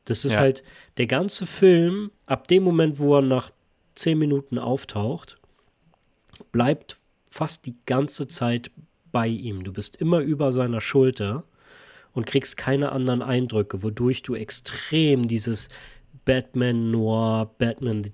Das 0.06 0.24
ist 0.24 0.32
Ja. 0.34 0.38
halt 0.40 0.62
der 0.98 1.06
ganze 1.06 1.46
Film, 1.46 2.10
ab 2.26 2.48
dem 2.48 2.62
Moment, 2.62 2.98
wo 2.98 3.16
er 3.16 3.22
nach 3.22 3.50
zehn 3.94 4.18
Minuten 4.18 4.58
auftaucht, 4.58 5.38
bleibt 6.52 6.96
fast 7.28 7.66
die 7.66 7.74
ganze 7.86 8.28
Zeit 8.28 8.70
bei 9.12 9.26
ihm. 9.28 9.64
Du 9.64 9.72
bist 9.72 9.96
immer 9.96 10.20
über 10.20 10.52
seiner 10.52 10.80
Schulter 10.80 11.44
und 12.12 12.26
kriegst 12.26 12.56
keine 12.56 12.92
anderen 12.92 13.22
Eindrücke, 13.22 13.82
wodurch 13.82 14.22
du 14.22 14.34
extrem 14.34 15.28
dieses 15.28 15.68
Batman 16.24 16.90
Noir, 16.90 17.50
Batman 17.58 18.04
the, 18.04 18.12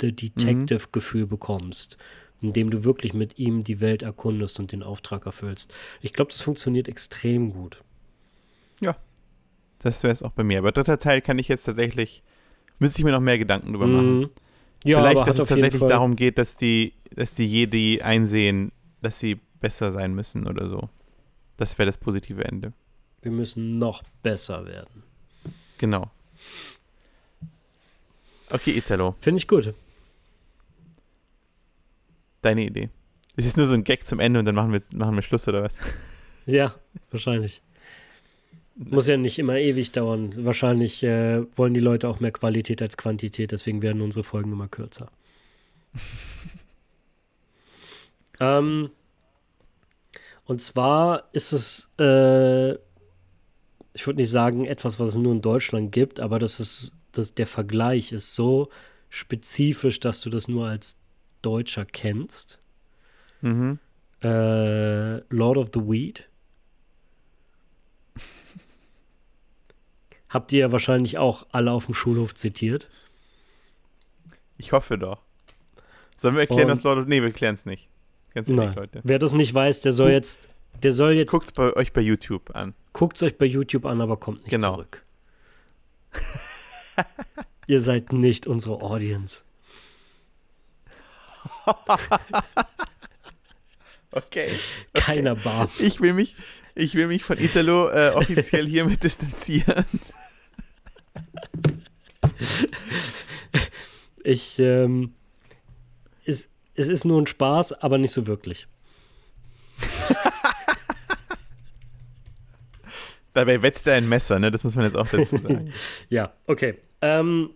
the 0.00 0.12
Detective 0.12 0.88
Gefühl 0.92 1.26
bekommst, 1.26 1.98
indem 2.44 2.70
du 2.70 2.84
wirklich 2.84 3.14
mit 3.14 3.38
ihm 3.38 3.64
die 3.64 3.80
Welt 3.80 4.02
erkundest 4.02 4.60
und 4.60 4.72
den 4.72 4.82
Auftrag 4.82 5.26
erfüllst. 5.26 5.74
Ich 6.00 6.12
glaube, 6.12 6.30
das 6.30 6.42
funktioniert 6.42 6.88
extrem 6.88 7.52
gut. 7.52 7.82
Das 9.84 10.02
wäre 10.02 10.12
es 10.12 10.22
auch 10.22 10.32
bei 10.32 10.42
mir. 10.42 10.58
Aber 10.58 10.72
dritter 10.72 10.98
Teil 10.98 11.20
kann 11.20 11.38
ich 11.38 11.46
jetzt 11.46 11.64
tatsächlich, 11.64 12.22
müsste 12.78 12.98
ich 12.98 13.04
mir 13.04 13.12
noch 13.12 13.20
mehr 13.20 13.38
Gedanken 13.38 13.72
drüber 13.72 13.86
machen. 13.86 14.18
Mhm. 14.18 14.30
Ja, 14.82 14.98
Vielleicht, 14.98 15.28
dass 15.28 15.38
es 15.38 15.46
tatsächlich 15.46 15.82
darum 15.82 16.16
geht, 16.16 16.38
dass 16.38 16.56
die, 16.56 16.94
dass 17.14 17.34
die 17.34 17.46
Jedi 17.46 18.00
einsehen, 18.02 18.72
dass 19.02 19.18
sie 19.18 19.38
besser 19.60 19.92
sein 19.92 20.14
müssen 20.14 20.48
oder 20.48 20.68
so. 20.68 20.88
Das 21.58 21.78
wäre 21.78 21.86
das 21.86 21.98
positive 21.98 22.44
Ende. 22.44 22.72
wir 23.20 23.30
müssen 23.30 23.78
noch 23.78 24.02
besser 24.22 24.64
werden. 24.66 25.02
Genau. 25.76 26.10
Okay, 28.50 28.70
Italo, 28.70 29.14
Finde 29.20 29.38
ich 29.38 29.48
gut. 29.48 29.74
Deine 32.44 32.64
Idee. 32.64 32.90
Es 33.36 33.46
ist 33.46 33.56
nur 33.56 33.66
so 33.66 33.74
ein 33.74 33.84
Gag 33.84 34.06
zum 34.06 34.20
Ende 34.20 34.38
und 34.38 34.44
dann 34.44 34.54
machen 34.54 34.72
wir, 34.72 34.80
machen 34.92 35.16
wir 35.16 35.22
Schluss 35.22 35.48
oder 35.48 35.64
was? 35.64 35.74
Ja, 36.46 36.74
wahrscheinlich. 37.10 37.62
Muss 38.76 39.06
ja 39.06 39.16
nicht 39.16 39.38
immer 39.38 39.56
ewig 39.56 39.92
dauern. 39.92 40.34
Wahrscheinlich 40.44 41.02
äh, 41.02 41.42
wollen 41.56 41.72
die 41.72 41.80
Leute 41.80 42.06
auch 42.06 42.20
mehr 42.20 42.32
Qualität 42.32 42.82
als 42.82 42.98
Quantität, 42.98 43.50
deswegen 43.50 43.80
werden 43.80 44.02
unsere 44.02 44.24
Folgen 44.24 44.52
immer 44.52 44.68
kürzer. 44.68 45.10
ähm, 48.40 48.90
und 50.44 50.60
zwar 50.60 51.28
ist 51.32 51.52
es, 51.52 51.88
äh, 51.98 52.72
ich 53.94 54.06
würde 54.06 54.20
nicht 54.20 54.30
sagen, 54.30 54.66
etwas, 54.66 55.00
was 55.00 55.08
es 55.08 55.16
nur 55.16 55.32
in 55.32 55.40
Deutschland 55.40 55.92
gibt, 55.92 56.20
aber 56.20 56.38
das 56.38 56.60
ist, 56.60 56.92
das, 57.12 57.32
der 57.32 57.46
Vergleich 57.46 58.12
ist 58.12 58.34
so 58.34 58.68
spezifisch, 59.08 60.00
dass 60.00 60.20
du 60.20 60.30
das 60.30 60.48
nur 60.48 60.66
als 60.66 61.00
Deutscher 61.44 61.84
kennst. 61.84 62.60
Mhm. 63.40 63.78
Äh, 64.22 65.18
Lord 65.34 65.56
of 65.58 65.68
the 65.74 65.80
Weed. 65.80 66.28
Habt 70.28 70.52
ihr 70.52 70.60
ja 70.60 70.72
wahrscheinlich 70.72 71.18
auch 71.18 71.46
alle 71.52 71.70
auf 71.72 71.86
dem 71.86 71.94
Schulhof 71.94 72.34
zitiert. 72.34 72.88
Ich 74.56 74.72
hoffe 74.72 74.98
doch. 74.98 75.22
Sollen 76.16 76.34
wir 76.34 76.40
erklären, 76.42 76.62
Und- 76.70 76.76
dass 76.76 76.82
Lord 76.84 76.98
of... 77.00 77.06
Nee, 77.06 77.22
wir 77.22 77.32
klären 77.32 77.54
es 77.54 77.66
nicht. 77.66 77.88
Nein. 78.34 78.44
nicht, 78.46 78.76
Leute. 78.76 79.00
Wer 79.04 79.18
das 79.20 79.32
nicht 79.32 79.54
weiß, 79.54 79.80
der 79.82 79.92
soll 79.92 80.10
jetzt, 80.10 80.48
der 80.82 80.92
soll 80.92 81.12
jetzt, 81.12 81.30
Guckt 81.30 81.54
bei 81.54 81.72
euch 81.74 81.92
bei 81.92 82.00
YouTube 82.00 82.54
an. 82.56 82.74
guckt 82.92 83.16
es 83.16 83.22
euch 83.22 83.38
bei 83.38 83.44
YouTube 83.46 83.84
an, 83.86 84.00
aber 84.00 84.16
kommt 84.16 84.38
nicht 84.42 84.50
Genau. 84.50 84.74
zurück. 84.74 85.04
ihr 87.68 87.80
seid 87.80 88.12
nicht 88.12 88.46
unsere 88.48 88.80
Audience. 88.82 89.42
Okay. 94.16 94.48
Keiner 94.92 95.34
bar. 95.34 95.68
Ich 95.80 96.00
will 96.00 96.12
mich, 96.12 96.36
ich 96.76 96.94
will 96.94 97.08
mich 97.08 97.24
von 97.24 97.36
Italo 97.36 97.88
äh, 97.90 98.10
offiziell 98.10 98.66
hiermit 98.66 99.02
distanzieren. 99.02 99.84
Ich, 104.26 104.58
ähm, 104.58 105.12
es, 106.24 106.48
es 106.74 106.88
ist 106.88 107.04
nur 107.04 107.20
ein 107.20 107.26
Spaß, 107.26 107.74
aber 107.74 107.98
nicht 107.98 108.12
so 108.12 108.26
wirklich. 108.26 108.66
Dabei 113.34 113.60
wetzt 113.60 113.86
er 113.86 113.96
ein 113.96 114.08
Messer, 114.08 114.38
ne? 114.38 114.50
Das 114.50 114.64
muss 114.64 114.76
man 114.76 114.86
jetzt 114.86 114.96
auch 114.96 115.06
dazu 115.08 115.36
sagen. 115.36 115.74
Ja, 116.08 116.32
okay. 116.46 116.78
Ähm, 117.02 117.50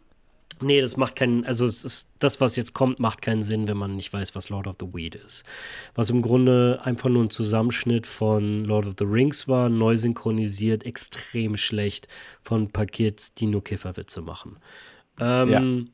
nee, 0.63 0.81
das 0.81 0.97
macht 0.97 1.17
keinen, 1.17 1.45
also 1.45 1.65
es 1.65 1.85
ist, 1.85 2.09
das, 2.19 2.41
was 2.41 2.57
jetzt 2.57 2.75
kommt, 2.75 2.99
macht 2.99 3.23
keinen 3.23 3.43
Sinn, 3.43 3.69
wenn 3.69 3.77
man 3.77 3.97
nicht 3.97 4.13
weiß, 4.13 4.35
was 4.35 4.49
Lord 4.49 4.67
of 4.67 4.77
the 4.81 4.87
Weed 4.93 5.15
ist. 5.15 5.45
Was 5.95 6.11
im 6.11 6.23
Grunde 6.23 6.81
einfach 6.83 7.09
nur 7.09 7.25
ein 7.25 7.31
Zusammenschnitt 7.31 8.07
von 8.07 8.65
Lord 8.65 8.87
of 8.87 8.95
the 8.99 9.05
Rings 9.05 9.49
war, 9.49 9.69
neu 9.69 9.97
synchronisiert, 9.97 10.85
extrem 10.87 11.57
schlecht 11.57 12.09
von 12.43 12.71
Kids, 12.73 13.35
die 13.35 13.47
nur 13.47 13.65
Kifferwitze 13.65 14.21
machen. 14.21 14.59
Ähm, 15.21 15.91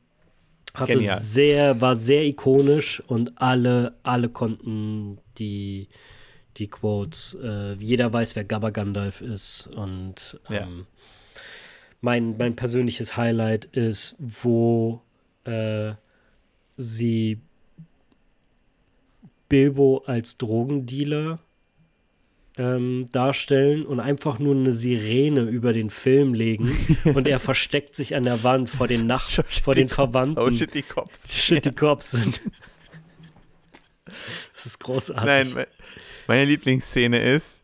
hatte 0.73 0.93
Genial. 0.93 1.19
sehr, 1.19 1.81
war 1.81 1.95
sehr 1.95 2.25
ikonisch 2.25 3.01
und 3.07 3.41
alle, 3.41 3.95
alle 4.03 4.29
konnten 4.29 5.19
die, 5.37 5.87
die 6.57 6.67
Quotes, 6.67 7.37
äh, 7.41 7.73
jeder 7.75 8.11
weiß, 8.11 8.35
wer 8.35 8.43
Gabba 8.43 8.71
Gandalf 8.71 9.21
ist 9.21 9.67
und 9.75 10.39
Ja. 10.49 10.67
Mein, 12.01 12.37
mein 12.37 12.55
persönliches 12.55 13.17
Highlight 13.17 13.65
ist, 13.65 14.15
wo 14.19 15.01
äh, 15.45 15.93
sie 16.77 17.39
Bilbo 19.49 20.03
als 20.05 20.37
Drogendealer 20.37 21.39
ähm, 22.57 23.05
darstellen 23.11 23.85
und 23.85 23.99
einfach 23.99 24.39
nur 24.39 24.55
eine 24.55 24.71
Sirene 24.71 25.41
über 25.41 25.73
den 25.73 25.89
Film 25.89 26.33
legen 26.33 26.75
und 27.13 27.27
er 27.27 27.39
versteckt 27.39 27.95
sich 27.95 28.15
an 28.15 28.23
der 28.23 28.43
Wand 28.43 28.69
vor 28.69 28.87
den 28.87 29.07
Nach 29.07 29.29
vor 29.61 29.75
den 29.75 29.87
Cops, 29.87 29.95
Verwandten. 29.95 30.39
Oh, 30.39 30.51
shit, 30.53 30.73
die 30.73 30.81
Cops. 30.83 31.35
Shit, 31.37 31.65
die 31.65 31.71
Cops 31.71 32.11
sind. 32.11 32.41
Das 34.53 34.65
ist 34.67 34.79
großartig. 34.79 35.25
Nein, 35.25 35.53
me- 35.53 35.67
meine 36.27 36.45
Lieblingsszene 36.45 37.19
ist, 37.19 37.63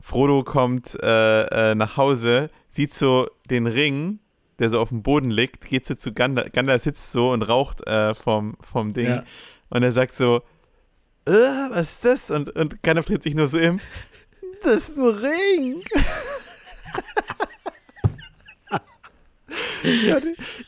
Frodo 0.00 0.44
kommt 0.44 0.94
äh, 1.02 1.70
äh, 1.70 1.74
nach 1.74 1.96
Hause, 1.96 2.50
sieht 2.74 2.94
so 2.94 3.28
den 3.50 3.66
Ring, 3.66 4.18
der 4.58 4.70
so 4.70 4.80
auf 4.80 4.88
dem 4.88 5.02
Boden 5.02 5.30
liegt, 5.30 5.62
geht 5.66 5.84
so 5.86 5.94
zu 5.94 6.14
Gandalf, 6.14 6.52
Gandalf 6.52 6.80
sitzt 6.82 7.12
so 7.12 7.30
und 7.32 7.42
raucht 7.42 7.86
äh, 7.86 8.14
vom, 8.14 8.56
vom 8.62 8.94
Ding 8.94 9.08
Ja. 9.08 9.24
und 9.68 9.82
er 9.82 9.92
sagt 9.92 10.14
so, 10.14 10.38
äh, 11.26 11.32
was 11.32 11.90
ist 11.92 12.04
das? 12.06 12.30
Und, 12.30 12.48
und 12.56 12.82
Gandalf 12.82 13.04
dreht 13.06 13.22
sich 13.22 13.34
nur 13.34 13.46
so 13.46 13.58
im, 13.58 13.78
das 14.62 14.88
ist 14.88 14.96
ein 14.96 15.04
Ring. 15.04 15.84
die, 19.84 20.14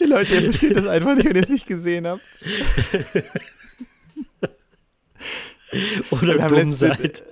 die 0.01 0.05
Leute, 0.05 0.35
ihr 0.35 0.43
versteht 0.43 0.77
das 0.77 0.87
einfach 0.87 1.15
nicht, 1.15 1.27
wenn 1.29 1.37
ihr 1.37 1.43
es 1.43 1.49
nicht 1.49 1.67
gesehen 1.67 2.07
habt. 2.07 2.21
Oder 6.11 6.47
dumm 6.49 6.69
letzte- 6.69 6.73
seid. 6.73 7.25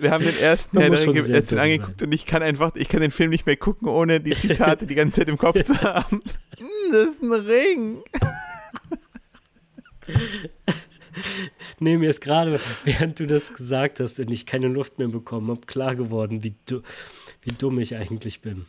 Wir 0.00 0.10
haben 0.10 0.24
den 0.24 0.38
ersten 0.38 0.78
Herr 0.80 0.90
der 0.90 1.06
Ringe 1.06 1.22
dumm 1.22 1.58
angeguckt 1.58 2.02
und 2.02 2.12
ich 2.12 2.26
kann 2.26 2.42
einfach, 2.42 2.74
ich 2.76 2.88
kann 2.88 3.00
den 3.00 3.10
Film 3.10 3.30
nicht 3.30 3.46
mehr 3.46 3.56
gucken, 3.56 3.88
ohne 3.88 4.20
die 4.20 4.32
Zitate 4.32 4.86
die 4.86 4.94
ganze 4.94 5.20
Zeit 5.20 5.28
im 5.28 5.38
Kopf 5.38 5.62
zu 5.62 5.80
haben. 5.82 6.22
Mm, 6.58 6.92
das 6.92 7.12
ist 7.12 7.22
ein 7.22 7.32
Ring. 7.32 8.02
Nee, 11.82 11.96
mir 11.96 12.10
ist 12.10 12.20
gerade, 12.20 12.60
während 12.84 13.18
du 13.18 13.26
das 13.26 13.52
gesagt 13.54 14.00
hast 14.00 14.20
und 14.20 14.30
ich 14.30 14.44
keine 14.44 14.68
Luft 14.68 14.98
mehr 14.98 15.08
bekommen 15.08 15.48
habe, 15.50 15.62
klar 15.66 15.96
geworden, 15.96 16.44
wie, 16.44 16.54
du, 16.66 16.82
wie 17.42 17.52
dumm 17.52 17.78
ich 17.78 17.96
eigentlich 17.96 18.40
bin. 18.42 18.66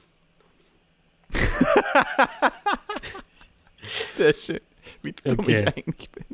Sehr 4.17 4.34
schön. 4.34 4.59
Wie 5.01 5.13
dumm 5.23 5.39
Okay. 5.39 5.61
ich 5.61 5.67
eigentlich 5.67 6.09
bin. 6.09 6.25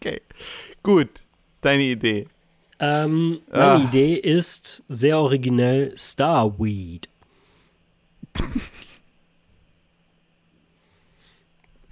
Okay. 0.00 0.20
Gut. 0.82 1.08
Deine 1.60 1.84
Idee. 1.84 2.26
Ähm, 2.80 3.40
meine 3.50 3.84
Ah. 3.84 3.84
Idee 3.84 4.14
ist 4.14 4.82
sehr 4.88 5.18
originell 5.18 5.96
Starweed. 5.96 7.08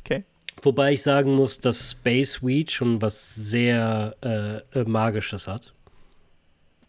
Okay. 0.01 0.25
Wobei 0.63 0.93
ich 0.95 1.03
sagen 1.03 1.35
muss, 1.35 1.61
dass 1.61 1.91
Space 1.93 2.43
Weed 2.43 2.71
schon 2.71 3.01
was 3.01 3.35
sehr 3.35 4.17
äh, 4.23 4.57
äh, 4.81 4.85
Magisches 4.85 5.47
hat. 5.47 5.73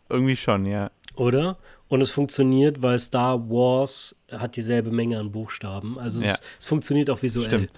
irgendwie 0.09 0.35
schon, 0.35 0.65
ja. 0.65 0.91
Oder? 1.15 1.57
Und 1.87 2.01
es 2.01 2.11
funktioniert, 2.11 2.81
weil 2.81 2.97
Star 2.99 3.49
Wars 3.49 4.15
hat 4.31 4.55
dieselbe 4.55 4.91
Menge 4.91 5.19
an 5.19 5.31
Buchstaben. 5.31 5.97
Also 5.99 6.19
Ja. 6.21 6.33
es, 6.33 6.41
es 6.59 6.65
funktioniert 6.65 7.09
auch 7.09 7.21
visuell. 7.21 7.47
Stimmt. 7.47 7.71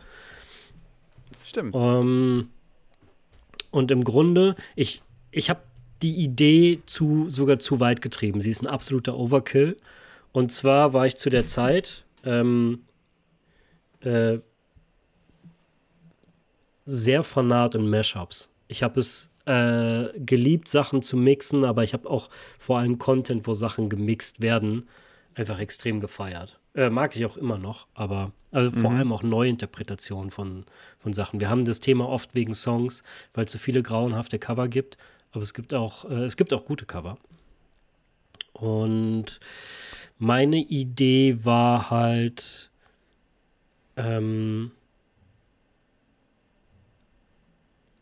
Stimmt. 1.45 1.75
Ähm, 1.75 2.49
und 3.71 3.91
im 3.91 4.03
Grunde, 4.03 4.55
ich, 4.75 5.01
ich 5.31 5.49
habe 5.49 5.61
die 6.05 6.23
Idee 6.23 6.81
zu, 6.85 7.29
sogar 7.29 7.57
zu 7.57 7.79
weit 7.79 8.01
getrieben. 8.01 8.39
Sie 8.39 8.51
ist 8.51 8.61
ein 8.61 8.67
absoluter 8.67 9.17
Overkill. 9.17 9.75
Und 10.31 10.51
zwar 10.51 10.93
war 10.93 11.07
ich 11.07 11.15
zu 11.15 11.31
der 11.31 11.47
Zeit 11.47 12.05
ähm, 12.23 12.83
äh, 14.01 14.37
sehr 16.85 17.23
fanat 17.23 17.73
in 17.73 17.89
Mashups. 17.89 18.51
Ich 18.67 18.83
habe 18.83 18.99
es 18.99 19.31
äh, 19.45 20.09
geliebt, 20.19 20.67
Sachen 20.67 21.01
zu 21.01 21.17
mixen, 21.17 21.65
aber 21.65 21.83
ich 21.83 21.93
habe 21.93 22.07
auch 22.07 22.29
vor 22.59 22.77
allem 22.77 22.99
Content, 22.99 23.47
wo 23.47 23.55
Sachen 23.55 23.89
gemixt 23.89 24.41
werden, 24.41 24.87
einfach 25.33 25.59
extrem 25.59 25.99
gefeiert. 25.99 26.59
Äh, 26.75 26.91
mag 26.91 27.15
ich 27.15 27.25
auch 27.25 27.37
immer 27.37 27.57
noch, 27.57 27.87
aber 27.95 28.31
also 28.51 28.71
vor 28.71 28.91
allem 28.91 29.11
auch 29.11 29.23
Neuinterpretationen 29.23 30.29
von, 30.29 30.65
von 30.99 31.13
Sachen. 31.13 31.39
Wir 31.39 31.49
haben 31.49 31.65
das 31.65 31.79
Thema 31.79 32.07
oft 32.07 32.35
wegen 32.35 32.53
Songs, 32.53 33.01
weil 33.33 33.45
es 33.45 33.51
so 33.51 33.57
viele 33.57 33.81
grauenhafte 33.81 34.37
Cover 34.37 34.67
gibt, 34.67 34.97
aber 35.35 35.43
es 35.43 35.53
gibt 35.53 35.73
auch, 35.73 36.05
äh, 36.05 36.23
es 36.23 36.37
gibt 36.37 36.53
auch 36.53 36.65
gute 36.65 36.85
Cover. 36.85 37.17
Und 38.53 39.39
meine 40.17 40.57
Idee 40.57 41.43
war 41.43 41.89
halt, 41.89 42.71
ähm, 43.97 44.71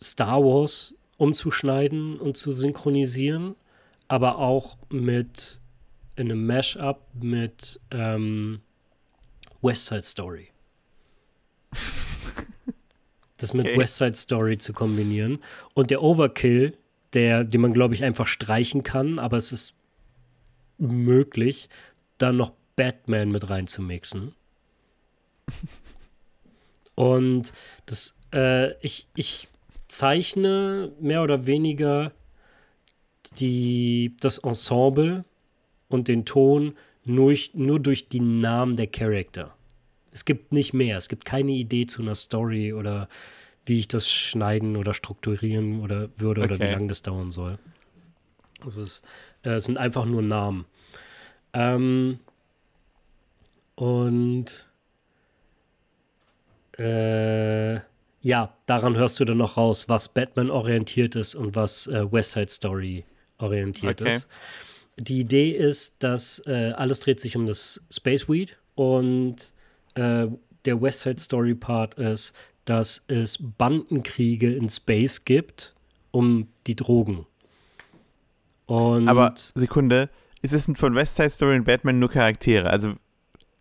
Star 0.01 0.43
Wars 0.43 0.95
umzuschneiden 1.17 2.19
und 2.19 2.37
zu 2.37 2.51
synchronisieren, 2.51 3.55
aber 4.07 4.37
auch 4.37 4.77
mit 4.89 5.61
in 6.15 6.29
einem 6.29 6.45
Mashup 6.45 7.01
mit 7.13 7.79
ähm, 7.89 8.61
West 9.61 9.87
Side 9.87 10.03
Story. 10.03 10.49
Das 13.37 13.53
mit 13.53 13.65
Okay. 13.65 13.77
West 13.77 13.97
Side 13.97 14.15
Story 14.15 14.57
zu 14.57 14.71
kombinieren. 14.71 15.39
Und 15.73 15.89
der 15.89 16.01
Overkill, 16.01 16.77
der, 17.13 17.43
den 17.43 17.61
man, 17.61 17.73
glaube 17.73 17.93
ich, 17.93 18.03
einfach 18.03 18.27
streichen 18.27 18.83
kann, 18.83 19.19
aber 19.19 19.37
es 19.37 19.51
ist 19.51 19.75
möglich, 20.77 21.69
dann 22.17 22.35
noch 22.35 22.53
Batman 22.75 23.31
mit 23.31 23.49
reinzumixen. 23.49 24.33
Und 26.95 27.53
das, 27.85 28.15
äh, 28.33 28.73
ich, 28.81 29.07
ich 29.15 29.47
zeichne 29.87 30.91
mehr 30.99 31.23
oder 31.23 31.45
weniger 31.45 32.11
die, 33.39 34.15
das 34.19 34.37
Ensemble 34.39 35.25
und 35.89 36.07
den 36.07 36.25
Ton 36.25 36.75
nur, 37.03 37.35
nur 37.53 37.79
durch 37.79 38.09
die 38.09 38.19
Namen 38.19 38.75
der 38.75 38.87
Charakter. 38.87 39.55
Es 40.11 40.25
gibt 40.25 40.51
nicht 40.53 40.73
mehr. 40.73 40.97
Es 40.97 41.09
gibt 41.09 41.25
keine 41.25 41.51
Idee 41.51 41.85
zu 41.85 42.01
einer 42.01 42.15
Story 42.15 42.73
oder 42.73 43.07
wie 43.65 43.79
ich 43.79 43.87
das 43.87 44.09
schneiden 44.09 44.75
oder 44.75 44.93
strukturieren 44.93 45.81
oder 45.81 46.09
würde 46.17 46.41
oder 46.41 46.55
wie 46.55 46.63
Okay. 46.63 46.73
lange 46.73 46.87
das 46.87 47.01
dauern 47.01 47.31
soll. 47.31 47.57
Es, 48.65 48.77
ist, 48.77 49.05
äh, 49.43 49.59
sind 49.59 49.77
einfach 49.77 50.05
nur 50.05 50.21
Namen. 50.21 50.65
Ähm, 51.53 52.19
und 53.75 54.67
äh, 56.77 57.75
ja, 58.21 58.55
daran 58.65 58.95
hörst 58.95 59.19
du 59.19 59.25
dann 59.25 59.37
noch 59.37 59.57
raus, 59.57 59.89
was 59.89 60.07
Batman 60.07 60.49
orientiert 60.49 61.15
ist 61.15 61.35
und 61.35 61.55
was 61.55 61.87
äh, 61.87 62.11
West 62.11 62.31
Side 62.31 62.49
Story 62.49 63.05
orientiert 63.37 64.01
Okay. 64.01 64.15
ist. 64.15 64.27
Die 64.97 65.19
Idee 65.19 65.49
ist, 65.51 65.95
dass 65.99 66.41
äh, 66.45 66.71
alles 66.75 66.99
dreht 66.99 67.19
sich 67.19 67.35
um 67.35 67.45
das 67.45 67.81
Space 67.91 68.29
Weed 68.29 68.57
und 68.75 69.53
äh, 69.95 70.27
der 70.65 70.81
West 70.81 71.01
Side 71.01 71.19
Story 71.19 71.55
Part 71.55 71.95
ist, 71.95 72.33
dass 72.65 73.03
es 73.07 73.37
Bandenkriege 73.57 74.53
in 74.53 74.69
Space 74.69 75.25
gibt 75.25 75.73
um 76.11 76.47
die 76.67 76.75
Drogen. 76.75 77.25
Und 78.65 79.07
Aber 79.07 79.33
Sekunde, 79.55 80.09
ist 80.41 80.53
es 80.53 80.69
von 80.75 80.95
West 80.95 81.15
Side 81.15 81.29
Story 81.31 81.55
und 81.55 81.65
Batman 81.65 81.99
nur 81.99 82.09
Charaktere? 82.09 82.69
Also 82.69 82.93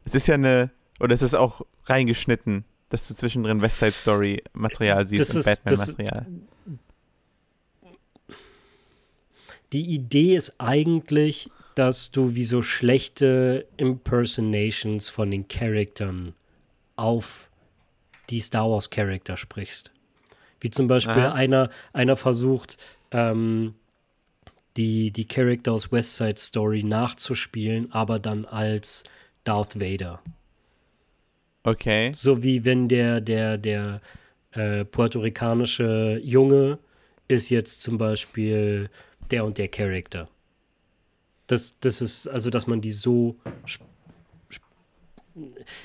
es 0.05 0.15
ist 0.15 0.27
ja 0.29 0.35
eine, 0.35 0.71
oder 1.01 1.15
ist 1.15 1.23
es 1.23 1.35
auch 1.35 1.63
reingeschnitten, 1.87 2.65
dass 2.91 3.09
du 3.09 3.15
zwischendrin 3.15 3.61
West 3.61 3.79
Side 3.79 3.93
Story 3.93 4.43
Material 4.53 5.07
siehst 5.07 5.21
Das 5.21 5.31
und 5.35 5.41
ist- 5.41 5.47
das- 5.47 5.61
Batman 5.65 5.79
Material? 5.89 6.27
Die 9.73 9.87
Idee 9.95 10.37
ist 10.37 10.55
eigentlich, 10.59 11.51
dass 11.75 12.11
du 12.11 12.35
wie 12.35 12.45
so 12.45 12.61
schlechte 12.61 13.67
Impersonations 13.79 15.09
von 15.09 15.31
den 15.31 15.49
Charaktern 15.49 16.35
auf 16.97 17.51
die 18.33 18.41
Star 18.41 18.71
Wars 18.71 18.91
Charakter 18.91 19.37
sprichst. 19.37 19.93
Wie 20.61 20.71
zum 20.71 20.89
Beispiel 20.89 21.23
Aha. 21.23 21.33
einer, 21.33 21.69
einer 21.93 22.17
versucht, 22.17 22.79
ähm, 23.11 23.75
die, 24.77 25.11
die 25.11 25.27
Charakter 25.27 25.73
aus 25.73 25.93
West 25.93 26.17
Side 26.17 26.39
Story 26.39 26.83
nachzuspielen, 26.83 27.93
aber 27.93 28.19
dann 28.19 28.47
als 28.47 29.05
Darth 29.45 29.79
Vader. 29.79 30.23
Okay. 31.65 32.13
So 32.15 32.43
wie 32.43 32.65
wenn 32.65 32.89
der, 32.89 33.21
der, 33.21 33.59
der 33.59 34.01
äh, 34.53 34.85
puerto-ricanische 34.85 36.21
Junge 36.25 36.79
ist 37.29 37.51
jetzt 37.51 37.83
zum 37.83 37.99
Beispiel 37.99 38.89
der 39.31 39.45
und 39.45 39.59
der 39.59 39.69
Charakter. 39.69 40.29
Das, 41.47 41.79
das 41.81 42.01
ist, 42.01 42.29
also 42.29 42.49
dass 42.51 42.67
man 42.67 42.81
die 42.81 42.93
so. 42.93 43.37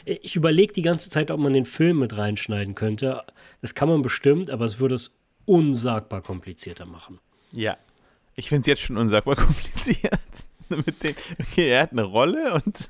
Ich 0.05 0.35
überlege 0.35 0.73
die 0.73 0.81
ganze 0.81 1.09
Zeit, 1.09 1.31
ob 1.31 1.39
man 1.39 1.53
den 1.53 1.65
Film 1.65 1.99
mit 1.99 2.17
reinschneiden 2.17 2.75
könnte. 2.75 3.23
Das 3.61 3.75
kann 3.75 3.89
man 3.89 4.01
bestimmt, 4.01 4.49
aber 4.49 4.65
es 4.65 4.79
würde 4.79 4.95
es 4.95 5.13
unsagbar 5.45 6.21
komplizierter 6.21 6.85
machen. 6.85 7.19
Ja. 7.51 7.77
Ich 8.35 8.49
finde 8.49 8.61
es 8.61 8.67
jetzt 8.67 8.81
schon 8.81 8.97
unsagbar 8.97 9.35
kompliziert. 9.45 10.19
Okay, 11.39 11.69
er 11.69 11.83
hat 11.83 11.93
eine 11.93 12.03
Rolle 12.03 12.53
und 12.53 12.89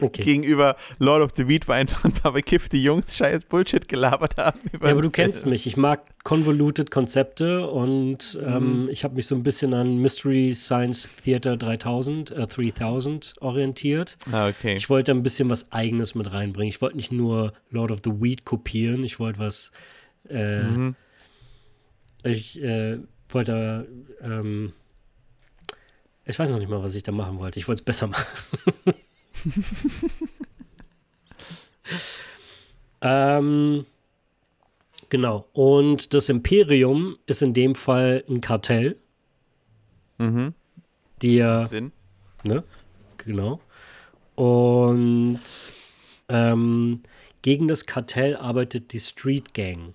Okay. 0.00 0.22
gegenüber 0.22 0.76
Lord 0.98 1.22
of 1.22 1.30
the 1.36 1.46
Weed 1.46 1.68
war 1.68 1.76
einfach 1.76 2.04
ein 2.04 2.12
paar 2.12 2.32
bekiffte 2.32 2.76
Jungs 2.76 3.16
scheiß 3.16 3.44
Bullshit 3.44 3.86
gelabert 3.88 4.36
haben. 4.36 4.58
Ja, 4.82 4.90
aber 4.90 5.00
du 5.02 5.10
kennst 5.10 5.46
mich. 5.46 5.66
Ich 5.66 5.76
mag 5.76 6.02
convoluted 6.24 6.90
Konzepte 6.90 7.68
und 7.68 8.36
Mhm. 8.40 8.46
ähm, 8.48 8.88
ich 8.90 9.04
habe 9.04 9.14
mich 9.14 9.26
so 9.26 9.34
ein 9.36 9.44
bisschen 9.44 9.74
an 9.74 9.98
Mystery 9.98 10.54
Science 10.54 11.08
Theater 11.22 11.56
3000, 11.56 12.32
äh, 12.32 12.46
3000 12.48 13.34
orientiert. 13.40 14.16
Ah, 14.32 14.48
okay. 14.48 14.74
Ich 14.74 14.90
wollte 14.90 15.12
ein 15.12 15.22
bisschen 15.22 15.48
was 15.50 15.70
Eigenes 15.70 16.14
mit 16.16 16.32
reinbringen. 16.32 16.68
Ich 16.70 16.80
wollte 16.80 16.96
nicht 16.96 17.12
nur 17.12 17.52
Lord 17.70 17.92
of 17.92 18.00
the 18.04 18.10
Weed 18.20 18.44
kopieren. 18.44 19.04
Ich 19.04 19.20
wollte 19.20 19.38
was. 19.38 19.70
Äh, 20.28 20.62
Mhm. 20.62 20.96
Ich 22.24 22.60
äh, 22.62 22.98
wollte. 23.28 23.86
Ähm, 24.20 24.72
ich 26.24 26.38
weiß 26.38 26.50
noch 26.50 26.58
nicht 26.58 26.68
mal, 26.70 26.82
was 26.82 26.94
ich 26.94 27.02
da 27.02 27.10
machen 27.12 27.38
wollte. 27.38 27.58
Ich 27.58 27.66
wollte 27.68 27.80
es 27.80 27.84
besser 27.84 28.06
machen. 28.08 28.24
ähm, 33.00 33.86
genau. 35.08 35.46
Und 35.52 36.14
das 36.14 36.28
Imperium 36.28 37.18
ist 37.26 37.42
in 37.42 37.54
dem 37.54 37.74
Fall 37.74 38.24
ein 38.28 38.40
Kartell, 38.40 38.96
Mhm. 40.18 40.54
die 41.20 41.36
ja 41.36 41.66
Sinn. 41.66 41.92
Ne? 42.44 42.62
Genau. 43.18 43.60
Und 44.36 45.40
ähm, 46.28 47.02
gegen 47.42 47.68
das 47.68 47.86
Kartell 47.86 48.36
arbeitet 48.36 48.92
die 48.92 49.00
Street 49.00 49.54
Gang. 49.54 49.94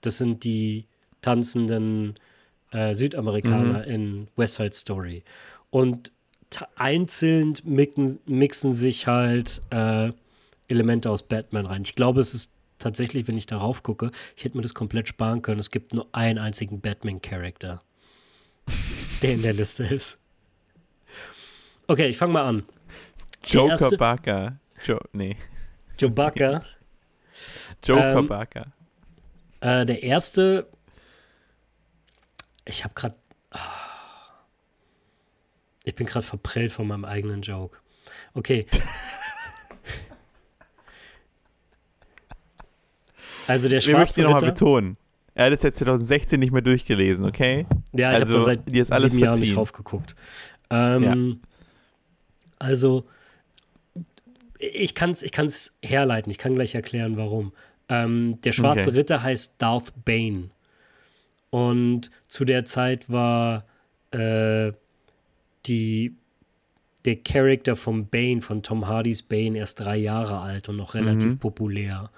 Das 0.00 0.18
sind 0.18 0.44
die 0.44 0.86
tanzenden 1.20 2.14
äh, 2.72 2.94
Südamerikaner 2.94 3.86
in 3.86 4.28
West 4.36 4.54
Side 4.54 4.72
Story. 4.72 5.24
Und 5.70 6.10
einzeln 6.76 7.54
mixen, 7.64 8.18
mixen 8.26 8.72
sich 8.72 9.06
halt 9.06 9.60
äh, 9.70 10.10
Elemente 10.68 11.10
aus 11.10 11.22
Batman 11.22 11.66
rein. 11.66 11.82
Ich 11.82 11.94
glaube, 11.94 12.20
es 12.20 12.34
ist 12.34 12.50
tatsächlich, 12.78 13.28
wenn 13.28 13.36
ich 13.36 13.46
darauf 13.46 13.82
gucke, 13.82 14.10
ich 14.36 14.44
hätte 14.44 14.56
mir 14.56 14.62
das 14.62 14.74
komplett 14.74 15.08
sparen 15.08 15.42
können. 15.42 15.60
Es 15.60 15.70
gibt 15.70 15.94
nur 15.94 16.08
einen 16.12 16.38
einzigen 16.38 16.80
Batman-Charakter, 16.80 17.82
der 19.22 19.32
in 19.34 19.42
der 19.42 19.52
Liste 19.52 19.84
ist. 19.84 20.18
Okay, 21.86 22.08
ich 22.08 22.16
fange 22.18 22.32
mal 22.32 22.44
an. 22.46 22.64
Joker 23.44 23.70
erste- 23.72 23.96
Barker. 23.96 24.58
Jo 24.86 24.98
nee. 25.12 25.36
Chewbacca. 25.98 26.62
Joker 27.84 28.18
Ähm, 28.18 28.28
Barker. 28.28 28.66
Äh, 29.60 29.84
der 29.86 30.02
erste. 30.02 30.66
Ich 32.64 32.84
habe 32.84 32.94
gerade. 32.94 33.16
Ich 35.84 35.94
bin 35.94 36.06
gerade 36.06 36.24
verprellt 36.26 36.72
von 36.72 36.86
meinem 36.86 37.04
eigenen 37.04 37.42
Joke. 37.42 37.78
Okay. 38.34 38.66
Also 43.46 43.68
der 43.68 43.84
Wir 43.84 43.96
möchten 43.96 44.06
schwarze 44.14 44.20
ihn 44.20 44.24
nochmal 44.24 44.40
Ritter. 44.40 44.52
betonen. 44.52 44.96
Er 45.34 45.46
hat 45.46 45.52
es 45.52 45.62
ja 45.62 45.72
2016 45.72 46.38
nicht 46.38 46.52
mehr 46.52 46.62
durchgelesen, 46.62 47.24
okay? 47.24 47.66
Ja, 47.92 48.10
ich 48.12 48.18
Also, 48.18 48.26
habe 48.34 48.38
da 48.38 48.40
seit 48.44 48.68
dir 48.68 48.82
ist 48.82 48.92
alles 48.92 49.12
sieben 49.12 49.24
Jahren 49.24 49.38
nicht 49.38 49.48
verziehen. 49.48 49.54
drauf 49.56 49.72
geguckt. 49.72 50.14
Ähm, 50.70 51.40
Also, 52.58 53.06
ich 54.58 54.94
kann 54.94 55.10
es 55.10 55.22
ich 55.22 55.32
kann's 55.32 55.72
herleiten. 55.82 56.30
Ich 56.30 56.38
kann 56.38 56.54
gleich 56.54 56.74
erklären, 56.74 57.16
warum. 57.16 57.52
Ähm, 57.88 58.38
der 58.42 58.52
schwarze 58.52 58.90
Okay. 58.90 58.98
Ritter 58.98 59.22
heißt 59.22 59.54
Darth 59.58 59.92
Bane. 60.04 60.50
Und 61.48 62.10
zu 62.28 62.44
der 62.44 62.64
Zeit 62.64 63.08
war 63.10 63.64
äh, 64.12 64.72
die, 65.66 66.14
der 67.04 67.16
Charakter 67.16 67.76
von 67.76 68.06
Bane, 68.08 68.40
von 68.40 68.62
Tom 68.62 68.86
Hardys 68.86 69.22
Bane, 69.22 69.58
erst 69.58 69.80
drei 69.80 69.96
Jahre 69.96 70.40
alt 70.40 70.68
und 70.68 70.76
noch 70.76 70.94
relativ 70.94 71.34
Mhm. 71.34 71.38
populär. 71.38 72.10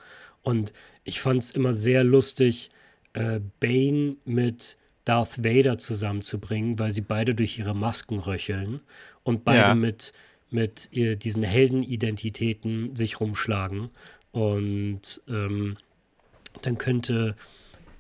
Und 0.43 0.73
ich 1.05 1.21
fand 1.21 1.43
es 1.43 1.51
immer 1.51 1.73
sehr 1.73 2.05
lustig, 2.05 2.71
äh, 3.13 3.41
Bane 3.61 4.17
mit 4.25 4.77
Darth 5.05 5.45
Vader 5.45 5.79
zusammenzubringen, 5.79 6.79
weil 6.79 6.91
sie 6.91 7.01
beide 7.01 7.35
durch 7.35 7.59
ihre 7.59 7.75
Masken 7.75 8.19
röcheln 8.19 8.81
und 9.25 9.45
beide 9.45 9.69
Ja. 9.71 9.75
mit, 9.75 10.13
mit 10.51 10.89
ihr, 10.93 11.17
diesen 11.17 11.43
Heldenidentitäten 11.43 12.95
sich 12.97 13.21
rumschlagen. 13.21 13.91
Und 14.33 15.21
ähm, 15.29 15.77
dann 16.63 16.79
könnte 16.79 17.37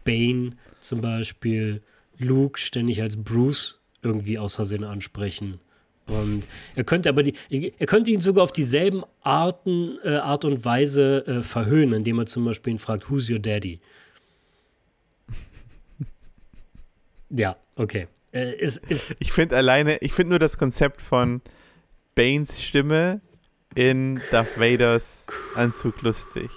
Bane 0.05 0.57
zum 0.81 1.01
Beispiel 1.01 1.83
Luke 2.19 2.59
ständig 2.59 3.03
als 3.03 3.17
Bruce 3.17 3.81
irgendwie 4.03 4.39
aus 4.39 4.57
Versehen 4.57 4.85
ansprechen. 4.85 5.61
Und 6.07 6.47
er 6.75 6.85
könnte 6.85 7.09
aber 7.09 7.23
die, 7.23 7.35
er 7.79 7.87
könnte 7.87 8.11
ihn 8.11 8.21
sogar 8.21 8.45
auf 8.45 8.53
dieselben 8.53 9.05
Arten, 9.23 9.99
äh, 10.03 10.17
Art 10.17 10.45
und 10.45 10.65
Weise 10.65 11.25
äh, 11.27 11.43
verhöhnen, 11.43 11.95
indem 11.95 12.19
er 12.19 12.27
zum 12.27 12.45
Beispiel 12.45 12.75
ihn 12.75 12.79
fragt, 12.79 13.09
who's 13.09 13.31
your 13.31 13.39
daddy? 13.39 13.81
ja, 17.31 17.57
okay. 17.77 18.09
Äh, 18.33 18.57
ist, 18.57 18.79
ist, 18.79 19.15
Ich 19.21 19.33
finde 19.33 19.57
alleine, 19.57 19.99
ich 19.99 20.13
finde 20.13 20.31
nur 20.31 20.39
das 20.39 20.59
Konzept 20.59 21.01
von 21.01 21.41
Banes 22.15 22.61
Stimme 22.61 23.21
in 23.75 24.21
Darth 24.31 24.59
Vaders 24.59 25.27
Anzug 25.55 26.03
lustig. 26.03 26.51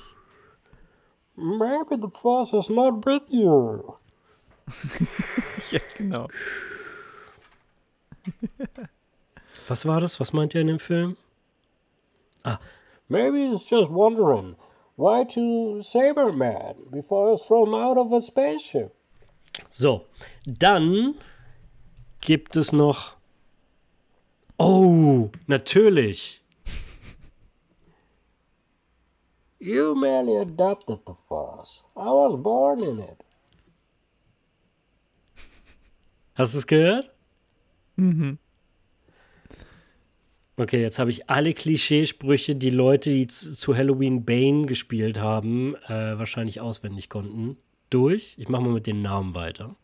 Maybe 1.35 1.97
the 2.01 2.09
force 2.21 2.53
is 2.53 2.69
not 2.69 3.05
with 3.05 3.21
you. 3.29 3.93
Ja, 5.71 5.79
genau. 5.97 6.27
Was 9.67 9.85
war 9.85 9.99
das? 9.99 10.19
Was 10.19 10.33
meint 10.33 10.53
ihr 10.53 10.61
in 10.61 10.67
dem 10.67 10.79
Film? 10.79 11.17
Ah, 12.43 12.59
maybe 13.07 13.47
he's 13.49 13.63
just 13.67 13.89
wondering 13.89 14.55
why 14.95 15.23
to 15.25 15.81
Saberman 15.81 16.91
before 16.91 17.31
he's 17.31 17.41
thrown 17.45 17.73
out 17.73 17.97
of 17.97 18.11
a 18.13 18.21
spaceship. 18.21 18.93
So, 19.69 20.05
dann 20.45 21.15
gibt 22.21 22.55
es 22.55 22.71
noch. 22.71 23.15
Oh, 24.57 25.31
natürlich. 25.47 26.41
You 29.59 29.95
merely 29.95 30.35
adopted 30.35 30.99
the 31.07 31.15
Force. 31.27 31.81
I 31.95 32.11
was 32.11 32.35
born 32.35 32.83
in 32.83 32.99
it. 32.99 33.23
Hast 36.35 36.53
du 36.53 36.59
es 36.59 36.67
gehört? 36.67 37.14
Okay, 40.57 40.81
jetzt 40.81 40.99
habe 40.99 41.09
ich 41.09 41.29
alle 41.29 41.53
Klischeesprüche, 41.53 42.55
die 42.55 42.69
Leute, 42.69 43.09
die 43.09 43.27
zu 43.27 43.55
zu 43.55 43.75
Halloween 43.75 44.23
Bane 44.23 44.65
gespielt 44.65 45.19
haben, 45.19 45.75
äh, 45.87 46.17
wahrscheinlich 46.17 46.61
auswendig 46.61 47.09
konnten, 47.09 47.57
durch. 47.89 48.35
Ich 48.37 48.47
mache 48.47 48.63
mal 48.63 48.71
mit 48.71 48.87
den 48.87 49.01
Namen 49.01 49.33
weiter. 49.33 49.75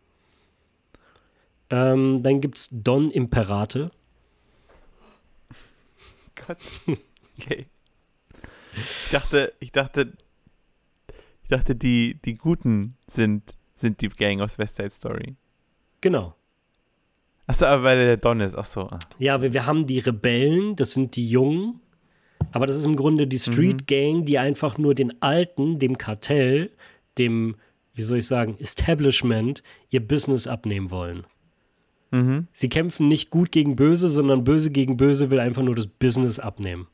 Ähm, 1.70 2.24
dann 2.24 2.40
gibt 2.40 2.58
es 2.58 2.70
Don 2.72 3.12
Imperate. 3.12 3.92
Gott. 6.36 6.58
Okay. 7.38 7.68
Ich 8.78 9.12
dachte, 9.12 9.54
ich 9.60 9.72
dachte, 9.72 10.14
ich 11.44 11.50
dachte, 11.50 11.76
die, 11.76 12.18
die 12.24 12.36
Guten 12.36 12.96
sind, 13.08 13.56
sind 13.76 14.00
die 14.02 14.08
Gang 14.10 14.42
aus 14.42 14.58
West 14.58 14.76
Side 14.78 14.92
Story. 14.92 15.36
Genau. 16.00 16.36
Achso, 17.52 17.66
aber 17.66 17.84
weil 17.84 18.00
er 18.00 18.06
der 18.06 18.18
Don 18.18 18.40
ist. 18.40 18.56
Achso. 18.56 18.84
ah. 18.84 19.00
Ja, 19.20 19.42
wir, 19.42 19.52
wir 19.52 19.66
haben 19.66 19.86
die 19.86 20.00
Rebellen, 20.00 20.78
das 20.78 20.92
sind 20.92 21.18
die 21.18 21.30
Jungen. 21.30 21.82
Aber 22.54 22.66
das 22.66 22.78
ist 22.78 22.86
im 22.86 22.96
Grunde 22.96 23.28
die 23.28 23.40
Street 23.40 23.88
Gang, 23.88 24.26
die 24.26 24.40
einfach 24.40 24.78
nur 24.78 24.96
den 24.96 25.22
Alten, 25.22 25.78
dem 25.78 25.98
Kartell, 25.98 26.72
dem, 27.18 27.56
wie 27.94 28.04
soll 28.04 28.20
ich 28.20 28.28
sagen, 28.28 28.56
Establishment, 28.60 29.64
ihr 29.90 30.06
Business 30.06 30.48
abnehmen 30.48 30.92
wollen. 30.92 31.26
Mhm. 32.12 32.48
Sie 32.54 32.70
kämpfen 32.70 33.10
nicht 33.10 33.32
gut 33.32 33.52
gegen 33.52 33.76
böse, 33.76 34.10
sondern 34.10 34.46
böse 34.46 34.70
gegen 34.70 34.96
böse 34.96 35.30
will 35.30 35.40
einfach 35.40 35.62
nur 35.62 35.76
das 35.76 35.88
Business 35.88 36.40
abnehmen. 36.40 36.88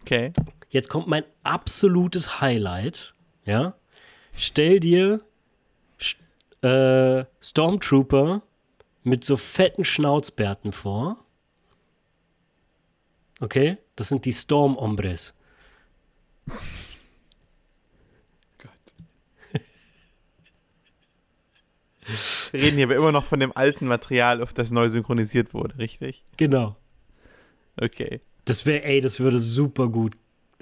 Okay. 0.00 0.32
Jetzt 0.70 0.88
kommt 0.88 1.06
mein 1.06 1.24
absolutes 1.42 2.40
Highlight. 2.40 3.14
Ja? 3.44 3.74
Stell 4.36 4.80
dir 4.80 5.20
äh, 6.62 7.24
Stormtrooper 7.42 8.42
mit 9.04 9.22
so 9.24 9.36
fetten 9.36 9.84
Schnauzbärten 9.84 10.72
vor. 10.72 11.24
Okay? 13.40 13.78
Das 13.96 14.08
sind 14.08 14.24
die 14.24 14.32
Storm 14.32 14.76
Hombres. 14.76 15.34
Wir 22.50 22.60
reden 22.60 22.76
hier 22.76 22.86
aber 22.86 22.96
immer 22.96 23.12
noch 23.12 23.24
von 23.24 23.40
dem 23.40 23.56
alten 23.56 23.86
Material, 23.86 24.42
auf 24.42 24.52
das 24.52 24.70
neu 24.70 24.88
synchronisiert 24.88 25.54
wurde, 25.54 25.78
richtig? 25.78 26.24
Genau. 26.36 26.76
Okay. 27.80 28.20
Das 28.44 28.66
wäre, 28.66 28.84
ey, 28.84 29.00
das 29.00 29.20
würde 29.20 29.38
super 29.38 29.88
gut. 29.88 30.16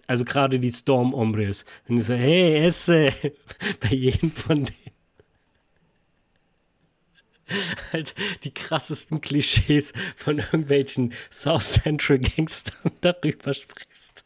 Also 0.07 0.25
gerade 0.25 0.59
die 0.59 0.71
Storm 0.71 1.15
Hombres. 1.15 1.65
Wenn 1.87 1.97
die 1.97 2.03
so, 2.03 2.15
hey, 2.15 2.65
esse, 2.65 3.09
bei 3.81 3.89
jedem 3.89 4.31
von 4.31 4.65
denen. 4.65 4.79
Halt 7.93 8.15
die 8.45 8.53
krassesten 8.53 9.21
Klischees 9.21 9.93
von 10.17 10.39
irgendwelchen 10.39 11.13
South 11.31 11.73
Central 11.83 12.19
Gangstern 12.19 12.93
darüber 13.01 13.53
sprichst. 13.53 14.25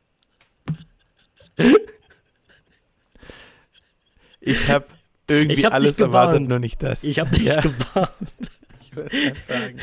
Ich 4.41 4.69
habe 4.69 4.87
irgendwie 5.29 5.57
Ich 5.57 5.65
hab 5.65 5.73
alles 5.73 5.99
erwartet, 5.99 6.49
nur 6.49 6.59
nicht 6.59 6.83
das. 6.83 7.03
Ich 7.03 7.19
habe 7.19 7.31
dich 7.31 7.47
ja, 7.55 7.61
gewarnt. 7.61 8.51
ich 8.81 8.97
wollte 8.97 9.17
gerade 9.17 9.41
sagen. 9.41 9.79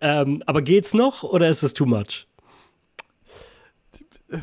Ähm, 0.00 0.42
aber 0.46 0.62
geht's 0.62 0.94
noch 0.94 1.22
oder 1.22 1.48
ist 1.48 1.62
es 1.62 1.74
too 1.74 1.86
much? 1.86 2.26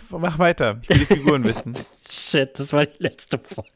Mach 0.09 0.39
weiter. 0.39 0.79
Ich 0.83 0.89
will 0.89 0.97
die 0.97 1.05
Figuren 1.05 1.43
wissen. 1.43 1.77
Shit, 2.09 2.57
das 2.57 2.71
war 2.71 2.85
die 2.85 3.03
letzte 3.03 3.37
Folge. 3.37 3.69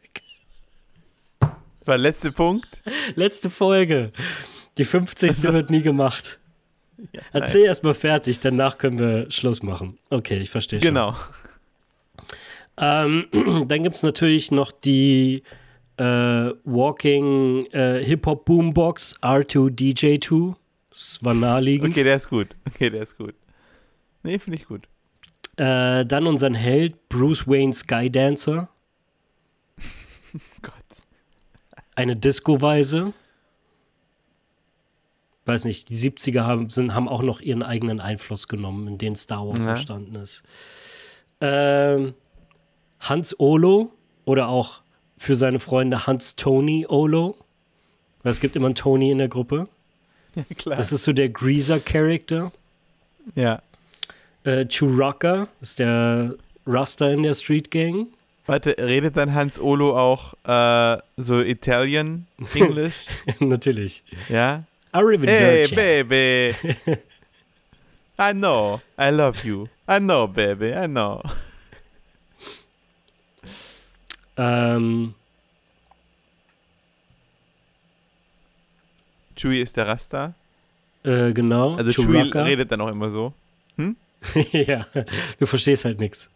War 1.88 1.95
der 1.95 2.03
letzte 2.03 2.31
Punkt. 2.31 2.81
Letzte 3.15 3.49
Folge. 3.49 4.11
Die 4.77 4.83
50. 4.83 5.43
wird 5.53 5.69
nie 5.69 5.81
gemacht. 5.81 6.39
Ja, 7.13 7.21
Erzähl 7.31 7.65
erst 7.65 7.83
mal 7.83 7.93
fertig, 7.93 8.39
danach 8.39 8.77
können 8.77 8.99
wir 8.99 9.29
Schluss 9.29 9.61
machen. 9.61 9.97
Okay, 10.09 10.39
ich 10.39 10.49
verstehe 10.49 10.79
schon. 10.79 10.88
Genau. 10.88 11.15
Ähm, 12.77 13.27
dann 13.67 13.83
gibt 13.83 13.95
es 13.95 14.03
natürlich 14.03 14.51
noch 14.51 14.71
die 14.71 15.43
äh, 15.97 16.03
Walking 16.03 17.65
äh, 17.67 18.03
Hip-Hop 18.03 18.45
Boombox 18.45 19.15
R2DJ2. 19.21 20.55
Das 20.89 21.19
war 21.21 21.33
naheliegend. 21.33 21.91
Okay, 21.91 22.03
der 22.03 22.15
ist 22.15 22.29
gut. 22.29 22.55
Okay, 22.67 22.89
der 22.89 23.03
ist 23.03 23.17
gut. 23.17 23.35
Nee, 24.23 24.39
finde 24.39 24.57
ich 24.57 24.67
gut. 24.67 24.88
Äh, 25.57 26.05
dann 26.05 26.27
unseren 26.27 26.53
Held 26.53 27.09
Bruce 27.09 27.47
Wayne 27.47 27.73
Skydancer. 27.73 28.69
Gott. 30.61 30.73
Eine 31.97 32.15
Disco-Weise. 32.15 33.11
Weiß 35.45 35.65
nicht, 35.65 35.89
die 35.89 35.95
70er 35.95 36.41
haben, 36.43 36.69
sind, 36.69 36.93
haben 36.93 37.09
auch 37.09 37.23
noch 37.23 37.41
ihren 37.41 37.63
eigenen 37.63 37.99
Einfluss 37.99 38.47
genommen, 38.47 38.87
in 38.87 38.97
den 38.99 39.15
Star 39.15 39.47
Wars 39.47 39.65
Ja. 39.65 39.71
entstanden 39.71 40.15
ist. 40.15 40.43
Ähm, 41.41 42.13
Hans 42.99 43.39
Olo 43.39 43.91
oder 44.25 44.47
auch 44.47 44.81
für 45.17 45.35
seine 45.35 45.59
Freunde 45.59 46.05
Hans 46.05 46.35
Tony 46.35 46.85
Olo. 46.87 47.35
Weil 48.21 48.31
es 48.31 48.39
gibt 48.41 48.55
immer 48.55 48.67
einen 48.67 48.75
Tony 48.75 49.09
in 49.09 49.17
der 49.17 49.27
Gruppe. 49.29 49.67
Ja, 50.35 50.43
klar. 50.55 50.75
Das 50.75 50.91
ist 50.91 51.03
so 51.03 51.13
der 51.13 51.29
Greaser-Charakter. 51.29 52.51
ja. 53.35 53.61
Äh, 54.43 54.65
Chewrocka 54.67 55.47
ist 55.61 55.79
der 55.79 56.35
Ruster 56.67 57.11
in 57.11 57.23
der 57.23 57.33
Street 57.33 57.69
Gang. 57.71 58.07
Warte, 58.47 58.75
redet 58.77 59.17
dann 59.17 59.33
Hans 59.33 59.59
Olo 59.59 59.97
auch 59.97 60.33
äh, 60.45 61.01
so 61.17 61.41
Italian 61.41 62.27
English? 62.55 62.95
Natürlich. 63.39 64.03
ja? 64.29 64.63
Hey, 64.93 65.01
Arrivederci. 65.01 65.75
baby. 65.75 66.55
I 68.19 68.31
know. 68.31 68.81
I 68.99 69.09
love 69.09 69.45
you. 69.45 69.67
I 69.89 69.99
know, 69.99 70.27
baby. 70.27 70.73
I 70.73 70.87
know. 70.87 71.21
Ähm, 74.37 75.13
Chewie 79.35 79.61
ist 79.61 79.75
der 79.77 79.87
Rasta. 79.87 80.33
Äh, 81.03 81.33
genau. 81.33 81.75
Also 81.75 81.91
Chewie 81.91 82.31
redet 82.33 82.71
dann 82.71 82.81
auch 82.81 82.89
immer 82.89 83.09
so. 83.09 83.33
Hm? 83.77 83.95
ja, 84.51 84.85
du 85.39 85.45
verstehst 85.45 85.85
halt 85.85 85.99
nichts. 85.99 86.29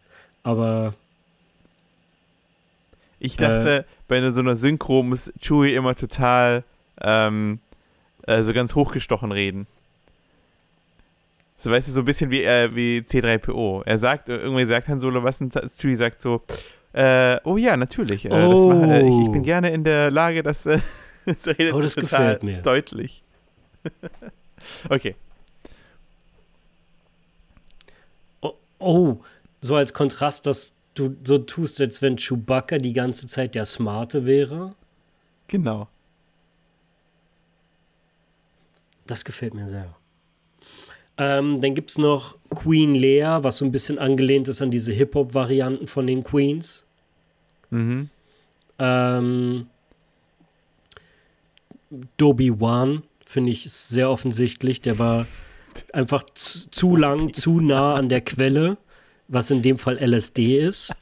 Aber. 0.44 0.94
Ich 3.24 3.38
dachte, 3.38 3.82
äh, 3.82 3.84
bei 4.08 4.32
so 4.32 4.40
einer 4.40 4.56
Synchro 4.56 5.04
muss 5.04 5.32
Chewie 5.40 5.76
immer 5.76 5.96
total 5.96 6.64
ähm, 7.00 7.60
äh, 8.26 8.42
so 8.42 8.52
ganz 8.52 8.74
hochgestochen 8.74 9.32
reden. 9.32 9.68
So 11.56 11.70
weißt 11.70 11.88
du, 11.88 11.92
so 11.92 12.02
ein 12.02 12.06
bisschen 12.06 12.32
wie, 12.32 12.44
äh, 12.44 12.76
wie 12.76 13.02
C3PO. 13.02 13.84
Er 13.86 14.00
sagt, 14.00 14.28
irgendwie 14.28 14.66
sagt 14.66 14.88
Han 14.88 15.00
Solo 15.00 15.24
was 15.24 15.40
und 15.40 15.54
Chewie 15.54 15.96
sagt 15.96 16.20
so, 16.20 16.42
äh, 16.94 17.38
oh 17.44 17.58
ja, 17.58 17.78
natürlich. 17.78 18.26
Äh, 18.26 18.32
oh. 18.32 18.74
Macht, 18.74 18.90
äh, 18.90 19.08
ich, 19.08 19.20
ich, 19.20 19.32
bin 19.32 19.44
gerne 19.44 19.70
in 19.70 19.84
der 19.84 20.10
Lage, 20.10 20.42
das, 20.42 20.66
äh, 20.66 20.80
das 21.28 21.46
redet 21.46 21.76
oh, 21.76 21.80
das 21.80 21.94
total 21.94 22.38
gefällt 22.40 22.44
mir. 22.44 22.62
deutlich. 22.64 23.24
okay. 24.90 25.16
Oh, 28.42 28.54
oh, 28.80 29.18
so 29.60 29.76
als 29.76 29.94
Kontrast, 29.94 30.48
dass 30.48 30.74
du 30.94 31.16
so 31.24 31.38
tust, 31.38 31.80
als 31.82 32.02
wenn 32.02 32.18
Chewbacca 32.18 32.78
die 32.78 32.94
ganze 32.94 33.28
Zeit 33.28 33.56
der 33.56 33.66
Smarte 33.66 34.26
wäre. 34.26 34.76
Genau. 35.48 35.88
Das 39.08 39.26
gefällt 39.26 39.54
mir 39.54 39.68
sehr. 39.70 39.96
Ähm, 41.18 41.62
dann 41.62 41.76
gibt 41.76 41.92
es 41.92 41.98
noch 41.98 42.38
Queen 42.56 42.96
Lea, 42.96 43.40
was 43.42 43.58
so 43.58 43.66
ein 43.66 43.72
bisschen 43.72 44.00
angelehnt 44.00 44.48
ist 44.48 44.62
an 44.62 44.72
diese 44.72 44.94
Hip-Hop-Varianten 44.94 45.88
von 45.88 46.08
den 46.08 46.24
Queens. 46.24 46.86
Mhm. 47.70 48.10
Ähm, 48.80 49.68
Doby 52.18 52.60
Wan, 52.60 53.04
finde 53.26 53.52
ich, 53.52 53.66
ist 53.66 53.90
sehr 53.90 54.10
offensichtlich. 54.10 54.82
Der 54.82 54.98
war 54.98 55.28
einfach 55.94 56.24
zu 56.34 56.96
lang, 56.96 57.34
zu 57.34 57.60
nah 57.60 57.96
an 57.96 58.10
der 58.10 58.22
Quelle, 58.22 58.78
was 59.28 59.52
in 59.52 59.62
dem 59.62 59.78
Fall 59.78 59.98
LSD 59.98 60.60
ist. 60.60 60.94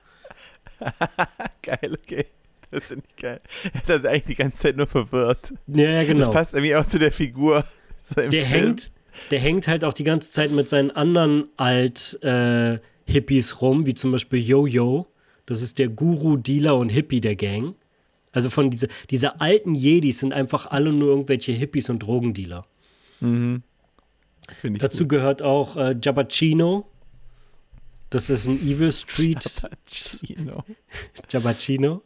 geil, 1.62 1.98
okay. 2.04 2.26
Das 2.72 2.86
finde 2.86 3.04
ich 3.10 3.16
geil. 3.16 3.42
Er 3.74 3.82
das 3.88 4.06
eigentlich 4.06 4.26
die 4.26 4.36
ganze 4.36 4.62
Zeit 4.62 4.78
nur 4.78 4.88
verwirrt. 4.88 5.54
Ja, 5.68 5.90
ja 5.90 6.04
genau. 6.04 6.26
Das 6.26 6.32
passt 6.34 6.54
irgendwie 6.54 6.76
auch 6.76 6.86
zu 6.86 7.00
der 7.00 7.12
Figur. 7.12 7.66
So 8.04 8.16
der 8.16 8.30
Film. 8.30 8.46
hängt, 8.46 8.92
der 9.32 9.40
hängt 9.40 9.68
halt 9.68 9.84
auch 9.84 9.94
die 9.94 10.04
ganze 10.04 10.32
Zeit 10.32 10.52
mit 10.52 10.70
seinen 10.70 10.92
anderen 10.92 11.48
Alt-Hippies 11.58 13.52
äh, 13.52 13.56
rum, 13.56 13.86
wie 13.86 13.94
zum 13.94 14.12
Beispiel 14.12 14.40
Yo-Yo. 14.40 15.08
Das 15.46 15.62
ist 15.62 15.80
der 15.80 15.90
Guru, 15.90 16.38
Dealer 16.38 16.78
und 16.78 16.90
Hippie 16.90 17.22
der 17.22 17.36
Gang. 17.36 17.76
Also 18.32 18.50
von 18.50 18.70
diese, 18.70 18.88
diese 19.10 19.42
alten 19.42 19.74
Jedis 19.74 20.20
sind 20.20 20.34
einfach 20.34 20.68
alle 20.68 20.94
nur 20.94 21.10
irgendwelche 21.10 21.52
Hippies 21.52 21.90
und 21.90 22.00
Drogendealer. 22.00 22.66
Mhm. 23.20 23.64
Dazu 24.78 25.04
gut. 25.04 25.10
gehört 25.10 25.42
auch 25.42 25.76
äh, 25.78 25.96
Jabacino. 26.02 26.89
Das 28.10 28.30
ist 28.30 28.48
ein 28.48 28.60
Evil 28.62 28.92
Street. 28.92 29.44
Jabacino. 29.88 30.64
Jabacino. 31.30 32.02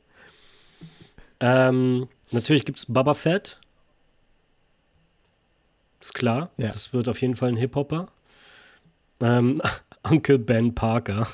Ähm, 1.39 2.07
natürlich 2.31 2.65
gibt 2.65 2.79
es 2.79 2.85
Baba 2.87 3.13
Fett. 3.13 3.59
Ist 6.01 6.13
klar. 6.13 6.51
Ja. 6.57 6.67
Das 6.67 6.93
wird 6.93 7.07
auf 7.07 7.21
jeden 7.21 7.35
Fall 7.35 7.49
ein 7.49 7.57
Hip-Hopper. 7.57 8.07
Ähm, 9.21 9.61
Uncle 10.03 10.39
Ben 10.39 10.75
Parker. 10.75 11.27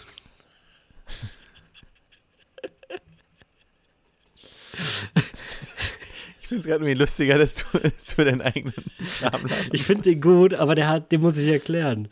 Ich 6.41 6.47
finde 6.47 6.61
es 6.61 6.65
gerade 6.67 6.83
irgendwie 6.83 6.99
lustiger, 6.99 7.37
dass 7.37 7.55
du, 7.55 7.77
dass 7.79 8.15
du 8.15 8.25
deinen 8.25 8.41
eigenen 8.41 8.73
Namen 9.21 9.49
hast. 9.49 9.73
Ich 9.73 9.83
finde 9.83 10.03
den 10.03 10.21
gut, 10.21 10.53
aber 10.53 10.75
der 10.75 10.87
hat, 10.87 11.11
den 11.11 11.21
muss 11.21 11.37
ich 11.39 11.47
erklären. 11.47 12.09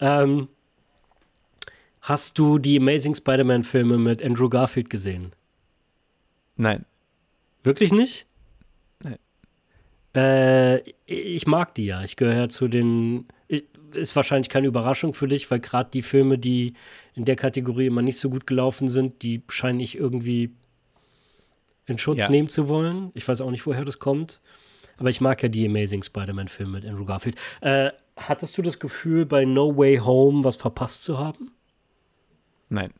Ähm, 0.00 0.48
hast 2.08 2.38
du 2.38 2.58
die 2.58 2.78
Amazing 2.78 3.14
Spider-Man-Filme 3.14 3.98
mit 3.98 4.22
Andrew 4.24 4.48
Garfield 4.48 4.90
gesehen? 4.90 5.32
Nein. 6.56 6.84
Wirklich 7.62 7.92
nicht? 7.92 8.26
Äh, 10.14 10.80
ich 11.04 11.46
mag 11.46 11.74
die 11.74 11.86
ja. 11.86 12.02
Ich 12.02 12.16
gehöre 12.16 12.48
zu 12.48 12.68
den. 12.68 13.26
Ist 13.92 14.16
wahrscheinlich 14.16 14.48
keine 14.48 14.66
Überraschung 14.66 15.14
für 15.14 15.28
dich, 15.28 15.50
weil 15.50 15.60
gerade 15.60 15.90
die 15.90 16.02
Filme, 16.02 16.38
die 16.38 16.74
in 17.14 17.24
der 17.24 17.36
Kategorie 17.36 17.86
immer 17.86 18.02
nicht 18.02 18.18
so 18.18 18.28
gut 18.28 18.46
gelaufen 18.46 18.88
sind, 18.88 19.22
die 19.22 19.42
scheine 19.48 19.82
ich 19.82 19.96
irgendwie 19.96 20.54
in 21.86 21.96
Schutz 21.96 22.18
ja. 22.18 22.30
nehmen 22.30 22.48
zu 22.48 22.68
wollen. 22.68 23.10
Ich 23.14 23.26
weiß 23.26 23.40
auch 23.40 23.50
nicht, 23.50 23.66
woher 23.66 23.84
das 23.84 23.98
kommt. 23.98 24.40
Aber 24.98 25.08
ich 25.08 25.20
mag 25.20 25.42
ja 25.42 25.48
die 25.48 25.64
Amazing 25.66 26.02
Spider-Man-Filme 26.02 26.72
mit 26.72 26.84
Andrew 26.84 27.04
Garfield. 27.06 27.36
Äh, 27.60 27.90
hattest 28.16 28.58
du 28.58 28.62
das 28.62 28.78
Gefühl, 28.78 29.24
bei 29.24 29.44
No 29.44 29.76
Way 29.76 29.98
Home 29.98 30.44
was 30.44 30.56
verpasst 30.56 31.04
zu 31.04 31.18
haben? 31.18 31.52
Nein. 32.68 32.92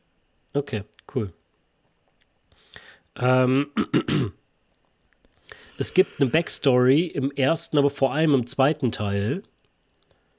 Okay, 0.53 0.83
cool. 1.13 1.31
Ähm. 3.17 3.67
Es 5.79 5.93
gibt 5.93 6.19
eine 6.19 6.29
Backstory 6.29 7.05
im 7.05 7.31
ersten, 7.31 7.77
aber 7.77 7.89
vor 7.89 8.13
allem 8.13 8.33
im 8.33 8.45
zweiten 8.45 8.91
Teil 8.91 9.43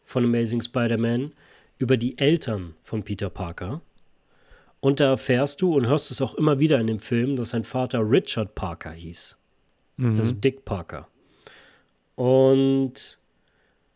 von 0.04 0.22
Amazing 0.22 0.60
Spider-Man 0.60 1.32
über 1.78 1.96
die 1.96 2.18
Eltern 2.18 2.74
von 2.82 3.02
Peter 3.04 3.30
Parker. 3.30 3.80
Und 4.80 5.00
da 5.00 5.06
erfährst 5.06 5.62
du 5.62 5.74
und 5.74 5.86
hörst 5.86 6.10
es 6.10 6.20
auch 6.20 6.34
immer 6.34 6.58
wieder 6.58 6.78
in 6.78 6.88
dem 6.88 6.98
Film, 6.98 7.36
dass 7.36 7.50
sein 7.50 7.64
Vater 7.64 8.00
Richard 8.00 8.54
Parker 8.54 8.92
hieß. 8.92 9.38
Mhm. 9.96 10.18
Also 10.18 10.32
Dick 10.32 10.66
Parker. 10.66 11.08
Und 12.16 13.18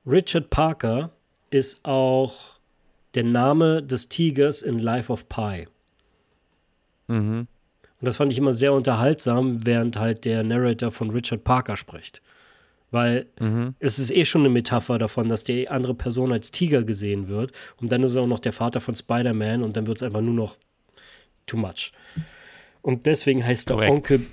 Richard 0.07 0.49
Parker 0.49 1.11
ist 1.51 1.85
auch 1.85 2.54
der 3.15 3.25
Name 3.25 3.83
des 3.83 4.09
Tigers 4.09 4.63
in 4.63 4.79
Life 4.79 5.13
of 5.13 5.29
Pi. 5.29 5.67
Mhm. 7.09 7.47
Und 8.01 8.07
das 8.07 8.17
fand 8.17 8.33
ich 8.33 8.39
immer 8.39 8.53
sehr 8.53 8.73
unterhaltsam, 8.73 9.65
während 9.65 9.99
halt 9.99 10.25
der 10.25 10.43
Narrator 10.43 10.91
von 10.91 11.11
Richard 11.11 11.45
Parker 11.45 11.77
spricht. 11.77 12.21
Weil 12.91 13.27
mhm. 13.41 13.75
es 13.79 13.99
ist 13.99 14.11
eh 14.11 14.25
schon 14.25 14.43
eine 14.43 14.51
Metapher 14.51 14.99
davon, 14.99 15.29
dass 15.29 15.43
die 15.43 15.69
andere 15.69 15.95
Person 15.95 16.33
als 16.33 16.51
Tiger 16.51 16.85
gesehen 16.85 17.29
wird. 17.29 17.53
Und 17.81 17.91
dann 17.91 18.03
ist 18.03 18.15
er 18.15 18.23
auch 18.23 18.27
noch 18.27 18.41
der 18.41 18.53
Vater 18.53 18.81
von 18.81 18.95
Spider-Man 18.95 19.63
und 19.63 19.77
dann 19.77 19.87
wird 19.87 19.97
es 19.97 20.03
einfach 20.03 20.21
nur 20.21 20.35
noch 20.35 20.57
too 21.47 21.57
much. 21.57 21.93
Und 22.83 23.07
deswegen 23.07 23.45
heißt 23.45 23.71
der 23.71 23.79
Onkel, 23.79 24.27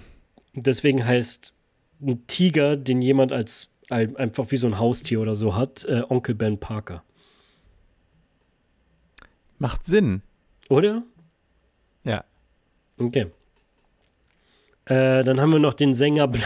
deswegen 0.53 1.05
heißt 1.05 1.53
ein 2.01 2.27
Tiger, 2.27 2.75
den 2.75 3.01
jemand 3.01 3.31
als 3.31 3.69
einfach 3.89 4.51
wie 4.51 4.57
so 4.57 4.67
ein 4.67 4.79
Haustier 4.79 5.19
oder 5.21 5.35
so 5.35 5.55
hat, 5.55 5.85
äh, 5.85 6.03
Onkel 6.07 6.35
Ben 6.35 6.57
Parker. 6.57 7.03
Macht 9.61 9.85
Sinn. 9.85 10.23
Oder? 10.69 11.03
Ja. 12.03 12.25
Okay. 12.97 13.27
Äh, 14.85 15.23
dann 15.23 15.39
haben 15.39 15.53
wir 15.53 15.59
noch 15.59 15.75
den 15.75 15.93
Sänger. 15.93 16.27
Bla 16.27 16.41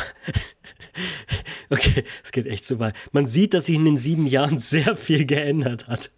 okay, 1.69 2.03
es 2.25 2.33
geht 2.33 2.45
echt 2.45 2.65
zu 2.65 2.77
weit. 2.79 2.93
Man 3.13 3.25
sieht, 3.25 3.53
dass 3.53 3.67
sich 3.67 3.77
in 3.77 3.85
den 3.85 3.95
sieben 3.95 4.27
Jahren 4.27 4.59
sehr 4.59 4.97
viel 4.97 5.25
geändert 5.25 5.87
hat. 5.87 6.11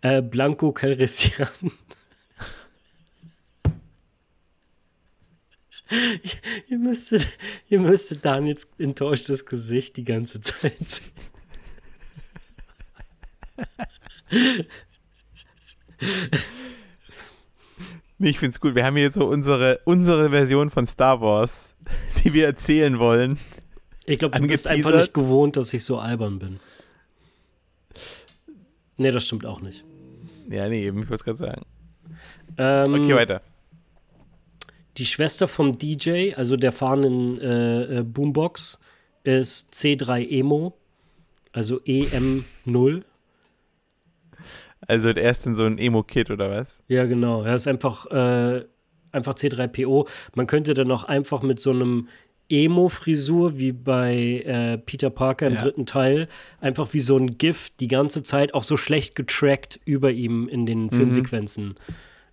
Äh, 0.00 0.22
Blanco 0.22 0.72
Calrissian. 0.72 1.50
ihr, 6.66 6.78
müsstet, 6.78 7.26
ihr 7.68 7.80
müsstet 7.80 8.24
Daniels 8.24 8.70
enttäuschtes 8.78 9.44
Gesicht 9.44 9.98
die 9.98 10.04
ganze 10.04 10.40
Zeit 10.40 10.88
sehen. 10.88 11.29
Nee, 18.22 18.28
ich 18.28 18.38
finde 18.38 18.50
es 18.50 18.60
gut. 18.60 18.74
Wir 18.74 18.84
haben 18.84 18.96
hier 18.96 19.10
so 19.10 19.26
unsere, 19.26 19.80
unsere 19.86 20.28
Version 20.28 20.68
von 20.68 20.86
Star 20.86 21.22
Wars, 21.22 21.74
die 22.22 22.34
wir 22.34 22.44
erzählen 22.44 22.98
wollen. 22.98 23.38
Ich 24.04 24.18
glaube, 24.18 24.38
du 24.38 24.46
bist 24.46 24.66
einfach 24.66 24.94
nicht 24.94 25.14
gewohnt, 25.14 25.56
dass 25.56 25.72
ich 25.72 25.84
so 25.86 25.98
albern 25.98 26.38
bin. 26.38 26.60
Nee, 28.98 29.10
das 29.10 29.24
stimmt 29.24 29.46
auch 29.46 29.62
nicht. 29.62 29.84
Ja, 30.50 30.68
nee, 30.68 30.84
eben, 30.84 31.02
ich 31.02 31.08
wollte 31.08 31.14
es 31.14 31.24
gerade 31.24 31.38
sagen. 31.38 31.62
Ähm, 32.58 33.02
okay, 33.02 33.14
weiter. 33.14 33.40
Die 34.98 35.06
Schwester 35.06 35.48
vom 35.48 35.78
DJ, 35.78 36.34
also 36.34 36.56
der 36.56 36.72
fahrenden 36.72 37.40
äh, 37.40 38.00
äh, 38.00 38.02
Boombox, 38.02 38.80
ist 39.24 39.72
C3 39.72 40.28
Emo, 40.28 40.76
also 41.52 41.76
EM0. 41.80 43.02
Also 44.86 45.10
er 45.10 45.30
ist 45.30 45.46
denn 45.46 45.54
so 45.54 45.64
ein 45.64 45.78
Emo-Kid 45.78 46.30
oder 46.30 46.50
was? 46.50 46.82
Ja, 46.88 47.04
genau. 47.04 47.42
Er 47.42 47.54
ist 47.54 47.68
einfach, 47.68 48.06
äh, 48.06 48.64
einfach 49.12 49.34
C3PO. 49.34 50.08
Man 50.34 50.46
könnte 50.46 50.74
dann 50.74 50.90
auch 50.90 51.04
einfach 51.04 51.42
mit 51.42 51.60
so 51.60 51.70
einem 51.70 52.08
Emo-Frisur 52.48 53.58
wie 53.58 53.72
bei 53.72 54.42
äh, 54.44 54.78
Peter 54.78 55.10
Parker 55.10 55.46
im 55.46 55.54
ja. 55.54 55.62
dritten 55.62 55.86
Teil, 55.86 56.28
einfach 56.60 56.92
wie 56.92 57.00
so 57.00 57.16
ein 57.16 57.38
GIF 57.38 57.70
die 57.78 57.88
ganze 57.88 58.22
Zeit 58.22 58.54
auch 58.54 58.64
so 58.64 58.76
schlecht 58.76 59.14
getrackt 59.14 59.80
über 59.84 60.10
ihm 60.10 60.48
in 60.48 60.66
den 60.66 60.84
mhm. 60.84 60.90
Filmsequenzen. 60.90 61.76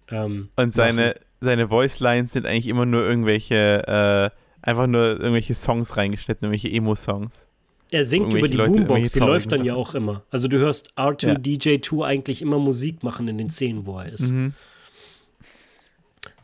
Ähm, 0.09 0.49
Und 0.55 0.73
seine, 0.73 1.15
seine 1.39 1.67
Voice-Lines 1.67 2.33
sind 2.33 2.45
eigentlich 2.45 2.67
immer 2.67 2.85
nur 2.85 3.03
irgendwelche 3.03 4.31
äh, 4.33 4.37
einfach 4.67 4.87
nur 4.87 5.19
irgendwelche 5.19 5.53
Songs 5.53 5.97
reingeschnitten, 5.97 6.45
irgendwelche 6.45 6.75
Emo-Songs. 6.75 7.47
Er 7.91 8.03
singt 8.03 8.33
über 8.33 8.47
die 8.47 8.57
Leute, 8.57 8.71
Boombox, 8.71 9.13
die 9.13 9.19
läuft 9.19 9.51
dann 9.51 9.63
ja 9.63 9.75
auch 9.75 9.95
immer. 9.95 10.23
Also 10.29 10.47
du 10.47 10.57
hörst 10.57 10.93
R2DJ2 10.97 12.05
eigentlich 12.05 12.41
immer 12.41 12.59
Musik 12.59 13.03
machen 13.03 13.27
in 13.27 13.37
den 13.37 13.49
Szenen, 13.49 13.85
wo 13.85 13.99
er 13.99 14.11
ist. 14.11 14.31
Mhm. 14.31 14.53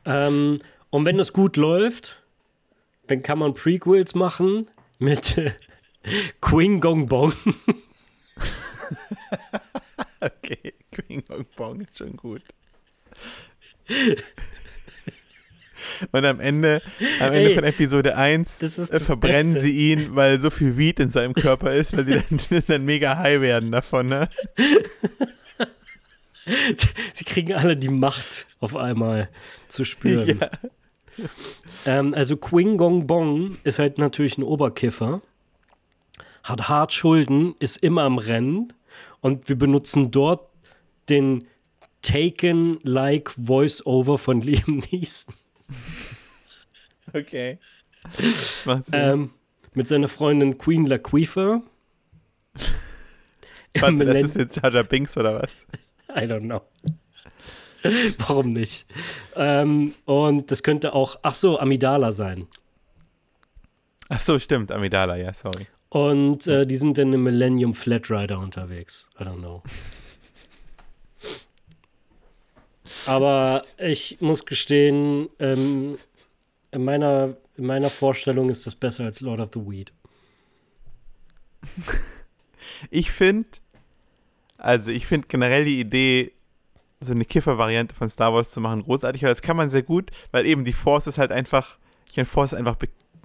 Ähm, 0.05 0.59
und 0.89 1.05
wenn 1.05 1.19
es 1.19 1.33
gut 1.33 1.57
läuft, 1.57 2.21
dann 3.07 3.21
kann 3.21 3.39
man 3.39 3.53
Prequels 3.53 4.15
machen 4.15 4.69
mit 4.99 5.37
äh, 5.37 5.51
Queen 6.41 6.79
Gong 6.79 7.07
Bong. 7.07 7.33
Okay, 10.19 10.73
Queen 10.91 11.21
Gong 11.27 11.45
Bong 11.57 11.81
ist 11.81 11.97
schon 11.97 12.15
gut. 12.15 12.43
Und 16.11 16.25
am 16.25 16.39
Ende, 16.39 16.81
am 17.19 17.33
Ende 17.33 17.49
Ey, 17.49 17.55
von 17.55 17.63
Episode 17.63 18.15
1 18.15 18.59
das 18.59 18.77
ist 18.77 18.89
äh, 18.89 18.93
das 18.93 19.05
verbrennen 19.05 19.53
Beste. 19.53 19.67
sie 19.67 19.91
ihn, 19.91 20.15
weil 20.15 20.39
so 20.39 20.49
viel 20.49 20.77
Weed 20.77 20.99
in 20.99 21.09
seinem 21.09 21.33
Körper 21.33 21.73
ist, 21.73 21.95
weil 21.95 22.05
sie 22.05 22.13
dann, 22.13 22.63
dann 22.67 22.85
mega 22.85 23.17
high 23.17 23.41
werden 23.41 23.71
davon, 23.71 24.07
ne? 24.07 24.29
Sie 27.13 27.23
kriegen 27.23 27.53
alle 27.53 27.77
die 27.77 27.87
Macht 27.87 28.47
auf 28.59 28.75
einmal 28.75 29.29
zu 29.69 29.85
spüren. 29.85 30.39
Ja. 30.41 30.49
Ähm, 31.85 32.13
also 32.13 32.37
Queen 32.37 32.77
Gong 32.77 33.07
Bong 33.07 33.57
ist 33.63 33.79
halt 33.79 33.97
natürlich 33.97 34.37
ein 34.37 34.43
Oberkiffer, 34.43 35.21
hat 36.43 36.67
hart 36.67 36.91
Schulden, 36.91 37.55
ist 37.59 37.77
immer 37.77 38.03
am 38.03 38.17
Rennen 38.17 38.73
und 39.21 39.47
wir 39.47 39.57
benutzen 39.57 40.11
dort 40.11 40.49
den 41.09 41.47
Taken-like 42.01 43.31
Voice-Over 43.31 44.17
von 44.17 44.41
Liam 44.41 44.81
Neeson 44.91 45.33
Okay. 47.15 47.59
Ähm, 48.91 49.29
mit 49.75 49.87
seiner 49.87 50.07
Freundin 50.07 50.57
Queen 50.57 50.87
Laquifa. 50.87 51.61
Warte, 53.79 54.05
das 54.05 54.21
ist 54.23 54.35
jetzt 54.35 54.55
Jar 54.61 54.83
Binks 54.83 55.15
oder 55.17 55.41
was? 55.41 55.67
I 56.09 56.25
don't 56.25 56.41
know. 56.41 56.61
Warum 58.17 58.47
nicht? 58.47 58.85
Ähm, 59.35 59.93
und 60.05 60.49
das 60.49 60.63
könnte 60.63 60.93
auch, 60.93 61.19
ach 61.21 61.35
so, 61.35 61.59
Amidala 61.59 62.11
sein. 62.11 62.47
Ach 64.09 64.19
so, 64.19 64.39
stimmt, 64.39 64.71
Amidala, 64.71 65.15
ja, 65.17 65.33
sorry. 65.33 65.67
Und 65.89 66.47
äh, 66.47 66.65
die 66.65 66.77
sind 66.77 66.97
dann 66.97 67.13
im 67.13 67.23
Millennium 67.23 67.73
Flatrider 67.73 68.39
unterwegs. 68.39 69.09
I 69.19 69.23
don't 69.23 69.37
know. 69.37 69.61
Aber 73.05 73.63
ich 73.77 74.17
muss 74.21 74.45
gestehen, 74.45 75.29
ähm, 75.39 75.97
in, 76.71 76.83
meiner, 76.83 77.35
in 77.57 77.65
meiner 77.65 77.89
Vorstellung 77.89 78.49
ist 78.49 78.65
das 78.65 78.75
besser 78.75 79.05
als 79.05 79.21
Lord 79.21 79.39
of 79.39 79.49
the 79.53 79.59
Weed. 79.59 79.93
Ich 82.89 83.11
finde, 83.11 83.47
also 84.57 84.91
ich 84.91 85.05
finde 85.05 85.27
generell 85.27 85.65
die 85.65 85.79
Idee, 85.79 86.33
so 86.99 87.13
eine 87.13 87.25
Kiffer-Variante 87.25 87.93
von 87.95 88.09
Star 88.09 88.33
Wars 88.33 88.51
zu 88.51 88.61
machen, 88.61 88.83
großartig, 88.83 89.23
weil 89.23 89.29
das 89.29 89.41
kann 89.41 89.57
man 89.57 89.69
sehr 89.69 89.83
gut, 89.83 90.11
weil 90.31 90.45
eben 90.45 90.65
die 90.65 90.73
Force 90.73 91.07
ist 91.07 91.17
halt 91.17 91.31
einfach, 91.31 91.77
ich 92.09 92.17
meine, 92.17 92.25
Force 92.25 92.53
ist 92.53 92.59
einfach, 92.59 92.77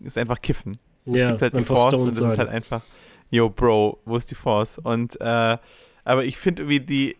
ist 0.02 0.18
einfach 0.18 0.40
Kiffen. 0.40 0.78
Es 1.06 1.12
gibt 1.12 1.42
halt 1.42 1.56
die 1.56 1.62
Force 1.62 1.94
stoned 1.94 2.02
und 2.02 2.08
das 2.10 2.18
ist 2.20 2.28
sein. 2.28 2.38
halt 2.38 2.50
einfach, 2.50 2.82
yo, 3.30 3.48
Bro, 3.48 4.00
wo 4.04 4.16
ist 4.16 4.30
die 4.30 4.34
Force? 4.34 4.78
Und, 4.78 5.20
äh, 5.20 5.58
aber 6.04 6.24
ich 6.24 6.36
finde 6.36 6.62
irgendwie 6.62 6.80
die, 6.80 7.16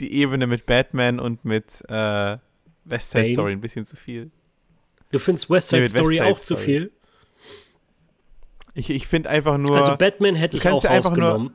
die 0.00 0.12
Ebene 0.14 0.46
mit 0.46 0.66
Batman 0.66 1.20
und 1.20 1.44
mit 1.44 1.82
äh, 1.88 2.38
West 2.84 3.10
Side 3.10 3.22
Bane? 3.22 3.32
Story 3.34 3.52
ein 3.52 3.60
bisschen 3.60 3.86
zu 3.86 3.96
viel. 3.96 4.30
Du 5.10 5.18
findest 5.18 5.48
West 5.50 5.68
Side 5.68 5.82
Nee, 5.82 5.88
Story 5.88 6.04
West 6.16 6.22
Side 6.24 6.32
auch 6.32 6.38
zu 6.38 6.54
Story. 6.56 6.62
viel? 6.62 6.92
Ich, 8.74 8.88
ich 8.90 9.06
finde 9.06 9.28
einfach 9.28 9.58
nur, 9.58 9.76
Also 9.76 9.96
Batman 9.96 10.34
hätte 10.34 10.56
ich 10.56 10.66
auch 10.66 10.82
einfach 10.84 11.14
nur- 11.16 11.26
rausgenommen. 11.28 11.54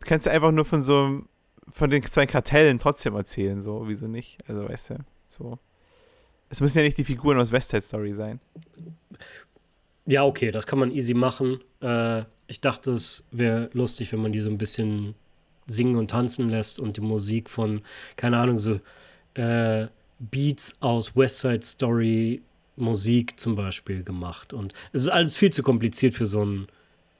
du 0.00 0.06
kannst 0.06 0.26
ja 0.26 0.32
einfach 0.32 0.52
nur 0.52 0.64
von 0.64 0.82
so 0.82 1.04
einem- 1.04 1.28
von 1.70 1.90
den 1.90 2.02
zwei 2.04 2.24
Kartellen 2.26 2.78
trotzdem 2.78 3.14
erzählen, 3.14 3.60
so, 3.60 3.84
wieso 3.86 4.06
nicht? 4.08 4.38
Also, 4.48 4.66
weißt 4.68 4.90
du, 4.90 4.94
so. 5.28 5.58
Es 6.48 6.62
müssen 6.62 6.78
ja 6.78 6.84
nicht 6.84 6.96
die 6.96 7.04
Figuren 7.04 7.38
aus 7.38 7.52
West 7.52 7.68
Side 7.68 7.82
Story 7.82 8.14
sein. 8.14 8.40
Ja, 10.06 10.24
okay, 10.24 10.50
das 10.50 10.66
kann 10.66 10.78
man 10.78 10.90
easy 10.90 11.12
machen. 11.12 11.60
Äh, 11.82 12.22
ich 12.46 12.62
dachte, 12.62 12.92
es 12.92 13.28
wäre 13.30 13.68
lustig, 13.74 14.10
wenn 14.14 14.22
man 14.22 14.32
die 14.32 14.40
so 14.40 14.48
ein 14.48 14.56
bisschen 14.56 15.14
singen 15.68 15.96
und 15.96 16.10
tanzen 16.10 16.48
lässt 16.48 16.80
und 16.80 16.96
die 16.96 17.00
Musik 17.00 17.48
von, 17.48 17.80
keine 18.16 18.38
Ahnung, 18.38 18.58
so 18.58 18.80
äh, 19.34 19.86
Beats 20.18 20.74
aus 20.80 21.14
West 21.14 21.38
Side 21.38 21.62
Story 21.62 22.42
Musik 22.76 23.38
zum 23.38 23.54
Beispiel 23.54 24.02
gemacht. 24.02 24.52
Und 24.52 24.74
es 24.92 25.02
ist 25.02 25.08
alles 25.08 25.36
viel 25.36 25.50
zu 25.50 25.62
kompliziert 25.62 26.14
für 26.14 26.26
so 26.26 26.44
ein 26.44 26.68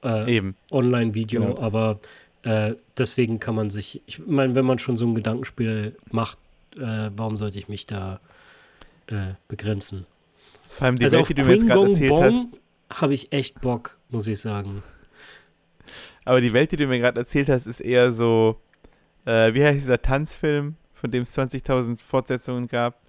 äh. 0.03 0.43
Online-Video, 0.71 1.41
Genau 1.41 1.59
aber 1.61 2.01
äh, 2.43 2.75
deswegen 2.97 3.41
kann 3.41 3.55
man 3.55 3.71
sich, 3.71 4.03
ich 4.07 4.25
meine, 4.27 4.55
wenn 4.55 4.65
man 4.65 4.79
schon 4.79 4.97
so 4.97 5.07
ein 5.07 5.15
Gedankenspiel 5.15 5.97
macht, 6.11 6.39
äh, 6.77 7.11
warum 7.17 7.37
sollte 7.37 7.59
ich 7.59 7.69
mich 7.69 7.87
da 7.87 8.21
äh, 9.09 9.35
begrenzen? 9.49 10.07
Vor 10.71 10.87
allem 10.87 10.97
die 10.97 11.05
Also 11.05 11.17
Welt, 11.17 11.23
auf 11.23 11.29
die 11.29 11.35
du 11.35 11.45
mir 11.45 11.53
jetzt 11.53 11.67
gerade 11.67 11.91
erzählt 11.91 12.11
Bong 12.11 12.23
hast. 12.23 13.01
habe 13.01 13.15
ich 13.15 13.33
echt 13.33 13.61
Bock, 13.61 13.99
muss 14.11 14.27
ich 14.27 14.39
sagen. 14.39 14.83
Aber 16.29 16.43
die 16.43 16.53
Welt, 16.53 16.71
die 16.73 16.77
du 16.77 16.87
mir 16.87 16.99
gerade 16.99 17.19
erzählt 17.19 17.49
hast, 17.49 17.67
ist 17.67 17.81
eher 17.81 18.13
so, 18.13 18.61
äh, 19.25 19.55
wie 19.55 19.65
heißt 19.65 19.79
dieser 19.79 20.03
Tanzfilm, 20.03 20.77
von 20.93 21.11
dem 21.11 21.23
es 21.23 21.35
20.000 21.35 22.03
Fortsetzungen 22.03 22.69
gab? 22.69 23.01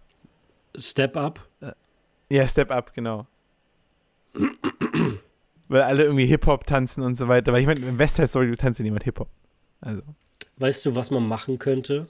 Step 0.74 1.18
Up. 1.18 1.46
Ja, 2.30 2.48
Step 2.48 2.72
Up, 2.72 2.94
genau. 2.94 3.28
Weil 5.68 5.82
alle 5.82 6.06
irgendwie 6.06 6.28
Hip-Hop 6.28 6.66
tanzen 6.66 7.02
und 7.04 7.16
so 7.16 7.28
weiter. 7.28 7.52
Weil 7.52 7.60
ich 7.60 7.68
meine, 7.68 7.82
im 7.82 8.00
West 8.00 8.16
Side 8.16 8.30
Story 8.30 8.56
tanzt 8.56 8.80
ja 8.80 8.84
niemand 8.84 9.04
Hip-Hop. 9.04 9.28
Also. 9.82 10.02
Weißt 10.56 10.86
du, 10.86 10.96
was 10.96 11.12
man 11.12 11.28
machen 11.28 11.60
könnte? 11.60 12.08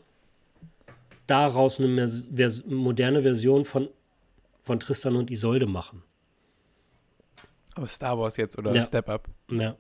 Daraus 1.25 1.79
eine 1.79 2.07
vers 2.07 2.63
moderne 2.67 3.23
Version 3.23 3.65
von, 3.65 3.89
von 4.61 4.79
Tristan 4.79 5.15
und 5.15 5.31
Isolde 5.31 5.65
machen. 5.65 6.03
Aus 7.73 7.93
Star 7.93 8.15
Wars 8.19 8.37
jetzt 8.37 8.59
oder 8.59 8.75
Ja. 8.75 8.83
Step 8.83 9.09
Up. 9.09 9.27
Ja. 9.49 9.75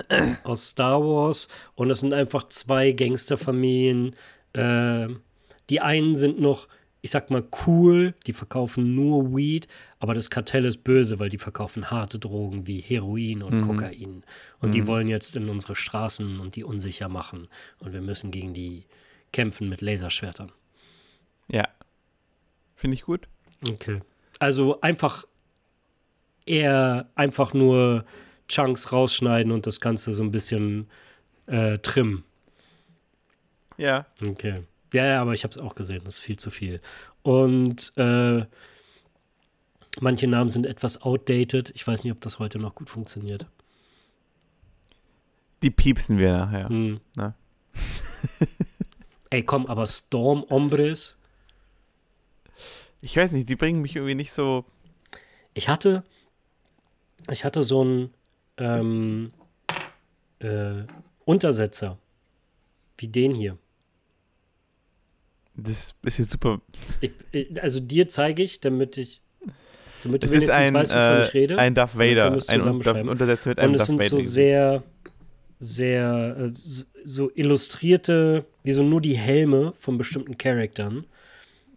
Aus 0.44 0.68
Star 0.68 1.00
Wars. 1.02 1.48
Und 1.74 1.90
es 1.90 2.00
sind 2.00 2.14
einfach 2.14 2.48
zwei 2.48 2.92
Gangsterfamilien. 2.92 4.14
Äh, 4.54 5.08
die 5.70 5.80
einen 5.80 6.14
sind 6.16 6.40
noch, 6.40 6.68
ich 7.00 7.10
sag 7.10 7.30
mal, 7.30 7.44
cool. 7.66 8.14
Die 8.26 8.32
verkaufen 8.32 8.94
nur 8.94 9.34
Weed. 9.36 9.68
Aber 9.98 10.14
das 10.14 10.30
Kartell 10.30 10.64
ist 10.64 10.84
böse, 10.84 11.18
weil 11.18 11.28
die 11.28 11.38
verkaufen 11.38 11.90
harte 11.90 12.18
Drogen 12.18 12.66
wie 12.66 12.80
Heroin 12.80 13.42
und 13.42 13.58
Mhm. 13.60 13.66
Kokain. 13.66 14.24
Und 14.60 14.74
die 14.74 14.82
Mhm. 14.82 14.86
wollen 14.86 15.08
jetzt 15.08 15.36
in 15.36 15.48
unsere 15.48 15.76
Straßen 15.76 16.40
und 16.40 16.56
die 16.56 16.64
unsicher 16.64 17.08
machen. 17.08 17.48
Und 17.78 17.92
wir 17.92 18.00
müssen 18.02 18.30
gegen 18.30 18.54
die 18.54 18.84
kämpfen 19.32 19.68
mit 19.68 19.80
Laserschwertern. 19.80 20.52
Ja. 21.48 21.68
Finde 22.74 22.94
ich 22.94 23.02
gut. 23.02 23.28
Okay. 23.68 24.00
Also 24.38 24.80
einfach 24.80 25.24
eher 26.46 27.08
einfach 27.14 27.54
nur 27.54 28.04
Chunks 28.48 28.92
rausschneiden 28.92 29.52
und 29.52 29.66
das 29.66 29.80
Ganze 29.80 30.12
so 30.12 30.22
ein 30.22 30.30
bisschen 30.30 30.88
äh, 31.46 31.78
trimmen. 31.78 32.24
Ja. 33.76 34.06
Okay. 34.28 34.62
Ja, 34.92 35.06
ja, 35.06 35.22
aber 35.22 35.32
ich 35.32 35.44
habe 35.44 35.52
es 35.52 35.60
auch 35.60 35.74
gesehen, 35.74 36.02
das 36.04 36.16
ist 36.16 36.20
viel 36.20 36.38
zu 36.38 36.50
viel. 36.50 36.80
Und 37.22 37.92
äh, 37.96 38.44
manche 40.00 40.26
Namen 40.26 40.50
sind 40.50 40.66
etwas 40.66 41.00
outdated. 41.02 41.70
Ich 41.74 41.86
weiß 41.86 42.04
nicht, 42.04 42.12
ob 42.12 42.20
das 42.20 42.38
heute 42.38 42.58
noch 42.58 42.74
gut 42.74 42.90
funktioniert. 42.90 43.46
Die 45.62 45.70
piepsen 45.70 46.18
wir 46.18 46.32
nachher. 46.32 46.68
Hm. 46.68 47.00
Na. 47.14 47.34
Ey, 49.30 49.42
komm, 49.42 49.66
aber 49.66 49.86
Storm 49.86 50.44
Ombres. 50.48 51.16
Ich 53.00 53.16
weiß 53.16 53.32
nicht, 53.32 53.48
die 53.48 53.56
bringen 53.56 53.80
mich 53.80 53.96
irgendwie 53.96 54.14
nicht 54.14 54.32
so. 54.32 54.64
Ich 55.54 55.68
hatte, 55.68 56.04
ich 57.30 57.44
hatte 57.44 57.62
so 57.62 57.80
einen 57.80 58.14
ähm, 58.62 59.32
äh, 60.40 60.84
Untersetzer 61.24 61.98
wie 62.98 63.08
den 63.08 63.34
hier. 63.34 63.58
Das 65.54 65.94
ist 66.02 66.18
jetzt 66.18 66.30
super. 66.30 66.60
Ich, 67.00 67.10
ich, 67.32 67.62
also 67.62 67.80
dir 67.80 68.08
zeige 68.08 68.42
ich, 68.42 68.60
damit 68.60 68.96
ich, 68.96 69.20
damit 70.02 70.22
du 70.22 70.26
Es 70.26 70.32
wenigstens 70.32 70.56
ein, 70.56 70.74
weißt, 70.74 70.92
wovon 70.92 71.02
äh, 71.02 71.24
ich 71.24 71.34
rede. 71.34 71.58
ein 71.58 71.74
Darth 71.74 71.98
Vader. 71.98 72.26
Ein 72.26 73.08
Untersetzer 73.08 73.48
mit 73.50 73.58
einem 73.58 73.70
Und 73.70 73.76
es 73.80 73.86
sind 73.86 73.98
Vader. 73.98 74.08
so 74.08 74.20
sehr, 74.20 74.82
sehr, 75.60 76.36
äh, 76.38 76.52
so 77.04 77.30
illustrierte, 77.34 78.46
wie 78.62 78.72
so 78.72 78.82
nur 78.82 79.00
die 79.00 79.16
Helme 79.16 79.74
von 79.78 79.98
bestimmten 79.98 80.38
Charaktern. 80.38 81.04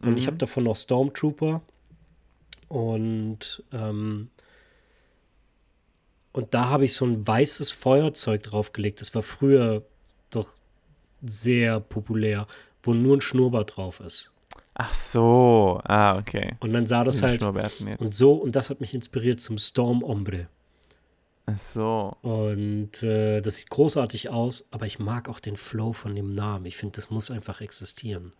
Und 0.02 0.18
ich 0.18 0.24
Mhm. 0.24 0.28
habe 0.28 0.38
davon 0.38 0.64
noch 0.64 0.76
Stormtrooper. 0.78 1.62
Und, 2.68 3.64
ähm, 3.74 4.30
und 6.36 6.54
da 6.54 6.70
habe 6.70 6.84
ich 6.84 6.94
so 6.94 7.06
ein 7.06 7.26
weißes 7.26 7.72
Feuerzeug 7.72 8.44
draufgelegt. 8.44 9.00
Das 9.00 9.16
war 9.16 9.22
früher 9.22 9.84
doch 10.30 10.54
sehr 11.24 11.80
populär, 11.80 12.46
wo 12.84 12.94
nur 12.94 13.16
ein 13.16 13.22
Schnurrbart 13.22 13.78
drauf 13.78 14.02
ist. 14.02 14.32
Ach 14.74 14.94
so. 14.94 15.80
Ah, 15.86 16.18
okay. 16.18 16.56
Und 16.60 16.74
dann 16.74 16.86
sah 16.86 17.06
das 17.06 17.22
halt 17.22 17.42
und 17.42 18.14
so 18.14 18.34
und 18.34 18.58
das 18.58 18.70
hat 18.70 18.82
mich 18.82 18.94
inspiriert 18.94 19.40
zum 19.40 19.58
Storm 19.58 20.04
Ombre. 20.04 20.50
Ach 21.46 21.58
so. 21.58 22.18
Und 22.22 23.02
äh, 23.02 23.40
das 23.40 23.56
sieht 23.56 23.70
großartig 23.70 24.30
aus, 24.30 24.68
aber 24.72 24.86
ich 24.88 25.00
mag 25.00 25.30
auch 25.30 25.40
den 25.40 25.56
Flow 25.56 25.94
von 25.94 26.16
dem 26.16 26.34
Namen. 26.34 26.66
Ich 26.66 26.76
finde, 26.76 26.98
das 26.98 27.10
muss 27.10 27.32
einfach 27.32 27.62
existieren. 27.62 28.34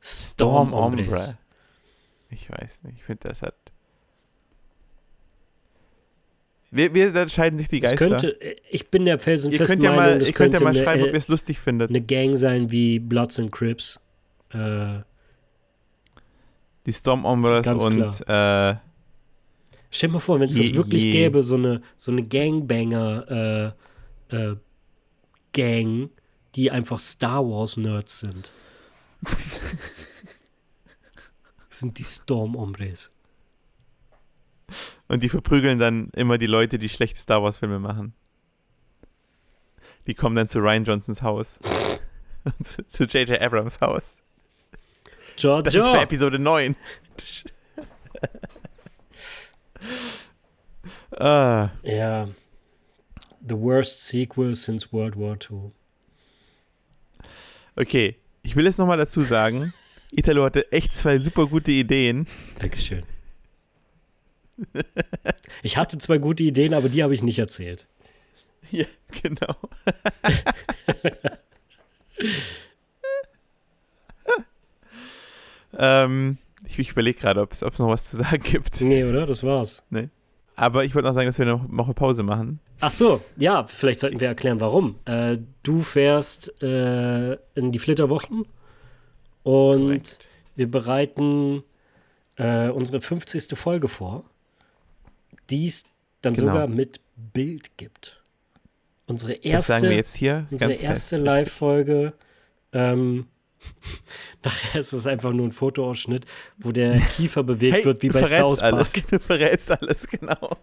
Storm 0.00 0.72
Ombres. 0.72 1.06
Ombre. 1.06 1.38
Ich 2.30 2.50
weiß 2.50 2.82
nicht. 2.82 2.96
Ich 2.96 3.04
finde, 3.04 3.28
das 3.28 3.42
hat. 3.42 3.54
Wir, 6.74 6.92
wir, 6.92 7.12
da 7.12 7.28
scheiden 7.28 7.56
sich 7.56 7.68
die 7.68 7.78
Geister. 7.78 7.96
könnte, 7.96 8.36
ich 8.68 8.88
bin 8.90 9.04
der 9.04 9.20
felsenfesten 9.20 9.78
könnt 9.78 9.82
ja 9.84 9.90
Meinung, 9.90 10.04
mal, 10.14 10.18
das 10.18 10.28
ihr 10.28 10.34
könnt 10.34 10.54
ja 10.54 10.58
könnte 10.58 10.64
mal 10.64 10.70
eine, 10.70 10.84
schreiben, 10.84 11.02
ob 11.02 11.08
äh, 11.08 11.12
ihr 11.12 11.18
es 11.18 11.28
lustig 11.28 11.60
findet. 11.60 11.90
eine 11.90 12.00
Gang 12.00 12.34
sein 12.36 12.72
wie 12.72 12.98
Bloods 12.98 13.38
and 13.38 13.52
Crips. 13.52 14.00
Äh, 14.50 15.02
die 16.84 16.92
Storm 16.92 17.24
Ombres 17.24 17.64
Ganz 17.64 17.84
und 17.84 18.02
äh, 18.02 18.74
stell 19.88 20.08
dir 20.08 20.14
mal 20.14 20.18
vor, 20.18 20.40
wenn 20.40 20.48
es 20.48 20.56
das 20.56 20.74
wirklich 20.74 21.04
je. 21.04 21.12
gäbe, 21.12 21.44
so 21.44 21.54
eine, 21.54 21.80
so 21.96 22.10
eine 22.10 22.24
Gangbanger 22.24 23.74
äh, 24.30 24.36
äh, 24.36 24.56
Gang, 25.52 26.10
die 26.56 26.72
einfach 26.72 26.98
Star 26.98 27.48
Wars 27.48 27.76
Nerds 27.76 28.18
sind. 28.18 28.50
das 31.68 31.78
sind 31.78 31.96
die 31.98 32.04
Storm 32.04 32.56
Hombres. 32.56 33.13
Und 35.08 35.22
die 35.22 35.28
verprügeln 35.28 35.78
dann 35.78 36.08
immer 36.16 36.38
die 36.38 36.46
Leute, 36.46 36.78
die 36.78 36.88
schlechte 36.88 37.20
Star 37.20 37.42
Wars-Filme 37.42 37.78
machen. 37.78 38.14
Die 40.06 40.14
kommen 40.14 40.36
dann 40.36 40.48
zu 40.48 40.58
Ryan 40.60 40.84
Johnsons 40.84 41.22
Haus. 41.22 41.58
Und 42.44 42.66
zu- 42.90 43.04
J.J. 43.04 43.40
Abrams 43.40 43.80
Haus. 43.80 44.18
Georgia. 45.36 45.62
Das 45.62 45.74
ist 45.74 45.86
für 45.88 46.00
Episode 46.00 46.38
9. 46.38 46.76
ah, 51.18 51.70
Ja. 51.82 52.28
The 53.46 53.56
worst 53.58 54.06
sequel 54.06 54.54
since 54.54 54.90
World 54.90 55.16
War 55.18 55.36
II. 55.36 55.70
okay, 57.76 58.16
ich 58.42 58.56
will 58.56 58.64
jetzt 58.64 58.78
nochmal 58.78 58.96
dazu 58.96 59.22
sagen, 59.22 59.74
Italo 60.12 60.44
hatte 60.44 60.72
echt 60.72 60.96
zwei 60.96 61.18
super 61.18 61.46
gute 61.46 61.70
Ideen. 61.70 62.26
Dankeschön. 62.58 63.02
Ich 65.62 65.76
hatte 65.78 65.98
zwei 65.98 66.18
gute 66.18 66.42
Ideen, 66.42 66.74
aber 66.74 66.88
die 66.90 67.02
habe 67.02 67.14
ich 67.14 67.22
nicht 67.22 67.38
erzählt. 67.38 67.86
Ja, 68.70 68.84
genau. 69.22 69.54
ähm, 75.78 76.38
ich 76.66 76.78
ich 76.78 76.90
überlege 76.90 77.18
gerade, 77.18 77.40
ob 77.40 77.52
es 77.52 77.62
noch 77.62 77.88
was 77.88 78.10
zu 78.10 78.16
sagen 78.16 78.42
gibt. 78.42 78.80
Nee, 78.80 79.04
oder? 79.04 79.26
Das 79.26 79.42
war's. 79.42 79.82
Aber 80.56 80.84
ich 80.84 80.94
wollte 80.94 81.08
noch 81.08 81.14
sagen, 81.14 81.26
dass 81.26 81.38
wir 81.38 81.46
noch, 81.46 81.66
noch 81.68 81.86
eine 81.86 81.94
Pause 81.94 82.22
machen. 82.22 82.60
Ach 82.80 82.90
so, 82.90 83.20
ja, 83.36 83.66
vielleicht 83.66 84.00
sollten 84.00 84.20
wir 84.20 84.28
erklären, 84.28 84.60
warum. 84.60 84.96
Äh, 85.04 85.38
du 85.62 85.82
fährst 85.82 86.62
äh, 86.62 87.34
in 87.54 87.72
die 87.72 87.78
Flitterwochen 87.78 88.46
und 89.42 89.80
Korrekt. 89.82 90.20
wir 90.56 90.70
bereiten 90.70 91.62
äh, 92.36 92.68
unsere 92.68 93.00
50. 93.00 93.56
Folge 93.58 93.88
vor, 93.88 94.24
die 95.50 95.66
es 95.66 95.84
dann 96.22 96.34
Genau. 96.34 96.52
sogar 96.52 96.66
mit 96.68 97.00
Bild 97.32 97.76
gibt. 97.76 98.22
Unsere 99.06 99.34
erste, 99.34 99.74
unsere 100.50 100.72
erste. 100.72 101.16
Live-Folge. 101.18 102.14
Ähm, 102.72 103.26
nachher 104.44 104.80
ist 104.80 104.92
es 104.92 105.06
einfach 105.06 105.32
nur 105.32 105.46
ein 105.46 105.52
Fotoausschnitt, 105.52 106.26
wo 106.58 106.72
der 106.72 106.98
Kiefer 106.98 107.42
bewegt 107.42 107.76
Hey, 107.76 107.84
wird, 107.84 108.02
wie 108.02 108.08
bei 108.08 108.24
South 108.24 108.60
Park. 108.60 108.72
alles. 108.74 108.92
Du 109.10 109.18
verrätst 109.18 109.70
alles, 109.70 110.06
genau. 110.06 110.56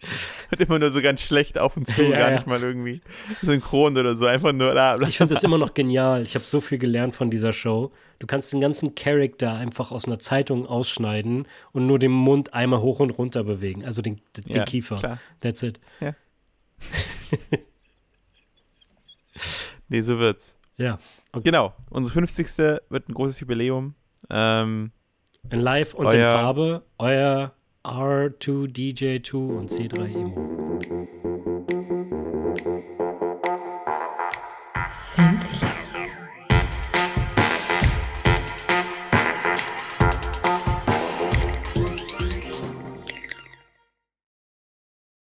Und 0.52 0.60
immer 0.60 0.78
nur 0.78 0.90
so 0.90 1.00
ganz 1.02 1.22
schlecht 1.22 1.58
auf 1.58 1.76
und 1.76 1.86
zu, 1.88 2.02
Ja, 2.02 2.18
gar 2.18 2.28
ja. 2.30 2.34
nicht 2.36 2.46
mal 2.46 2.60
irgendwie 2.62 3.00
synchron 3.42 3.96
oder 3.96 4.14
so, 4.16 4.26
einfach 4.26 4.52
nur 4.52 4.70
bla 4.72 4.94
bla. 4.96 5.08
Ich 5.08 5.16
finde 5.16 5.34
das 5.34 5.42
immer 5.44 5.58
noch 5.58 5.74
genial. 5.74 6.22
Ich 6.22 6.34
habe 6.34 6.44
so 6.44 6.60
viel 6.60 6.78
gelernt 6.78 7.14
von 7.14 7.30
dieser 7.30 7.52
Show. 7.52 7.90
Du 8.18 8.26
kannst 8.26 8.52
den 8.52 8.60
ganzen 8.60 8.94
Charakter 8.94 9.54
einfach 9.54 9.90
aus 9.92 10.04
einer 10.04 10.18
Zeitung 10.18 10.66
ausschneiden 10.66 11.46
und 11.72 11.86
nur 11.86 11.98
den 11.98 12.12
Mund 12.12 12.54
einmal 12.54 12.80
hoch 12.80 13.00
und 13.00 13.10
runter 13.10 13.42
bewegen. 13.42 13.84
Also 13.84 14.02
den, 14.02 14.20
den 14.36 14.54
Ja, 14.56 14.64
Kiefer. 14.64 14.96
Klar. 14.96 15.18
That's 15.40 15.62
it. 15.62 15.80
Nee, 19.88 20.02
so 20.02 20.18
wird's. 20.18 20.56
Ja. 20.78 20.98
Genau, 21.44 21.72
unsere 21.90 22.12
50. 22.14 22.46
wird 22.88 23.08
ein 23.08 23.14
großes 23.14 23.40
Jubiläum. 23.40 23.94
Ähm, 24.30 24.90
In 25.50 25.60
Live 25.60 25.94
und 25.94 26.06
in 26.12 26.20
Euer- 26.20 26.32
Farbe. 26.32 26.82
Euer 26.98 27.52
R2DJ2 27.86 29.36
und 29.36 29.70
C3 29.70 30.12
Emo. 30.12 31.35